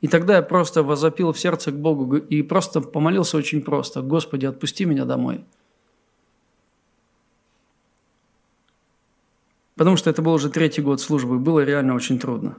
И 0.02 0.08
тогда 0.08 0.36
я 0.36 0.42
просто 0.42 0.82
возопил 0.82 1.32
в 1.32 1.38
сердце 1.38 1.70
к 1.70 1.76
Богу 1.76 2.16
и 2.16 2.42
просто 2.42 2.80
помолился 2.80 3.36
очень 3.36 3.62
просто. 3.62 4.02
Господи, 4.02 4.46
отпусти 4.46 4.84
меня 4.84 5.04
домой. 5.04 5.44
Потому 9.76 9.96
что 9.96 10.10
это 10.10 10.20
был 10.20 10.32
уже 10.34 10.50
третий 10.50 10.82
год 10.82 11.00
службы, 11.00 11.38
было 11.38 11.60
реально 11.60 11.94
очень 11.94 12.18
трудно. 12.18 12.58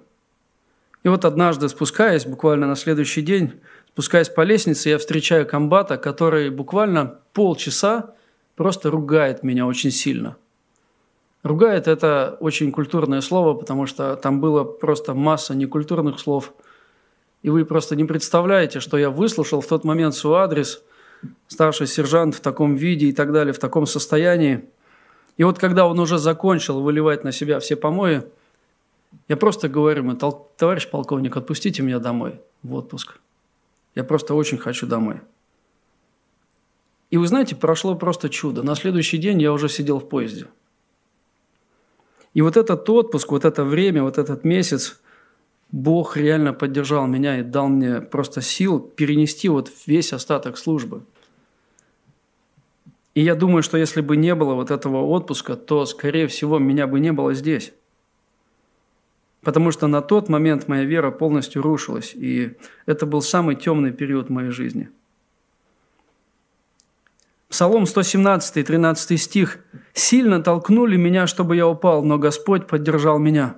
И 1.04 1.10
вот 1.10 1.26
однажды, 1.26 1.68
спускаясь, 1.68 2.26
буквально 2.26 2.66
на 2.66 2.78
следующий 2.78 3.22
день, 3.22 3.52
спускаясь 3.92 4.30
по 4.30 4.42
лестнице, 4.42 4.90
я 4.90 4.98
встречаю 4.98 5.46
комбата, 5.46 5.98
который 5.98 6.50
буквально 6.50 7.20
полчаса 7.34 8.16
просто 8.56 8.90
ругает 8.90 9.44
меня 9.44 9.66
очень 9.66 9.92
сильно. 9.92 10.38
Ругает– 11.44 11.88
это 11.90 12.38
очень 12.40 12.72
культурное 12.72 13.20
слово, 13.20 13.54
потому 13.54 13.86
что 13.86 14.16
там 14.16 14.40
было 14.40 14.64
просто 14.64 15.14
масса 15.14 15.54
некультурных 15.56 16.22
слов– 16.22 16.54
и 17.44 17.50
вы 17.50 17.66
просто 17.66 17.96
не 17.96 18.06
представляете, 18.06 18.80
что 18.80 18.98
я 18.98 19.10
выслушал 19.10 19.62
в 19.62 19.68
тот 19.68 19.84
момент 19.84 20.16
свой 20.16 20.40
адрес, 20.40 20.82
старший 21.48 21.88
сержант 21.88 22.36
в 22.36 22.40
таком 22.40 22.76
виде 22.76 23.08
и 23.08 23.14
так 23.14 23.32
далее, 23.32 23.54
в 23.54 23.60
таком 23.60 23.86
состоянии. 23.86 24.66
И 25.38 25.44
вот 25.44 25.60
когда 25.60 25.86
он 25.86 26.00
уже 26.00 26.18
закончил 26.18 26.82
выливать 26.82 27.24
на 27.24 27.32
себя 27.32 27.60
все 27.60 27.76
помои, 27.76 28.24
я 29.28 29.38
просто 29.38 29.68
говорю 29.68 30.04
ему, 30.04 30.16
товарищ 30.58 30.90
полковник, 30.90 31.36
отпустите 31.36 31.84
меня 31.84 32.00
домой 32.00 32.40
в 32.64 32.74
отпуск. 32.74 33.20
Я 33.94 34.04
просто 34.04 34.34
очень 34.34 34.58
хочу 34.58 34.88
домой. 34.88 35.20
И 37.12 37.18
вы 37.18 37.28
знаете, 37.28 37.56
прошло 37.56 37.96
просто 37.96 38.30
чудо. 38.30 38.64
На 38.64 38.76
следующий 38.76 39.18
день 39.18 39.42
я 39.42 39.52
уже 39.52 39.70
сидел 39.70 40.00
в 40.00 40.10
поезде. 40.10 40.48
И 42.34 42.42
вот 42.42 42.58
этот 42.58 42.90
отпуск, 42.90 43.32
вот 43.32 43.46
это 43.46 43.64
время, 43.64 44.02
вот 44.02 44.18
этот 44.18 44.44
месяц, 44.44 45.00
Бог 45.74 46.18
реально 46.18 46.54
поддержал 46.54 47.08
меня 47.08 47.40
и 47.40 47.44
дал 47.44 47.68
мне 47.68 48.00
просто 48.00 48.42
сил 48.42 48.80
перенести 48.80 49.50
вот 49.50 49.72
весь 49.88 50.14
остаток 50.14 50.60
службы. 50.60 51.04
И 53.16 53.22
я 53.22 53.34
думаю, 53.34 53.64
что 53.64 53.78
если 53.78 54.02
бы 54.02 54.16
не 54.16 54.36
было 54.36 54.54
вот 54.54 54.70
этого 54.70 55.04
отпуска, 55.04 55.56
то, 55.56 55.88
скорее 55.88 56.28
всего, 56.28 56.60
меня 56.60 56.86
бы 56.86 57.00
не 57.00 57.12
было 57.12 57.34
здесь. 57.34 57.74
Потому 59.42 59.72
что 59.72 59.88
на 59.88 60.04
тот 60.04 60.30
момент 60.30 60.68
моя 60.68 60.84
вера 60.84 61.10
полностью 61.10 61.64
рушилась, 61.64 62.14
и 62.14 62.56
это 62.86 63.08
был 63.08 63.24
самый 63.24 63.56
темный 63.56 63.92
период 63.92 64.30
моей 64.30 64.52
жизни. 64.52 64.92
Псалом 67.50 67.88
117, 67.88 68.64
13 68.64 69.20
стих. 69.20 69.58
«Сильно 69.94 70.40
толкнули 70.42 70.98
меня, 70.98 71.26
чтобы 71.26 71.56
я 71.56 71.68
упал, 71.68 72.04
но 72.04 72.20
Господь 72.20 72.68
поддержал 72.68 73.18
меня». 73.18 73.58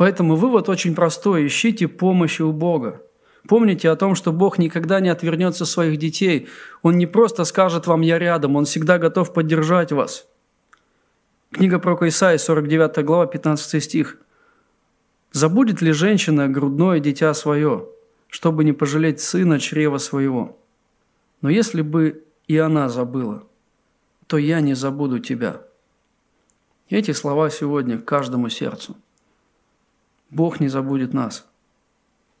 Поэтому 0.00 0.34
вывод 0.34 0.70
очень 0.70 0.94
простой. 0.94 1.46
Ищите 1.46 1.86
помощи 1.86 2.40
у 2.40 2.52
Бога. 2.52 3.02
Помните 3.46 3.90
о 3.90 3.96
том, 3.96 4.14
что 4.14 4.32
Бог 4.32 4.56
никогда 4.56 4.98
не 4.98 5.10
отвернется 5.10 5.66
своих 5.66 5.98
детей. 5.98 6.48
Он 6.80 6.96
не 6.96 7.06
просто 7.06 7.44
скажет 7.44 7.86
вам 7.86 8.00
«я 8.00 8.18
рядом», 8.18 8.56
Он 8.56 8.64
всегда 8.64 8.96
готов 8.96 9.34
поддержать 9.34 9.92
вас. 9.92 10.26
Книга 11.50 11.78
про 11.78 12.08
Исаия, 12.08 12.38
49 12.38 13.04
глава, 13.04 13.26
15 13.26 13.84
стих. 13.84 14.16
«Забудет 15.32 15.82
ли 15.82 15.92
женщина 15.92 16.48
грудное 16.48 16.98
дитя 16.98 17.34
свое, 17.34 17.86
чтобы 18.28 18.64
не 18.64 18.72
пожалеть 18.72 19.20
сына 19.20 19.60
чрева 19.60 19.98
своего? 19.98 20.58
Но 21.42 21.50
если 21.50 21.82
бы 21.82 22.24
и 22.48 22.56
она 22.56 22.88
забыла, 22.88 23.42
то 24.26 24.38
я 24.38 24.62
не 24.62 24.72
забуду 24.72 25.18
тебя». 25.18 25.60
Эти 26.88 27.10
слова 27.10 27.50
сегодня 27.50 27.98
каждому 27.98 28.48
сердцу– 28.48 28.96
Бог 30.30 30.60
не 30.60 30.68
забудет 30.68 31.12
нас. 31.12 31.46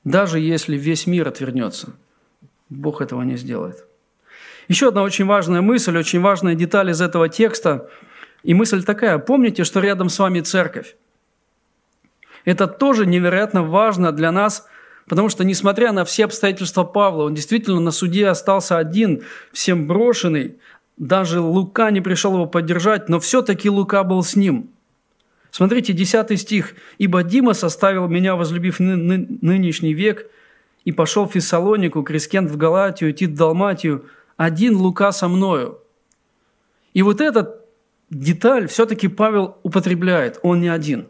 Даже 0.04 0.38
если 0.38 0.76
весь 0.76 1.06
мир 1.06 1.28
отвернется, 1.28 1.92
Бог 2.68 3.02
этого 3.02 3.22
не 3.22 3.36
сделает. 3.36 3.84
Еще 4.68 4.88
одна 4.88 5.02
очень 5.02 5.26
важная 5.26 5.60
мысль, 5.60 5.96
очень 5.98 6.20
важная 6.20 6.54
деталь 6.54 6.90
из 6.90 7.00
этого 7.00 7.28
текста. 7.28 7.90
И 8.44 8.54
мысль 8.54 8.84
такая, 8.84 9.18
помните, 9.18 9.64
что 9.64 9.80
рядом 9.80 10.08
с 10.08 10.18
вами 10.18 10.40
церковь. 10.40 10.96
Это 12.44 12.66
тоже 12.68 13.04
невероятно 13.04 13.64
важно 13.64 14.12
для 14.12 14.30
нас, 14.30 14.66
потому 15.08 15.28
что, 15.28 15.44
несмотря 15.44 15.92
на 15.92 16.04
все 16.04 16.24
обстоятельства 16.24 16.84
Павла, 16.84 17.24
он 17.24 17.34
действительно 17.34 17.80
на 17.80 17.90
суде 17.90 18.28
остался 18.28 18.78
один, 18.78 19.24
всем 19.52 19.86
брошенный. 19.86 20.56
Даже 20.96 21.40
Лука 21.40 21.90
не 21.90 22.00
пришел 22.00 22.34
его 22.34 22.46
поддержать, 22.46 23.08
но 23.08 23.18
все-таки 23.18 23.68
Лука 23.68 24.04
был 24.04 24.22
с 24.22 24.36
ним– 24.36 24.70
Смотрите, 25.50 25.92
10 25.92 26.40
стих. 26.40 26.74
«Ибо 26.98 27.22
Дима 27.22 27.54
составил 27.54 28.08
меня, 28.08 28.36
возлюбив 28.36 28.78
ны- 28.78 28.96
ны- 28.96 29.26
нынешний 29.40 29.94
век, 29.94 30.30
и 30.84 30.92
пошел 30.92 31.26
в 31.26 31.32
Фессалонику, 31.32 32.02
Крескент 32.02 32.50
в 32.50 32.56
Галатию, 32.56 33.12
Тит 33.12 33.30
в 33.30 33.36
Далматию, 33.36 34.06
один 34.36 34.76
Лука 34.76 35.12
со 35.12 35.28
мною. 35.28 35.80
И 36.94 37.02
вот 37.02 37.20
этот 37.20 37.66
деталь 38.08 38.66
все-таки 38.68 39.08
Павел 39.08 39.58
употребляет, 39.62 40.38
он 40.42 40.60
не 40.60 40.68
один. 40.68 41.08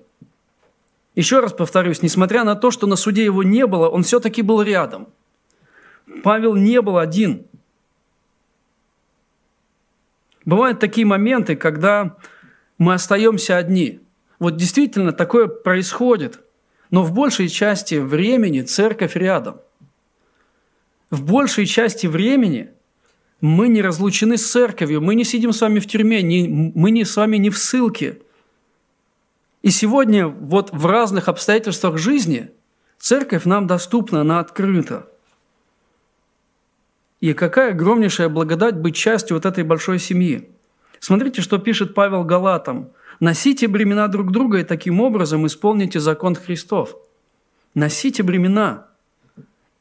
Еще 1.15 1.41
раз 1.41 1.53
повторюсь, 1.53 2.03
несмотря 2.03 2.45
на 2.45 2.55
то, 2.55 2.71
что 2.71 2.87
на 2.87 2.97
суде 2.97 3.25
его 3.25 3.43
не 3.43 3.67
было, 3.67 3.89
он 3.89 4.03
все-таки 4.03 4.43
был 4.43 4.63
рядом. 4.63 5.09
Павел 6.23 6.55
не 6.55 6.81
был 6.81 6.99
один. 6.99 7.47
Бывают 10.45 10.81
такие 10.81 11.07
моменты, 11.07 11.57
когда 11.57 12.17
мы 12.79 12.95
остаемся 12.95 13.57
одни. 13.57 14.01
Вот 14.41 14.57
действительно 14.57 15.13
такое 15.13 15.47
происходит. 15.47 16.41
Но 16.91 17.05
в 17.05 17.13
большей 17.13 17.49
части 17.49 17.95
времени 17.95 18.63
церковь 18.63 19.15
рядом. 19.15 19.61
В 21.11 21.25
большей 21.25 21.67
части 21.67 22.09
времени 22.09 22.71
мы 23.41 23.69
не 23.69 23.81
разлучены 23.83 24.37
с 24.37 24.51
церковью, 24.51 25.01
мы 25.01 25.15
не 25.15 25.25
сидим 25.25 25.53
с 25.53 25.61
вами 25.61 25.79
в 25.79 25.87
тюрьме, 25.87 26.23
не, 26.23 26.49
мы 26.49 26.91
не 26.91 27.05
с 27.05 27.17
вами 27.17 27.37
не 27.37 27.51
в 27.51 27.59
ссылке. 27.59 28.21
И 29.63 29.71
сегодня 29.71 30.27
вот 30.27 30.71
в 30.73 30.87
разных 30.87 31.29
обстоятельствах 31.29 31.99
жизни 31.99 32.51
церковь 32.99 33.45
нам 33.45 33.67
доступна, 33.67 34.23
она 34.23 34.41
открыта. 34.41 35.09
И 37.21 37.35
какая 37.35 37.73
огромнейшая 37.73 38.29
благодать 38.29 38.77
быть 38.77 38.97
частью 38.97 39.37
вот 39.37 39.45
этой 39.45 39.65
большой 39.65 39.99
семьи. 39.99 40.51
Смотрите, 40.99 41.43
что 41.43 41.59
пишет 41.59 41.95
Павел 41.95 42.25
Галатам. 42.25 42.93
«Носите 43.21 43.69
бремена 43.69 44.09
друг 44.09 44.33
друга 44.33 44.59
и 44.59 44.65
таким 44.65 45.01
образом 45.01 45.47
исполните 45.47 46.01
закон 46.01 46.35
Христов». 46.35 46.97
Носите 47.75 48.23
бремена. 48.23 48.87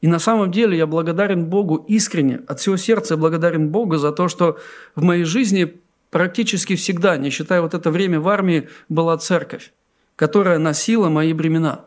И 0.01 0.07
на 0.07 0.19
самом 0.19 0.51
деле 0.51 0.77
я 0.77 0.87
благодарен 0.87 1.45
Богу 1.45 1.83
искренне, 1.87 2.41
от 2.47 2.59
всего 2.59 2.77
сердца 2.77 3.17
благодарен 3.17 3.69
Богу 3.69 3.97
за 3.97 4.11
то, 4.11 4.29
что 4.29 4.59
в 4.95 5.03
моей 5.03 5.23
жизни 5.23 5.81
практически 6.09 6.75
всегда, 6.75 7.17
не 7.17 7.31
считая 7.31 7.61
вот 7.61 7.73
это 7.73 7.91
время 7.91 8.19
в 8.19 8.29
армии, 8.29 8.69
была 8.87 9.17
церковь, 9.17 9.73
которая 10.15 10.57
носила 10.59 11.09
мои 11.09 11.33
бремена. 11.33 11.85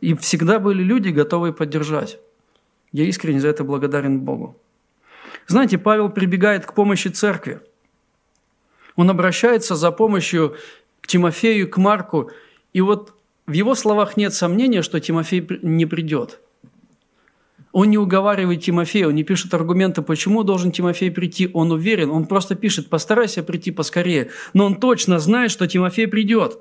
И 0.00 0.14
всегда 0.14 0.58
были 0.58 0.82
люди, 0.82 1.08
готовые 1.08 1.52
поддержать. 1.52 2.18
Я 2.92 3.04
искренне 3.04 3.40
за 3.40 3.48
это 3.48 3.64
благодарен 3.64 4.20
Богу. 4.20 4.56
Знаете, 5.46 5.78
Павел 5.78 6.10
прибегает 6.10 6.64
к 6.64 6.74
помощи 6.74 7.08
церкви. 7.08 7.60
Он 8.98 9.08
обращается 9.10 9.76
за 9.76 9.92
помощью 9.92 10.56
к 11.00 11.06
Тимофею, 11.06 11.70
к 11.70 11.76
Марку. 11.76 12.32
И 12.72 12.80
вот 12.80 13.14
в 13.46 13.52
его 13.52 13.76
словах 13.76 14.16
нет 14.16 14.34
сомнения, 14.34 14.82
что 14.82 14.98
Тимофей 14.98 15.46
не 15.62 15.86
придет– 15.86 16.40
он 17.72 17.90
не 17.90 17.98
уговаривает 17.98 18.62
Тимофея, 18.62 19.08
он 19.08 19.14
не 19.14 19.24
пишет 19.24 19.52
аргументы, 19.54 20.02
почему 20.02 20.42
должен 20.42 20.72
Тимофей 20.72 21.10
прийти. 21.10 21.50
Он 21.52 21.70
уверен, 21.70 22.10
он 22.10 22.26
просто 22.26 22.54
пишет, 22.54 22.88
постарайся 22.88 23.42
прийти 23.42 23.70
поскорее. 23.70 24.30
Но 24.54 24.66
он 24.66 24.76
точно 24.76 25.18
знает, 25.18 25.50
что 25.50 25.66
Тимофей 25.68 26.08
придет. 26.08 26.58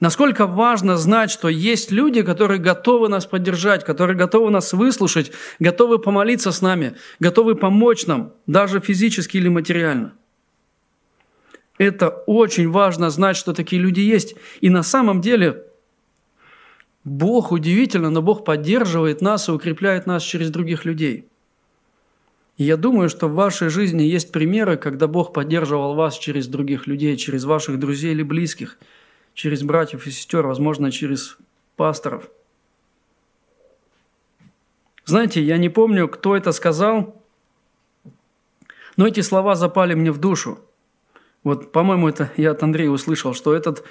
Насколько 0.00 0.46
важно 0.46 0.96
знать, 0.96 1.30
что 1.30 1.48
есть 1.48 1.90
люди, 1.90 2.22
которые 2.22 2.58
готовы 2.58 3.08
нас 3.10 3.26
поддержать, 3.26 3.84
которые 3.84 4.16
готовы 4.16 4.50
нас 4.50 4.72
выслушать, 4.72 5.30
готовы 5.58 5.98
помолиться 5.98 6.52
с 6.52 6.62
нами, 6.62 6.96
готовы 7.20 7.54
помочь 7.54 8.06
нам, 8.06 8.32
даже 8.46 8.80
физически 8.80 9.36
или 9.36 9.48
материально. 9.48 10.14
Это 11.76 12.08
очень 12.08 12.70
важно 12.70 13.10
знать, 13.10 13.36
что 13.36 13.52
такие 13.52 13.80
люди 13.80 14.00
есть. 14.00 14.36
И 14.62 14.70
на 14.70 14.82
самом 14.82 15.20
деле 15.20 15.64
Бог 17.04 17.52
удивительно, 17.52 18.08
но 18.08 18.22
Бог 18.22 18.44
поддерживает 18.44 19.20
нас 19.20 19.48
и 19.48 19.52
укрепляет 19.52 20.06
нас 20.06 20.22
через 20.22 20.50
других 20.50 20.86
людей. 20.86 21.28
Я 22.56 22.76
думаю, 22.76 23.08
что 23.08 23.28
в 23.28 23.34
вашей 23.34 23.70
жизни 23.70 24.02
есть 24.02 24.32
примеры, 24.32 24.76
когда 24.76 25.06
Бог 25.06 25.32
поддерживал 25.32 25.94
вас 25.94 26.18
через 26.18 26.46
других 26.46 26.86
людей, 26.86 27.16
через 27.16 27.44
ваших 27.44 27.78
друзей 27.78 28.12
или 28.12 28.22
близких, 28.22 28.78
через 29.40 29.62
братьев 29.62 30.06
и 30.06 30.10
сестер, 30.10 30.46
возможно, 30.46 30.90
через 30.90 31.38
пасторов. 31.76 32.28
Знаете, 35.06 35.42
я 35.42 35.56
не 35.56 35.70
помню, 35.70 36.08
кто 36.08 36.36
это 36.36 36.52
сказал, 36.52 37.24
но 38.98 39.06
эти 39.06 39.20
слова 39.20 39.54
запали 39.54 39.94
мне 39.94 40.12
в 40.12 40.18
душу. 40.18 40.58
Вот, 41.42 41.72
по-моему, 41.72 42.06
это 42.06 42.30
я 42.36 42.50
от 42.50 42.62
Андрея 42.62 42.90
услышал, 42.90 43.32
что 43.32 43.54
этот 43.54 43.82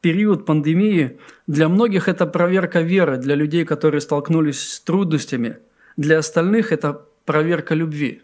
период 0.00 0.46
пандемии 0.46 1.20
для 1.46 1.68
многих 1.68 2.08
это 2.08 2.24
проверка 2.24 2.80
веры, 2.80 3.18
для 3.18 3.34
людей, 3.34 3.66
которые 3.66 4.00
столкнулись 4.00 4.66
с 4.66 4.80
трудностями. 4.80 5.58
Для 5.98 6.16
остальных 6.16 6.72
это 6.72 7.04
проверка 7.26 7.74
любви. 7.74 8.22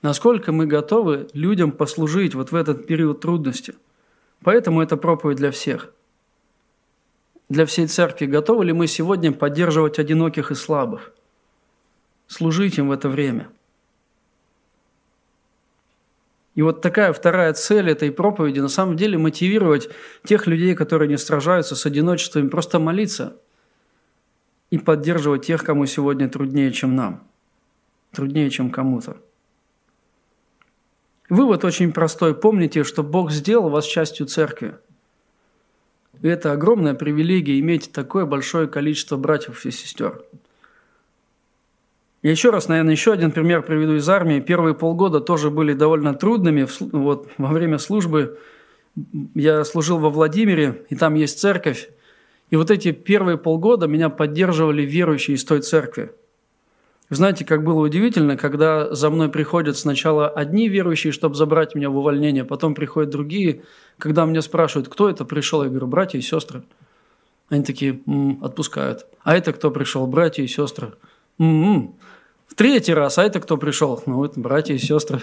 Насколько 0.00 0.50
мы 0.50 0.64
готовы 0.64 1.28
людям 1.34 1.72
послужить 1.72 2.34
вот 2.34 2.52
в 2.52 2.54
этот 2.54 2.86
период 2.86 3.20
трудности. 3.20 3.74
Поэтому 4.44 4.82
это 4.82 4.96
проповедь 4.96 5.38
для 5.38 5.50
всех. 5.50 5.92
Для 7.48 7.66
всей 7.66 7.86
церкви. 7.88 8.26
Готовы 8.26 8.66
ли 8.66 8.72
мы 8.72 8.86
сегодня 8.86 9.32
поддерживать 9.32 9.98
одиноких 9.98 10.50
и 10.50 10.54
слабых? 10.54 11.12
Служить 12.26 12.78
им 12.78 12.88
в 12.88 12.92
это 12.92 13.08
время– 13.08 13.48
и 16.54 16.62
вот 16.62 16.80
такая 16.82 17.12
вторая 17.12 17.52
цель 17.52 17.90
этой 17.90 18.12
проповеди 18.12 18.60
на 18.60 18.68
самом 18.68 18.96
деле 18.96 19.18
мотивировать 19.18 19.88
тех 20.24 20.46
людей, 20.46 20.74
которые 20.74 21.08
не 21.08 21.18
сражаются 21.18 21.74
с 21.74 21.84
одиночеством, 21.84 22.48
просто 22.48 22.78
молиться 22.78 23.36
и 24.70 24.78
поддерживать 24.78 25.46
тех, 25.46 25.64
кому 25.64 25.86
сегодня 25.86 26.28
труднее, 26.28 26.72
чем 26.72 26.94
нам, 26.94 27.26
труднее, 28.12 28.50
чем 28.50 28.70
кому-то. 28.70 29.16
Вывод 31.28 31.64
очень 31.64 31.92
простой. 31.92 32.34
Помните, 32.34 32.84
что 32.84 33.02
Бог 33.02 33.30
сделал 33.30 33.70
вас 33.70 33.84
частью 33.86 34.26
церкви. 34.26 34.76
И 36.20 36.28
это 36.28 36.52
огромная 36.52 36.94
привилегия 36.94 37.58
иметь 37.60 37.92
такое 37.92 38.24
большое 38.26 38.68
количество 38.68 39.16
братьев 39.16 39.64
и 39.66 39.70
сестер– 39.70 40.22
я 42.24 42.30
еще 42.30 42.48
раз, 42.48 42.68
наверное, 42.68 42.92
еще 42.92 43.12
один 43.12 43.32
пример 43.32 43.62
приведу 43.62 43.96
из 43.96 44.08
армии. 44.08 44.40
Первые 44.40 44.74
полгода 44.74 45.20
тоже 45.20 45.50
были 45.50 45.74
довольно 45.74 46.14
трудными. 46.14 46.66
Вот, 46.80 47.28
во 47.36 47.52
время 47.52 47.76
службы 47.76 48.38
я 49.34 49.62
служил 49.64 49.98
во 49.98 50.08
Владимире, 50.08 50.86
и 50.88 50.96
там 50.96 51.16
есть 51.16 51.38
церковь. 51.38 51.90
И 52.48 52.56
вот 52.56 52.70
эти 52.70 52.92
первые 52.92 53.36
полгода 53.36 53.86
меня 53.88 54.08
поддерживали 54.08 54.86
верующие 54.86 55.36
из 55.36 55.44
той 55.44 55.60
церкви. 55.60 56.12
Знаете, 57.10 57.44
как 57.44 57.62
было 57.64 57.84
удивительно, 57.84 58.36
когда 58.36 58.94
за 58.94 59.10
мной 59.10 59.28
приходят 59.28 59.76
сначала 59.76 60.28
одни 60.28 60.68
верующие, 60.68 61.12
чтобы 61.12 61.34
забрать 61.34 61.74
меня 61.74 61.90
в 61.90 61.96
увольнение, 61.96 62.44
потом 62.44 62.74
приходят 62.74 63.10
другие. 63.10 63.62
Когда 63.98 64.24
меня 64.24 64.40
спрашивают, 64.40 64.88
кто 64.88 65.08
это 65.10 65.24
пришел, 65.24 65.62
я 65.62 65.68
говорю, 65.68 65.86
братья 65.86 66.18
и 66.18 66.22
сестры. 66.22 66.64
Они 67.50 67.62
такие, 67.62 68.00
м-м, 68.06 68.42
отпускают. 68.42 69.06
А 69.22 69.36
это 69.36 69.52
кто 69.52 69.70
пришел? 69.70 70.06
Братья 70.06 70.42
и 70.42 70.46
сестры. 70.46 70.94
М-м. 71.38 71.94
В 72.46 72.54
третий 72.54 72.94
раз, 72.94 73.18
а 73.18 73.24
это 73.24 73.40
кто 73.40 73.58
пришел? 73.58 74.02
Ну, 74.06 74.16
вот 74.16 74.38
братья 74.38 74.74
и 74.74 74.78
сестры. 74.78 75.20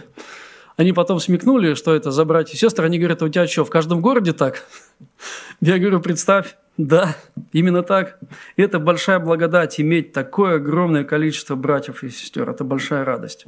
Они 0.77 0.93
потом 0.93 1.19
смекнули, 1.19 1.73
что 1.73 1.93
это 1.93 2.11
за 2.11 2.25
братья 2.25 2.53
и 2.53 2.57
сестры. 2.57 2.85
Они 2.85 2.97
говорят, 2.97 3.21
а 3.21 3.25
у 3.25 3.29
тебя 3.29 3.47
что, 3.47 3.65
в 3.65 3.69
каждом 3.69 4.01
городе 4.01 4.33
так? 4.33 4.65
Я 5.61 5.77
говорю, 5.77 5.99
представь, 5.99 6.55
да, 6.77 7.15
именно 7.51 7.83
так. 7.83 8.19
Это 8.55 8.79
большая 8.79 9.19
благодать 9.19 9.79
иметь 9.79 10.13
такое 10.13 10.55
огромное 10.55 11.03
количество 11.03 11.55
братьев 11.55 12.03
и 12.03 12.09
сестер. 12.09 12.49
Это 12.49 12.63
большая 12.63 13.05
радость. 13.05 13.45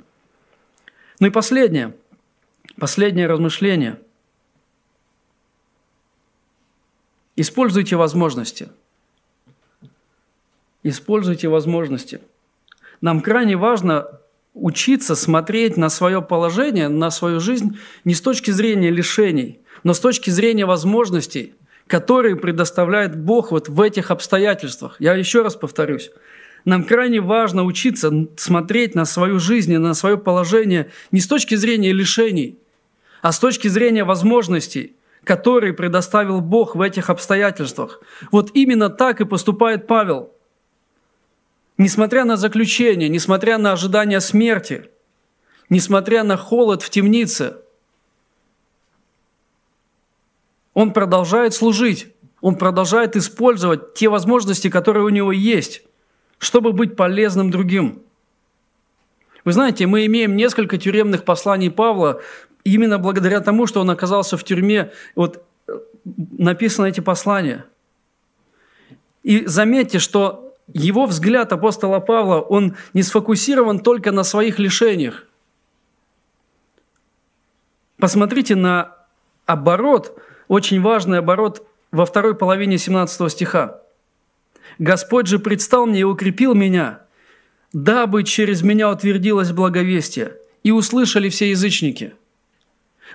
Ну 1.19 1.27
и 1.27 1.29
последнее. 1.29 1.95
Последнее 2.77 3.27
размышление. 3.27 3.99
Используйте 7.35 7.95
возможности. 7.95 8.69
Используйте 10.83 11.47
возможности– 11.47 12.21
нам 13.03 13.19
крайне 13.19 13.57
важно 13.57 14.21
учиться 14.53 15.15
смотреть 15.15 15.77
на 15.77 15.89
свое 15.89 16.21
положение, 16.21 16.87
на 16.87 17.11
свою 17.11 17.39
жизнь 17.39 17.79
не 18.05 18.13
с 18.13 18.21
точки 18.21 18.51
зрения 18.51 18.91
лишений, 18.91 19.59
но 19.83 19.93
с 19.93 19.99
точки 19.99 20.29
зрения 20.29 20.65
возможностей, 20.65 21.55
которые 21.87 22.35
предоставляет 22.35 23.19
Бог 23.19 23.51
вот 23.51 23.67
в 23.67 23.81
этих 23.81 24.11
обстоятельствах. 24.11 24.95
Я 24.99 25.13
еще 25.15 25.41
раз 25.41 25.55
повторюсь. 25.55 26.11
Нам 26.65 26.85
крайне 26.85 27.19
важно 27.19 27.65
учиться 27.65 28.27
смотреть 28.37 28.95
на 28.95 29.05
свою 29.05 29.39
жизнь 29.39 29.73
и 29.73 29.77
на 29.77 29.93
свое 29.93 30.17
положение 30.17 30.91
не 31.11 31.19
с 31.19 31.27
точки 31.27 31.55
зрения 31.55 31.91
лишений, 31.91 32.57
а 33.21 33.33
с 33.33 33.39
точки 33.39 33.67
зрения 33.67 34.05
возможностей, 34.05 34.95
которые 35.25 35.73
предоставил 35.73 36.39
Бог 36.39 36.75
в 36.75 36.81
этих 36.81 37.09
обстоятельствах. 37.09 38.01
Вот 38.31 38.51
именно 38.53 38.89
так 38.89 39.19
и 39.19 39.25
поступает 39.25 39.87
Павел– 39.87 40.31
Несмотря 41.77 42.23
на 42.23 42.37
заключение, 42.37 43.09
несмотря 43.09 43.57
на 43.57 43.71
ожидание 43.71 44.21
смерти, 44.21 44.89
несмотря 45.69 46.23
на 46.23 46.37
холод 46.37 46.83
в 46.83 46.89
темнице, 46.89 47.57
он 50.73 50.93
продолжает 50.93 51.53
служить. 51.53 52.07
он 52.41 52.57
продолжает 52.57 53.15
использовать 53.15 53.93
те 53.93 54.09
возможности, 54.09 54.69
которые 54.69 55.05
у 55.05 55.09
него 55.09 55.31
есть, 55.31 55.83
чтобы 56.39 56.73
быть 56.73 56.97
полезным 56.97 57.51
другим. 57.51 58.01
Вы 59.45 59.53
знаете, 59.53 59.87
мы 59.87 60.05
имеем 60.07 60.35
несколько 60.35 60.77
тюремных 60.77 61.23
посланий 61.23 61.71
Павла 61.71 62.21
именно 62.65 62.99
благодаря 62.99 63.39
тому, 63.39 63.65
что 63.65 63.79
он 63.79 63.89
оказался 63.89 64.35
в 64.35 64.43
тюрьме. 64.43 64.91
Вот 65.15 65.43
э, 65.67 65.79
написаны 66.37 66.89
эти 66.89 66.99
послания. 66.99 67.65
И 69.23 69.45
заметьте, 69.45 69.99
что 69.99 70.42
его 70.71 71.05
взгляд 71.05 71.51
апостола 71.51 71.99
Павла, 71.99 72.39
он 72.39 72.75
не 72.93 73.03
сфокусирован 73.03 73.79
только 73.79 74.11
на 74.11 74.23
своих 74.23 74.59
лишениях. 74.59 75.25
Посмотрите 77.97 78.55
на 78.55 78.95
оборот, 79.45 80.17
очень 80.47 80.81
важный 80.81 81.19
оборот 81.19 81.67
во 81.91 82.05
второй 82.05 82.35
половине 82.35 82.77
17 82.77 83.31
стиха. 83.31 83.81
«Господь 84.79 85.27
же 85.27 85.39
предстал 85.39 85.85
мне 85.85 86.01
и 86.01 86.03
укрепил 86.03 86.55
меня, 86.55 87.01
дабы 87.71 88.23
через 88.23 88.61
меня 88.61 88.89
утвердилось 88.89 89.51
благовестие, 89.51 90.37
и 90.63 90.71
услышали 90.71 91.29
все 91.29 91.49
язычники». 91.51 92.13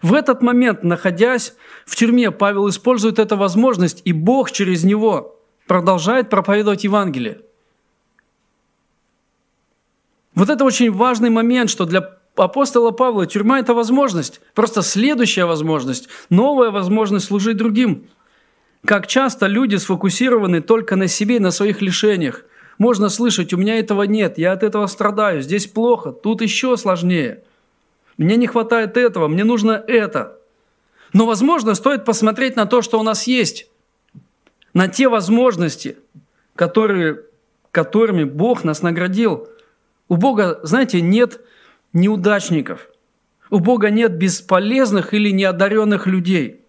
В 0.00 0.14
этот 0.14 0.42
момент, 0.42 0.84
находясь 0.84 1.54
в 1.84 1.96
тюрьме, 1.96 2.30
Павел 2.30 2.68
использует 2.68 3.18
эту 3.18 3.36
возможность, 3.36 4.02
и 4.04 4.12
Бог 4.12 4.52
через 4.52 4.84
него 4.84 5.37
продолжает 5.68 6.30
проповедовать 6.30 6.82
Евангелие. 6.82 7.42
Вот 10.34 10.48
это 10.50 10.64
очень 10.64 10.90
важный 10.90 11.30
момент, 11.30 11.70
что 11.70 11.84
для 11.84 12.18
апостола 12.36 12.90
Павла 12.90 13.26
тюрьма– 13.26 13.58
это 13.60 13.74
возможность, 13.74 14.40
просто 14.54 14.82
следующая 14.82 15.44
возможность, 15.44 16.08
новая 16.30 16.70
возможность 16.70 17.26
служить 17.26 17.56
другим. 17.56 18.06
Как 18.84 19.06
часто 19.06 19.46
люди 19.46 19.76
сфокусированы 19.76 20.62
только 20.62 20.96
на 20.96 21.08
себе, 21.08 21.40
на 21.40 21.50
своих 21.50 21.82
лишениях. 21.82 22.44
Можно 22.78 23.08
слышать, 23.08 23.52
у 23.52 23.56
меня 23.56 23.78
этого 23.78 24.04
нет, 24.04 24.38
я 24.38 24.52
от 24.52 24.62
этого 24.62 24.86
страдаю, 24.86 25.42
здесь 25.42 25.66
плохо, 25.66 26.12
тут 26.12 26.42
еще 26.42 26.76
сложнее. 26.76 27.42
Мне 28.16 28.36
не 28.36 28.46
хватает 28.46 28.96
этого, 28.96 29.26
мне 29.26 29.42
нужно 29.42 29.72
это. 29.72 30.38
Но, 31.12 31.26
возможно, 31.26 31.74
стоит 31.74 32.04
посмотреть 32.04 32.54
на 32.54 32.66
то, 32.66 32.82
что 32.82 33.00
у 33.00 33.02
нас 33.02 33.26
есть, 33.26 33.68
на 34.78 34.86
те 34.86 35.08
возможности, 35.08 35.96
которые, 36.54 37.22
которыми 37.72 38.22
Бог 38.22 38.62
нас 38.62 38.80
наградил. 38.80 39.48
У 40.08 40.14
Бога, 40.14 40.60
знаете, 40.62 41.00
нет 41.00 41.40
неудачников. 41.92 42.88
У 43.50 43.58
Бога 43.58 43.90
нет 43.90 44.16
бесполезных 44.16 45.14
или 45.14 45.32
неодаренных 45.32 46.06
людей. 46.06 46.64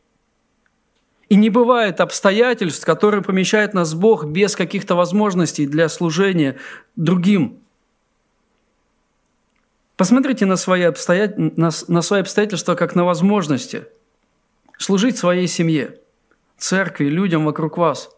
И 1.29 1.35
не 1.35 1.51
бывает 1.51 2.01
обстоятельств, 2.01 2.83
которые 2.83 3.21
помещают 3.21 3.75
нас 3.75 3.93
Бог 3.93 4.25
без 4.25 4.55
каких-то 4.55 4.95
возможностей 4.95 5.67
для 5.67 5.87
служения 5.87 6.57
другим. 6.95 7.59
Посмотрите 9.97 10.47
на 10.47 10.55
свои, 10.55 10.81
обстоят... 10.81 11.37
на, 11.37 11.69
на 11.87 12.01
свои 12.01 12.21
обстоятельства 12.21 12.73
как 12.73 12.95
на 12.95 13.05
возможности 13.05 13.85
служить 14.79 15.19
своей 15.19 15.45
семье, 15.45 15.99
церкви, 16.59 17.05
людям 17.05 17.45
вокруг 17.45 17.77
вас. 17.77 18.09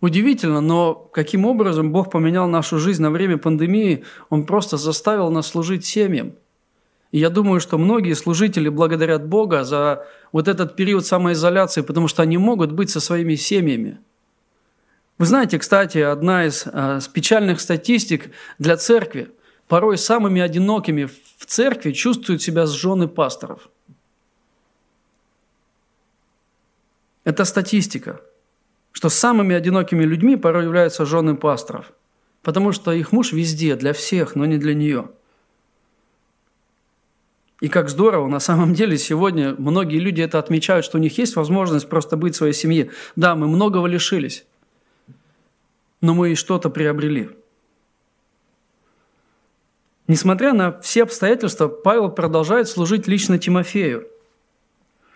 Удивительно, 0.00 0.60
но 0.60 0.94
каким 0.94 1.46
образом 1.46 1.92
Бог 1.92 2.10
поменял 2.10 2.48
нашу 2.48 2.78
жизнь 2.78 3.02
на 3.02 3.10
время 3.10 3.38
пандемии, 3.38 4.04
Он 4.30 4.44
просто 4.44 4.76
заставил 4.76 5.30
нас 5.30 5.46
служить 5.46 5.84
семьям– 5.84 6.34
и 7.12 7.18
я 7.18 7.28
думаю, 7.28 7.60
что 7.60 7.78
многие 7.78 8.14
служители 8.14 8.70
благодарят 8.70 9.26
Бога 9.26 9.64
за 9.64 10.06
вот 10.32 10.48
этот 10.48 10.76
период 10.76 11.06
самоизоляции, 11.06 11.82
потому 11.82 12.08
что 12.08 12.22
они 12.22 12.38
могут 12.38 12.72
быть 12.72 12.90
со 12.90 13.00
своими 13.00 13.34
семьями. 13.34 13.98
Вы 15.18 15.26
знаете, 15.26 15.58
кстати, 15.58 15.98
одна 15.98 16.46
из 16.46 16.66
э, 16.66 17.00
печальных 17.12 17.60
статистик 17.60 18.30
для 18.58 18.78
церкви. 18.78 19.30
Порой 19.68 19.98
самыми 19.98 20.40
одинокими 20.40 21.04
в 21.04 21.46
церкви 21.46 21.92
чувствуют 21.92 22.42
себя 22.42 22.64
жены 22.66 23.08
пасторов. 23.08 23.68
Это 27.24 27.44
статистика, 27.44 28.20
что 28.92 29.08
самыми 29.08 29.54
одинокими 29.54 30.04
людьми 30.04 30.36
порой 30.36 30.64
являются 30.64 31.06
жены 31.06 31.36
пасторов, 31.36 31.92
потому 32.42 32.72
что 32.72 32.92
их 32.92 33.12
муж 33.12 33.32
везде, 33.32 33.76
для 33.76 33.92
всех, 33.92 34.34
но 34.34 34.44
не 34.44 34.58
для 34.58 34.74
нее– 34.74 35.10
и 37.62 37.68
как 37.68 37.88
здорово, 37.88 38.26
на 38.26 38.40
самом 38.40 38.74
деле 38.74 38.98
сегодня 38.98 39.54
многие 39.56 40.00
люди 40.00 40.20
это 40.20 40.40
отмечают, 40.40 40.84
что 40.84 40.98
у 40.98 41.00
них 41.00 41.16
есть 41.16 41.36
возможность 41.36 41.88
просто 41.88 42.16
быть 42.16 42.34
в 42.34 42.38
своей 42.38 42.54
семье. 42.54 42.90
Да, 43.14 43.36
мы 43.36 43.46
многого 43.46 43.86
лишились, 43.86 44.44
но 46.00 46.12
мы 46.12 46.32
и 46.32 46.34
что-то 46.34 46.70
приобрели. 46.70 47.30
Несмотря 50.08 50.54
на 50.54 50.80
все 50.80 51.04
обстоятельства, 51.04 51.68
Павел 51.68 52.10
продолжает 52.10 52.68
служить 52.68 53.06
лично 53.06 53.38
Тимофею. 53.38 54.08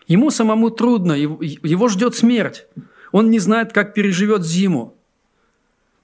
Ему 0.07 0.30
самому 0.30 0.70
трудно, 0.70 1.12
его 1.12 1.88
ждет 1.88 2.14
смерть. 2.14 2.66
Он 3.12 3.30
не 3.30 3.38
знает, 3.38 3.72
как 3.72 3.94
переживет 3.94 4.44
зиму. 4.44 4.94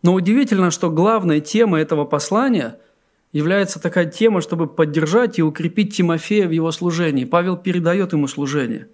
Но 0.02 0.14
удивительно, 0.14 0.70
что 0.70 0.90
главная 0.90 1.40
тема 1.40 1.80
этого 1.80 2.04
послания– 2.04 2.78
является 3.32 3.80
такая 3.80 4.06
тема, 4.06 4.40
чтобы 4.40 4.66
поддержать 4.66 5.38
и 5.38 5.42
укрепить 5.42 5.96
Тимофея 5.96 6.46
в 6.46 6.50
его 6.50 6.70
служении. 6.70 7.24
Павел 7.24 7.56
передает 7.56 8.12
ему 8.12 8.28
служение. 8.28 8.88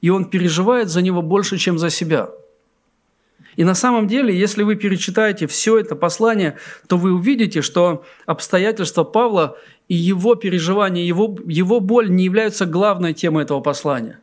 И 0.00 0.08
он 0.08 0.24
переживает 0.24 0.88
за 0.88 1.02
него 1.02 1.20
больше, 1.20 1.58
чем 1.58 1.78
за 1.78 1.90
себя. 1.90 2.30
И 3.56 3.64
на 3.64 3.74
самом 3.74 4.06
деле, 4.06 4.36
если 4.36 4.62
вы 4.62 4.76
перечитаете 4.76 5.46
все 5.46 5.78
это 5.78 5.94
послание, 5.94 6.56
то 6.88 6.96
вы 6.96 7.12
увидите, 7.12 7.60
что 7.60 8.04
обстоятельства 8.24 9.04
Павла 9.04 9.58
и 9.90 9.94
его 9.94 10.34
переживания, 10.36 11.04
его, 11.04 11.36
его 11.44 11.80
боль 11.80 12.10
не 12.10 12.24
являются 12.24 12.64
главной 12.64 13.12
темой 13.12 13.44
этого 13.44 13.60
послания. 13.60 14.20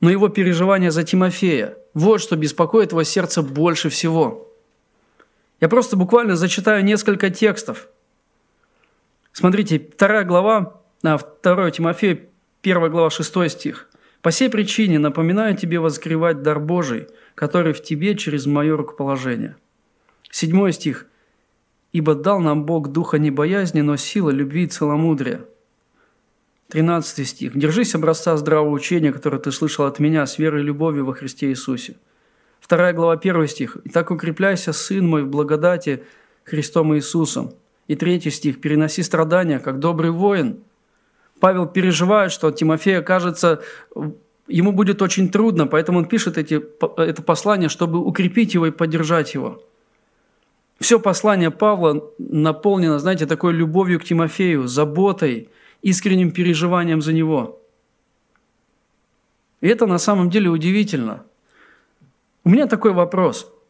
Но 0.00 0.10
его 0.10 0.28
переживания 0.28 0.90
за 0.90 1.02
Тимофея. 1.04 1.78
Вот 1.94 2.20
что 2.20 2.36
беспокоит 2.36 2.90
его 2.92 3.04
сердце 3.04 3.40
больше 3.40 3.88
всего. 3.88 4.52
Я 5.60 5.70
просто 5.70 5.96
буквально 5.96 6.36
зачитаю 6.36 6.84
несколько 6.84 7.30
текстов– 7.30 7.88
Смотрите, 9.34 9.80
вторая 9.92 10.24
глава, 10.24 10.80
а, 11.02 11.18
2 11.18 11.70
Тимофея, 11.72 12.20
1 12.62 12.88
глава, 12.88 13.10
6 13.10 13.48
стих. 13.48 13.90
«По 14.22 14.30
сей 14.30 14.48
причине 14.48 15.00
напоминаю 15.00 15.56
тебе 15.56 15.80
возгревать 15.80 16.42
дар 16.42 16.60
Божий, 16.60 17.08
который 17.34 17.72
в 17.72 17.82
тебе 17.82 18.14
через 18.16 18.46
мое 18.46 18.76
рукоположение». 18.76 19.56
Седьмой 20.30 20.72
стих. 20.72 21.06
«Ибо 21.94 22.16
дал 22.16 22.40
нам 22.40 22.64
Бог 22.64 22.88
духа 22.88 23.18
не 23.18 23.30
боязни, 23.30 23.80
но 23.80 23.96
силы, 23.96 24.32
любви 24.32 24.64
и 24.64 24.66
целомудрия». 24.66 25.42
13 26.68 27.26
стих. 27.26 27.56
«Держись 27.56 27.94
образца 27.94 28.36
здравого 28.36 28.72
учения, 28.72 29.12
которое 29.12 29.38
ты 29.38 29.52
слышал 29.52 29.86
от 29.86 30.00
меня, 30.00 30.26
с 30.26 30.38
верой 30.38 30.62
и 30.62 30.64
любовью 30.64 31.06
во 31.06 31.14
Христе 31.14 31.50
Иисусе». 31.50 31.94
Вторая 32.58 32.92
глава, 32.92 33.16
первый 33.16 33.46
стих. 33.46 33.76
«Итак 33.84 34.10
укрепляйся, 34.10 34.72
Сын 34.72 35.06
мой, 35.06 35.22
в 35.22 35.28
благодати 35.28 36.02
Христом 36.42 36.96
Иисусом». 36.96 37.52
И 37.86 37.94
третий 37.94 38.30
стих. 38.30 38.60
«Переноси 38.60 39.04
страдания, 39.04 39.60
как 39.60 39.78
добрый 39.78 40.10
воин». 40.10 40.58
Павел 41.38 41.66
переживает, 41.66 42.32
что 42.32 42.50
Тимофея, 42.50 43.02
кажется, 43.02 43.62
ему 44.48 44.72
будет 44.72 45.00
очень 45.00 45.28
трудно, 45.28 45.68
поэтому 45.68 45.98
он 45.98 46.06
пишет 46.06 46.38
эти, 46.38 46.60
это 47.00 47.22
послание, 47.22 47.68
чтобы 47.68 47.98
укрепить 47.98 48.54
его 48.54 48.66
и 48.66 48.72
поддержать 48.72 49.34
его. 49.34 49.62
Все 50.80 50.98
послание 50.98 51.50
Павла 51.50 52.10
наполнено, 52.18 52.98
знаете, 52.98 53.26
такой 53.26 53.52
любовью 53.52 54.00
к 54.00 54.04
Тимофею, 54.04 54.66
заботой, 54.66 55.48
искренним 55.82 56.30
переживанием 56.30 57.00
за 57.00 57.12
него. 57.12 57.60
И 59.60 59.68
это 59.68 59.86
на 59.86 59.98
самом 59.98 60.30
деле 60.30 60.50
удивительно. 60.50 61.24
У 62.44 62.50
меня 62.50 62.66
такой 62.66 62.92
вопрос– 62.92 63.50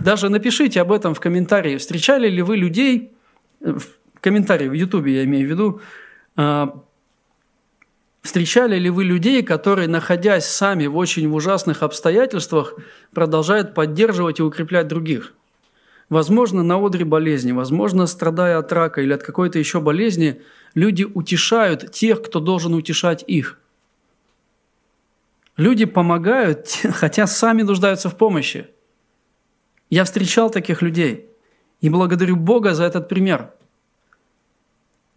даже 0.00 0.28
напишите 0.28 0.80
об 0.80 0.92
этом 0.92 1.14
в 1.14 1.20
комментарии. 1.20 1.76
Встречали 1.76 2.28
ли 2.28 2.42
вы 2.42 2.56
людей, 2.56 3.12
в 3.60 3.82
комментарии 4.20 4.68
в 4.68 4.72
Ютубе 4.72 5.16
я 5.16 5.24
имею 5.24 5.46
в 5.46 5.50
виду, 5.50 5.80
а, 6.36 6.82
встречали 8.22 8.78
ли 8.78 8.90
вы 8.90 9.04
людей, 9.04 9.42
которые, 9.42 9.88
находясь 9.88 10.46
сами 10.46 10.86
в 10.86 10.96
очень 10.96 11.26
ужасных 11.26 11.82
обстоятельствах, 11.82 12.74
продолжают 13.12 13.74
поддерживать 13.74 14.40
и 14.40 14.42
укреплять 14.42 14.88
других? 14.88 15.34
Возможно, 16.08 16.62
на 16.62 16.84
одре 16.84 17.04
болезни, 17.04 17.52
возможно, 17.52 18.06
страдая 18.06 18.58
от 18.58 18.72
рака 18.72 19.00
или 19.00 19.12
от 19.12 19.22
какой-то 19.22 19.58
еще 19.58 19.80
болезни, 19.80 20.42
люди 20.74 21.04
утешают 21.04 21.92
тех, 21.92 22.22
кто 22.22 22.40
должен 22.40 22.74
утешать 22.74 23.24
их. 23.26 23.58
Люди 25.56 25.84
помогают, 25.84 26.68
хотя 26.92 27.26
сами 27.26 27.62
нуждаются 27.62 28.08
в 28.08 28.16
помощи– 28.16 28.66
я 29.90 30.04
встречал 30.04 30.50
таких 30.50 30.82
людей 30.82 31.28
и 31.80 31.90
благодарю 31.90 32.36
Бога 32.36 32.74
за 32.74 32.84
этот 32.84 33.08
пример. 33.08 33.52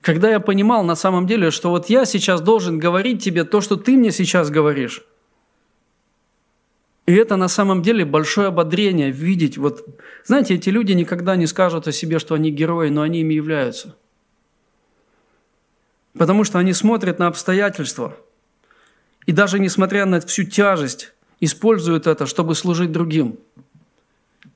Когда 0.04 0.30
я 0.30 0.41
понимал 0.41 0.84
на 0.84 0.95
самом 0.95 1.26
деле, 1.28 1.49
что 1.49 1.70
вот 1.70 1.89
я 1.89 2.04
сейчас 2.04 2.41
должен 2.41 2.78
говорить 2.78 3.24
тебе 3.24 3.45
то, 3.45 3.62
что 3.62 3.78
ты 3.78 3.95
мне 3.95 4.12
сейчас 4.12 4.49
говоришь. 4.49 5.01
И 7.06 7.14
это 7.14 7.38
на 7.38 7.47
самом 7.47 7.82
деле 7.82 8.04
большое 8.04 8.49
ободрение 8.49 9.12
видеть. 9.12 9.58
Вот, 9.58 9.88
знаете, 10.26 10.56
эти 10.56 10.70
люди 10.70 10.91
никогда 10.91 11.38
не 11.38 11.47
скажут 11.47 11.88
о 11.88 11.93
себе, 11.93 12.20
что 12.20 12.36
они 12.36 12.51
герои, 12.51 12.89
но 12.89 13.01
они 13.01 13.22
ими 13.22 13.34
являются. 13.34 13.95
Потому 16.18 16.43
что 16.43 16.60
они 16.60 16.74
смотрят 16.74 17.18
на 17.20 17.28
обстоятельства. 17.28 18.18
И 19.26 19.32
даже 19.32 19.58
несмотря 19.58 20.06
на 20.06 20.20
всю 20.20 20.43
тяжесть, 20.43 21.14
используют 21.39 22.08
это, 22.08 22.26
чтобы 22.26 22.56
служить 22.56 22.91
другим. 22.91 23.39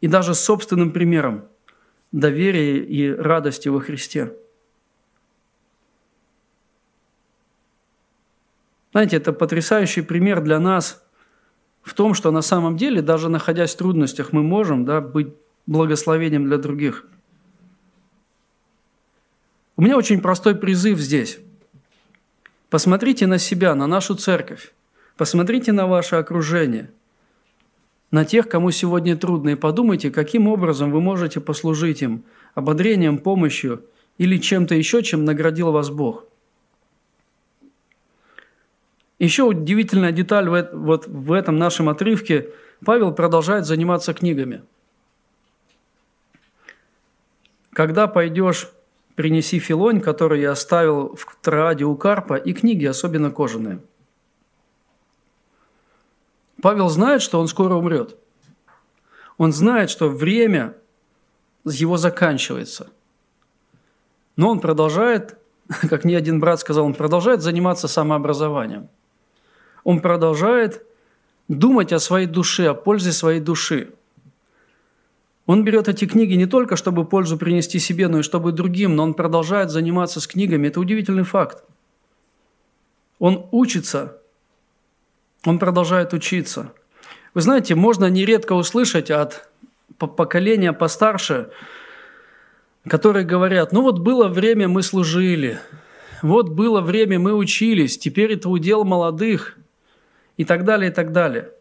И 0.02 0.08
даже 0.10 0.36
собственным 0.36 0.92
примером 0.92 1.46
доверия 2.12 2.80
и 2.80 3.10
радости 3.10 3.70
во 3.70 3.80
Христе. 3.80 4.34
Знаете, 8.92 9.18
это 9.18 9.34
потрясающий 9.34 10.02
пример 10.02 10.42
для 10.42 10.60
нас 10.60 11.04
в 11.82 11.94
том, 11.94 12.14
что 12.14 12.32
на 12.32 12.42
самом 12.42 12.78
деле, 12.78 13.02
даже 13.02 13.30
находясь 13.30 13.74
в 13.74 13.78
трудностях, 13.78 14.34
мы 14.34 14.44
можем 14.44 14.86
да, 14.86 15.02
быть 15.02 15.30
благословением 15.66 16.46
для 16.46 16.58
других. 16.58 17.06
У 19.76 19.82
меня 19.82 19.98
очень 19.98 20.22
простой 20.22 20.56
призыв 20.56 21.00
здесь. 21.00 21.40
Посмотрите 22.70 23.28
на 23.28 23.38
себя, 23.38 23.76
на 23.76 23.88
нашу 23.88 24.16
церковь. 24.16 24.74
Посмотрите 25.16 25.72
на 25.72 25.88
ваше 25.88 26.16
окружение, 26.16 26.92
на 28.12 28.24
тех, 28.24 28.48
кому 28.48 28.70
сегодня 28.72 29.18
трудно, 29.18 29.50
и 29.50 29.56
подумайте, 29.56 30.12
каким 30.12 30.48
образом 30.48 30.92
вы 30.92 31.02
можете 31.02 31.40
послужить 31.40 32.02
им 32.04 32.24
ободрением, 32.54 33.18
помощью 33.18 33.84
или 34.18 34.38
чем-то 34.38 34.76
еще, 34.76 35.02
чем 35.02 35.26
наградил 35.26 35.72
вас 35.72 35.90
Бог– 35.90 36.26
еще 39.20 39.44
удивительная 39.44 40.12
деталь 40.12 40.48
вот 40.50 41.08
в 41.08 41.32
этом 41.32 41.58
нашем 41.58 41.90
отрывке. 41.90 42.54
Павел 42.86 43.12
продолжает 43.12 43.66
заниматься 43.66 44.14
книгами. 44.14 44.64
Когда 47.74 48.08
пойдешь, 48.08 48.70
принеси 49.16 49.60
филонь, 49.60 50.02
который 50.02 50.42
я 50.42 50.52
оставил 50.52 51.16
в 51.16 51.38
Трааде 51.42 51.86
у 51.86 51.96
Карпа, 51.96 52.36
и 52.36 52.54
книги, 52.54 52.86
особенно 52.86 53.32
кожаные. 53.32 53.80
Павел 56.62 56.90
знает, 56.90 57.22
что 57.22 57.40
он 57.40 57.48
скоро 57.48 57.76
умрет. 57.76 58.16
Он 59.38 59.52
знает, 59.52 59.90
что 59.90 60.10
время 60.10 60.76
его 61.66 61.98
заканчивается. 61.98 62.90
Но 64.36 64.50
он 64.50 64.60
продолжает, 64.60 65.38
как 65.90 66.04
ни 66.04 66.14
один 66.14 66.40
брат 66.40 66.60
сказал, 66.60 66.86
он 66.86 66.94
продолжает 66.94 67.42
заниматься 67.42 67.88
самообразованием– 67.88 68.90
он 69.88 70.02
продолжает 70.02 70.86
думать 71.48 71.94
о 71.94 72.00
своей 72.00 72.28
душе, 72.28 72.68
о 72.68 72.74
пользе 72.74 73.14
своей 73.14 73.40
души. 73.40 73.94
Он 75.46 75.64
берет 75.64 75.88
эти 75.88 76.04
книги 76.06 76.34
не 76.34 76.46
только, 76.46 76.76
чтобы 76.76 77.06
пользу 77.06 77.38
принести 77.38 77.80
себе, 77.80 78.10
но 78.10 78.20
и 78.20 78.22
чтобы 78.22 78.52
другим, 78.52 78.98
но 78.98 79.04
он 79.04 79.14
продолжает 79.14 79.70
заниматься 79.70 80.20
с 80.20 80.28
книгами. 80.28 80.68
Это 80.68 80.82
удивительный 80.82 81.24
факт. 81.24 81.64
Он 83.20 83.48
учится, 83.52 84.18
он 85.46 85.58
продолжает 85.58 86.12
учиться. 86.12 86.74
Вы 87.34 87.40
знаете, 87.40 87.74
можно 87.74 88.10
нередко 88.10 88.52
услышать 88.56 89.10
от 89.10 89.50
поколения 89.98 90.74
постарше, 90.74 91.50
которые 92.90 93.24
говорят, 93.24 93.72
ну 93.72 93.84
вот 93.84 94.00
было 94.00 94.28
время, 94.28 94.68
мы 94.68 94.84
служили, 94.84 95.62
вот 96.22 96.50
было 96.50 96.82
время, 96.82 97.20
мы 97.20 97.34
учились, 97.34 97.98
теперь 97.98 98.34
это 98.34 98.50
удел 98.50 98.84
молодых 98.84 99.58
и 100.38 100.46
так 100.46 100.64
далее, 100.64 100.92
и 100.92 100.94
так 100.94 101.12
далее. 101.12 101.52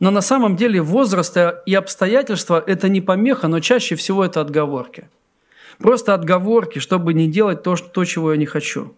Но 0.00 0.10
на 0.10 0.20
самом 0.20 0.56
деле 0.56 0.80
возраст 0.80 1.36
и 1.66 1.74
обстоятельства– 1.74 2.62
это 2.66 2.88
не 2.88 3.00
помеха, 3.00 3.48
но 3.48 3.60
чаще 3.60 3.96
всего 3.96 4.24
это 4.24 4.40
отговорки. 4.40 5.08
Просто 5.78 6.14
отговорки, 6.14 6.78
чтобы 6.78 7.14
не 7.14 7.28
делать 7.28 7.62
то, 7.62 7.76
то 7.76 8.04
чего 8.04 8.32
я 8.32 8.38
не 8.38 8.46
хочу. 8.46 8.94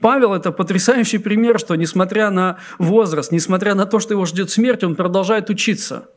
Павел– 0.00 0.34
это 0.34 0.52
потрясающий 0.52 1.18
пример, 1.18 1.58
что 1.58 1.74
несмотря 1.76 2.30
на 2.30 2.58
возраст, 2.78 3.32
несмотря 3.32 3.74
на 3.74 3.86
то, 3.86 4.00
что 4.00 4.14
его 4.14 4.24
ждет 4.26 4.50
смерть, 4.50 4.84
он 4.84 4.96
продолжает 4.96 5.50
учиться. 5.50 6.08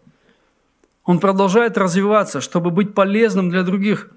Он 1.04 1.20
продолжает 1.20 1.78
развиваться, 1.78 2.42
чтобы 2.42 2.70
быть 2.70 2.94
полезным 2.94 3.50
для 3.50 3.64
других. 3.64 4.12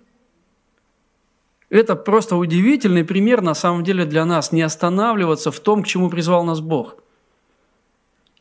Это 1.74 1.96
просто 1.96 2.36
удивительный 2.36 3.02
пример 3.02 3.42
на 3.42 3.52
самом 3.52 3.82
деле 3.82 4.04
для 4.04 4.24
нас, 4.24 4.52
не 4.52 4.62
останавливаться 4.62 5.50
в 5.50 5.58
том, 5.58 5.82
к 5.82 5.88
чему 5.88 6.08
призвал 6.08 6.44
нас 6.44 6.60
Бог. 6.60 6.94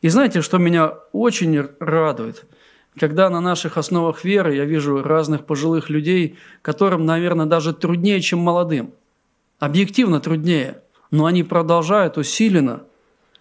И 0.02 0.08
знаете, 0.08 0.40
что 0.40 0.58
меня 0.58 0.98
очень 1.10 1.68
радует? 1.80 2.44
Когда 2.96 3.28
на 3.30 3.40
наших 3.40 3.76
основах 3.76 4.22
веры 4.22 4.54
я 4.54 4.64
вижу 4.64 5.02
разных 5.02 5.46
пожилых 5.46 5.90
людей, 5.90 6.38
которым, 6.62 7.06
наверное, 7.06 7.46
даже 7.46 7.74
труднее, 7.74 8.20
чем 8.20 8.38
молодым. 8.38 8.92
Объективно 9.58 10.20
труднее. 10.20 10.80
Но 11.10 11.26
они 11.26 11.42
продолжают 11.42 12.16
усиленно 12.16 12.84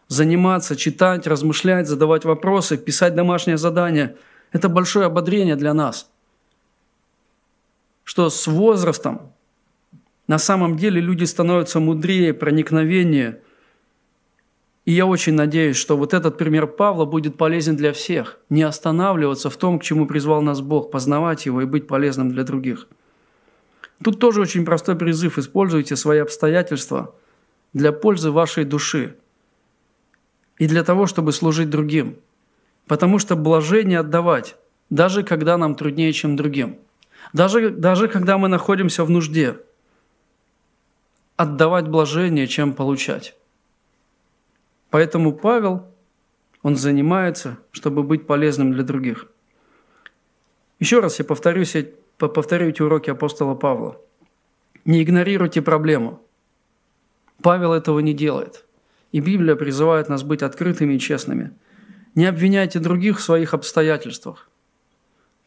заниматься, 0.07 0.75
читать, 0.75 1.27
размышлять, 1.27 1.87
задавать 1.87 2.25
вопросы, 2.25 2.79
писать 2.79 3.13
домашнее 3.13 3.57
задание. 3.57 4.15
Это 4.53 4.69
большое 4.69 5.05
ободрение 5.05 5.55
для 5.55 5.75
нас. 5.75 6.09
Что 8.03 8.31
с 8.31 8.47
возрастом 8.47 9.32
на 10.27 10.37
самом 10.37 10.77
деле 10.77 11.01
люди 11.01 11.25
становятся 11.25 11.79
мудрее, 11.79 12.33
проникновеннее. 12.33 13.41
И 14.85 14.91
я 14.91 15.05
очень 15.05 15.33
надеюсь, 15.33 15.77
что 15.77 15.97
вот 15.97 16.13
этот 16.13 16.37
пример 16.37 16.67
Павла 16.67 17.05
будет 17.05 17.37
полезен 17.37 17.75
для 17.75 17.93
всех. 17.93 18.39
Не 18.49 18.63
останавливаться 18.63 19.49
в 19.49 19.57
том, 19.57 19.79
к 19.79 19.83
чему 19.83 20.07
призвал 20.07 20.41
нас 20.41 20.61
Бог, 20.61 20.91
познавать 20.91 21.45
Его 21.45 21.61
и 21.61 21.65
быть 21.65 21.87
полезным 21.87 22.29
для 22.29 22.43
других. 22.43 22.87
Тут 24.03 24.19
тоже 24.19 24.41
очень 24.41 24.65
простой 24.65 24.95
призыв. 24.95 25.37
Используйте 25.37 25.95
свои 25.95 26.19
обстоятельства 26.19 27.15
для 27.73 27.91
пользы 27.91 28.31
вашей 28.31 28.65
души 28.65 29.15
и 30.57 30.67
для 30.67 30.83
того, 30.83 31.05
чтобы 31.05 31.31
служить 31.31 31.69
другим. 31.69 32.17
Потому 32.87 33.19
что 33.19 33.37
блажение 33.37 33.99
отдавать, 33.99 34.57
даже 34.89 35.23
когда 35.23 35.57
нам 35.57 35.75
труднее, 35.75 36.11
чем 36.11 36.35
другим. 36.35 36.77
Даже, 37.31 37.69
даже 37.69 38.09
когда 38.09 38.37
мы 38.37 38.47
находимся 38.47 39.03
в 39.03 39.09
нужде– 39.09 39.57
отдавать 41.35 41.87
блажение, 41.87 42.47
чем 42.47 42.73
получать. 42.73 43.35
Поэтому 44.89 45.33
Павел, 45.33 45.87
он 46.61 46.75
занимается, 46.75 47.57
чтобы 47.71 48.03
быть 48.03 48.27
полезным 48.27 48.73
для 48.73 48.83
других. 48.83 49.27
Еще 50.79 50.99
раз 50.99 51.19
я 51.19 51.25
повторюсь, 51.25 51.75
повторю 52.17 52.69
эти 52.69 52.81
уроки 52.81 53.09
апостола 53.09 53.55
Павла. 53.55 53.99
Не 54.85 55.01
игнорируйте 55.01 55.61
проблему. 55.61 56.21
Павел 57.41 57.73
этого 57.73 57.99
не 57.99 58.13
делает. 58.13 58.65
И 59.11 59.19
Библия 59.19 59.55
призывает 59.55 60.09
нас 60.09 60.23
быть 60.23 60.43
открытыми 60.43 60.93
и 60.93 60.99
честными. 60.99 61.51
Не 62.15 62.25
обвиняйте 62.25 62.79
других 62.79 63.19
в 63.19 63.23
своих 63.23 63.53
обстоятельствах. 63.53 64.49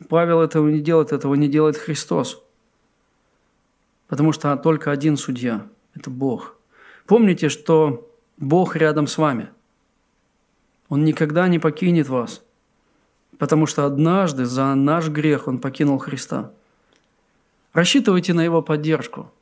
Павел 0.09 0.41
этого 0.41 0.69
не 0.69 0.81
делает, 0.81 1.13
этого 1.13 1.35
не 1.35 1.49
делает 1.49 1.77
Христос. 1.77 2.43
Потому 4.09 4.33
что 4.33 4.57
только 4.57 4.91
один 4.91 5.17
судья– 5.17 5.67
это 5.97 6.11
Бог. 6.11 6.57
Помните, 7.07 7.49
что 7.49 8.09
Бог 8.37 8.77
рядом 8.77 9.07
с 9.07 9.19
вами. 9.19 9.49
Он 10.89 11.05
никогда 11.05 11.49
не 11.49 11.59
покинет 11.59 12.09
вас, 12.09 12.45
потому 13.39 13.67
что 13.67 13.87
однажды 13.87 14.45
за 14.45 14.75
наш 14.75 15.09
грех 15.09 15.49
Он 15.49 15.59
покинул 15.59 15.99
Христа. 15.99 16.53
Рассчитывайте 17.73 18.35
на 18.35 18.43
Его 18.43 18.63
поддержку. 18.63 19.33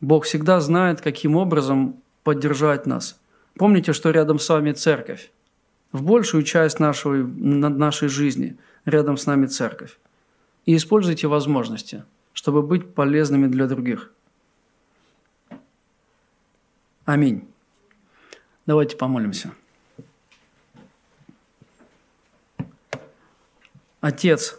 Бог 0.00 0.24
всегда 0.24 0.60
знает, 0.60 1.00
каким 1.00 1.36
образом 1.36 1.96
поддержать 2.24 2.84
нас. 2.84 3.18
Помните, 3.56 3.92
что 3.92 4.10
рядом 4.10 4.38
с 4.38 4.48
вами 4.48 4.72
церковь. 4.72 5.30
В 5.92 6.02
большую 6.02 6.42
часть 6.42 6.80
нашей, 6.80 7.24
нашей 7.24 8.08
жизни 8.08 8.58
рядом 8.84 9.16
с 9.16 9.26
нами 9.26 9.46
церковь. 9.46 9.98
И 10.66 10.76
используйте 10.76 11.28
возможности– 11.28 12.04
чтобы 12.34 12.62
быть 12.62 12.92
полезными 12.92 13.46
для 13.46 13.66
других. 13.66 14.10
Аминь. 17.06 17.48
Давайте 18.66 18.96
помолимся. 18.96 19.52
Отец, 24.00 24.58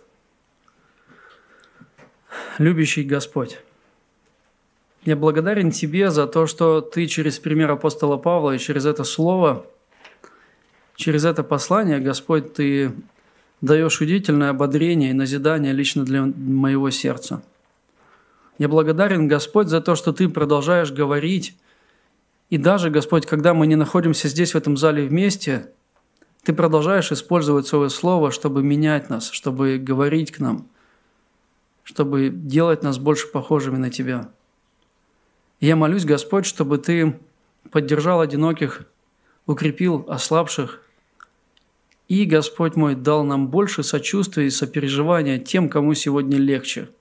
любящий 2.58 3.04
Господь, 3.04 3.60
я 5.04 5.16
благодарен 5.16 5.70
Тебе 5.70 6.10
за 6.10 6.26
то, 6.26 6.48
что 6.48 6.82
Ты 6.82 7.06
через 7.06 7.38
пример 7.38 7.70
апостола 7.70 8.18
Павла 8.18 8.56
и 8.56 8.60
через 8.60 8.86
это 8.86 9.04
слово, 9.04 9.68
через 10.96 11.26
это 11.26 11.44
послание, 11.44 12.00
Господь, 12.00 12.54
Ты 12.54 12.94
даешь 13.62 14.02
удивительное 14.02 14.50
ободрение 14.50 15.12
и 15.12 15.14
назидание 15.14 15.74
лично 15.74 16.06
для 16.06 16.22
моего 16.24 16.90
сердца– 16.90 17.44
я 18.58 18.70
благодарен, 18.70 19.28
Господь, 19.28 19.68
за 19.68 19.82
то, 19.82 19.96
что 19.96 20.14
Ты 20.14 20.30
продолжаешь 20.30 20.92
говорить. 20.92 21.58
И 22.50 22.58
даже, 22.58 22.90
Господь, 22.90 23.26
когда 23.26 23.54
мы 23.54 23.68
не 23.68 23.76
находимся 23.76 24.30
здесь, 24.30 24.54
в 24.54 24.58
этом 24.58 24.78
зале 24.78 25.06
вместе, 25.06 25.72
Ты 26.44 26.54
продолжаешь 26.54 27.12
использовать 27.12 27.68
Свое 27.68 27.90
Слово, 27.90 28.32
чтобы 28.32 28.64
менять 28.64 29.10
нас, 29.10 29.30
чтобы 29.30 29.78
говорить 29.78 30.32
к 30.32 30.40
нам, 30.40 30.68
чтобы 31.84 32.30
делать 32.30 32.82
нас 32.82 32.98
больше 32.98 33.28
похожими 33.28 33.78
на 33.78 33.90
Тебя. 33.90 34.30
И 35.60 35.68
я 35.68 35.76
молюсь, 35.76 36.06
Господь, 36.06 36.46
чтобы 36.46 36.78
Ты 36.78 37.20
поддержал 37.72 38.22
одиноких, 38.22 38.84
укрепил 39.46 40.06
ослабших, 40.08 40.82
и, 42.08 42.26
Господь 42.26 42.76
мой, 42.76 42.94
дал 42.94 43.24
нам 43.24 43.48
больше 43.48 43.82
сочувствия 43.82 44.46
и 44.46 44.52
сопереживания 44.52 45.40
тем, 45.40 45.68
кому 45.70 45.94
сегодня 45.94 46.38
легче– 46.38 46.90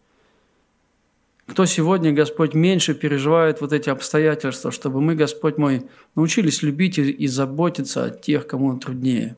кто 1.46 1.66
сегодня, 1.66 2.12
Господь, 2.12 2.54
меньше 2.54 2.94
переживает 2.94 3.60
вот 3.60 3.72
эти 3.72 3.90
обстоятельства, 3.90 4.70
чтобы 4.70 5.00
мы, 5.00 5.14
Господь 5.14 5.58
мой, 5.58 5.82
научились 6.14 6.62
любить 6.62 6.98
и 6.98 7.26
заботиться 7.26 8.04
о 8.04 8.10
тех, 8.10 8.46
кому 8.46 8.78
труднее. 8.78 9.36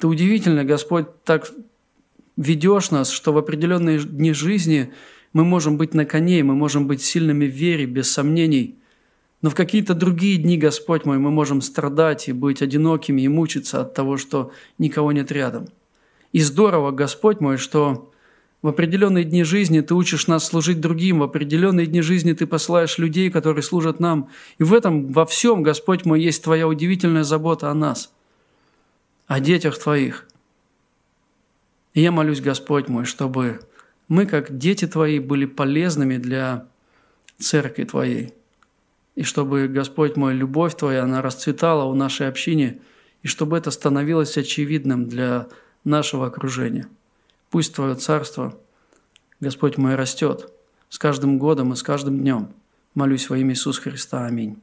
Ты 0.00 0.08
удивительно, 0.08 0.64
Господь, 0.64 1.06
так 1.24 1.50
ведешь 2.36 2.90
нас, 2.90 3.10
что 3.10 3.32
в 3.32 3.38
определенные 3.38 4.00
дни 4.00 4.32
жизни 4.32 4.92
мы 5.32 5.44
можем 5.44 5.76
быть 5.76 5.94
на 5.94 6.04
коне, 6.04 6.42
мы 6.42 6.54
можем 6.54 6.86
быть 6.86 7.02
сильными 7.02 7.46
в 7.46 7.54
вере, 7.54 7.86
без 7.86 8.10
сомнений. 8.10 8.76
Но 9.40 9.50
в 9.50 9.54
какие-то 9.54 9.94
другие 9.94 10.38
дни, 10.38 10.56
Господь 10.56 11.04
мой, 11.04 11.18
мы 11.18 11.30
можем 11.30 11.62
страдать 11.62 12.28
и 12.28 12.32
быть 12.32 12.62
одинокими 12.62 13.22
и 13.22 13.28
мучиться 13.28 13.82
от 13.82 13.94
того, 13.94 14.16
что 14.16 14.52
никого 14.78 15.12
нет 15.12 15.30
рядом. 15.30 15.68
И 16.32 16.40
здорово, 16.40 16.90
Господь 16.90 17.40
мой, 17.40 17.56
что 17.56 18.11
в 18.62 18.68
определенные 18.68 19.24
дни 19.24 19.42
жизни 19.42 19.80
ты 19.80 19.92
учишь 19.94 20.28
нас 20.28 20.46
служить 20.46 20.80
другим, 20.80 21.18
в 21.18 21.24
определенные 21.24 21.86
дни 21.86 22.00
жизни 22.00 22.32
ты 22.32 22.46
посылаешь 22.46 22.96
людей, 22.96 23.28
которые 23.28 23.64
служат 23.64 23.98
нам. 23.98 24.30
И 24.58 24.62
в 24.62 24.72
этом, 24.72 25.08
во 25.12 25.26
всем, 25.26 25.64
Господь 25.64 26.04
мой, 26.04 26.22
есть 26.22 26.44
Твоя 26.44 26.68
удивительная 26.68 27.24
забота 27.24 27.70
о 27.70 27.74
нас, 27.74 28.12
о 29.26 29.40
детях 29.40 29.76
Твоих. 29.78 30.28
И 31.94 32.00
я 32.00 32.12
молюсь, 32.12 32.40
Господь 32.40 32.88
мой, 32.88 33.04
чтобы 33.04 33.60
мы, 34.06 34.26
как 34.26 34.56
дети 34.56 34.86
Твои, 34.86 35.18
были 35.18 35.44
полезными 35.44 36.16
для 36.16 36.66
церкви 37.38 37.82
Твоей. 37.82 38.32
И 39.16 39.24
чтобы, 39.24 39.66
Господь 39.66 40.16
мой, 40.16 40.34
любовь 40.34 40.76
Твоя, 40.76 41.02
она 41.02 41.20
расцветала 41.20 41.84
у 41.84 41.94
нашей 41.94 42.28
общине, 42.28 42.80
и 43.22 43.26
чтобы 43.26 43.58
это 43.58 43.72
становилось 43.72 44.38
очевидным 44.38 45.08
для 45.08 45.48
нашего 45.82 46.28
окружения. 46.28 46.86
Пусть 47.52 47.74
Твое 47.74 47.94
Царство, 47.96 48.58
Господь 49.38 49.76
мой, 49.76 49.94
растет 49.94 50.50
с 50.88 50.98
каждым 50.98 51.38
годом 51.38 51.74
и 51.74 51.76
с 51.76 51.82
каждым 51.82 52.18
днем. 52.18 52.54
Молюсь 52.94 53.28
во 53.28 53.36
имя 53.36 53.52
Иисуса 53.52 53.82
Христа. 53.82 54.24
Аминь. 54.24 54.56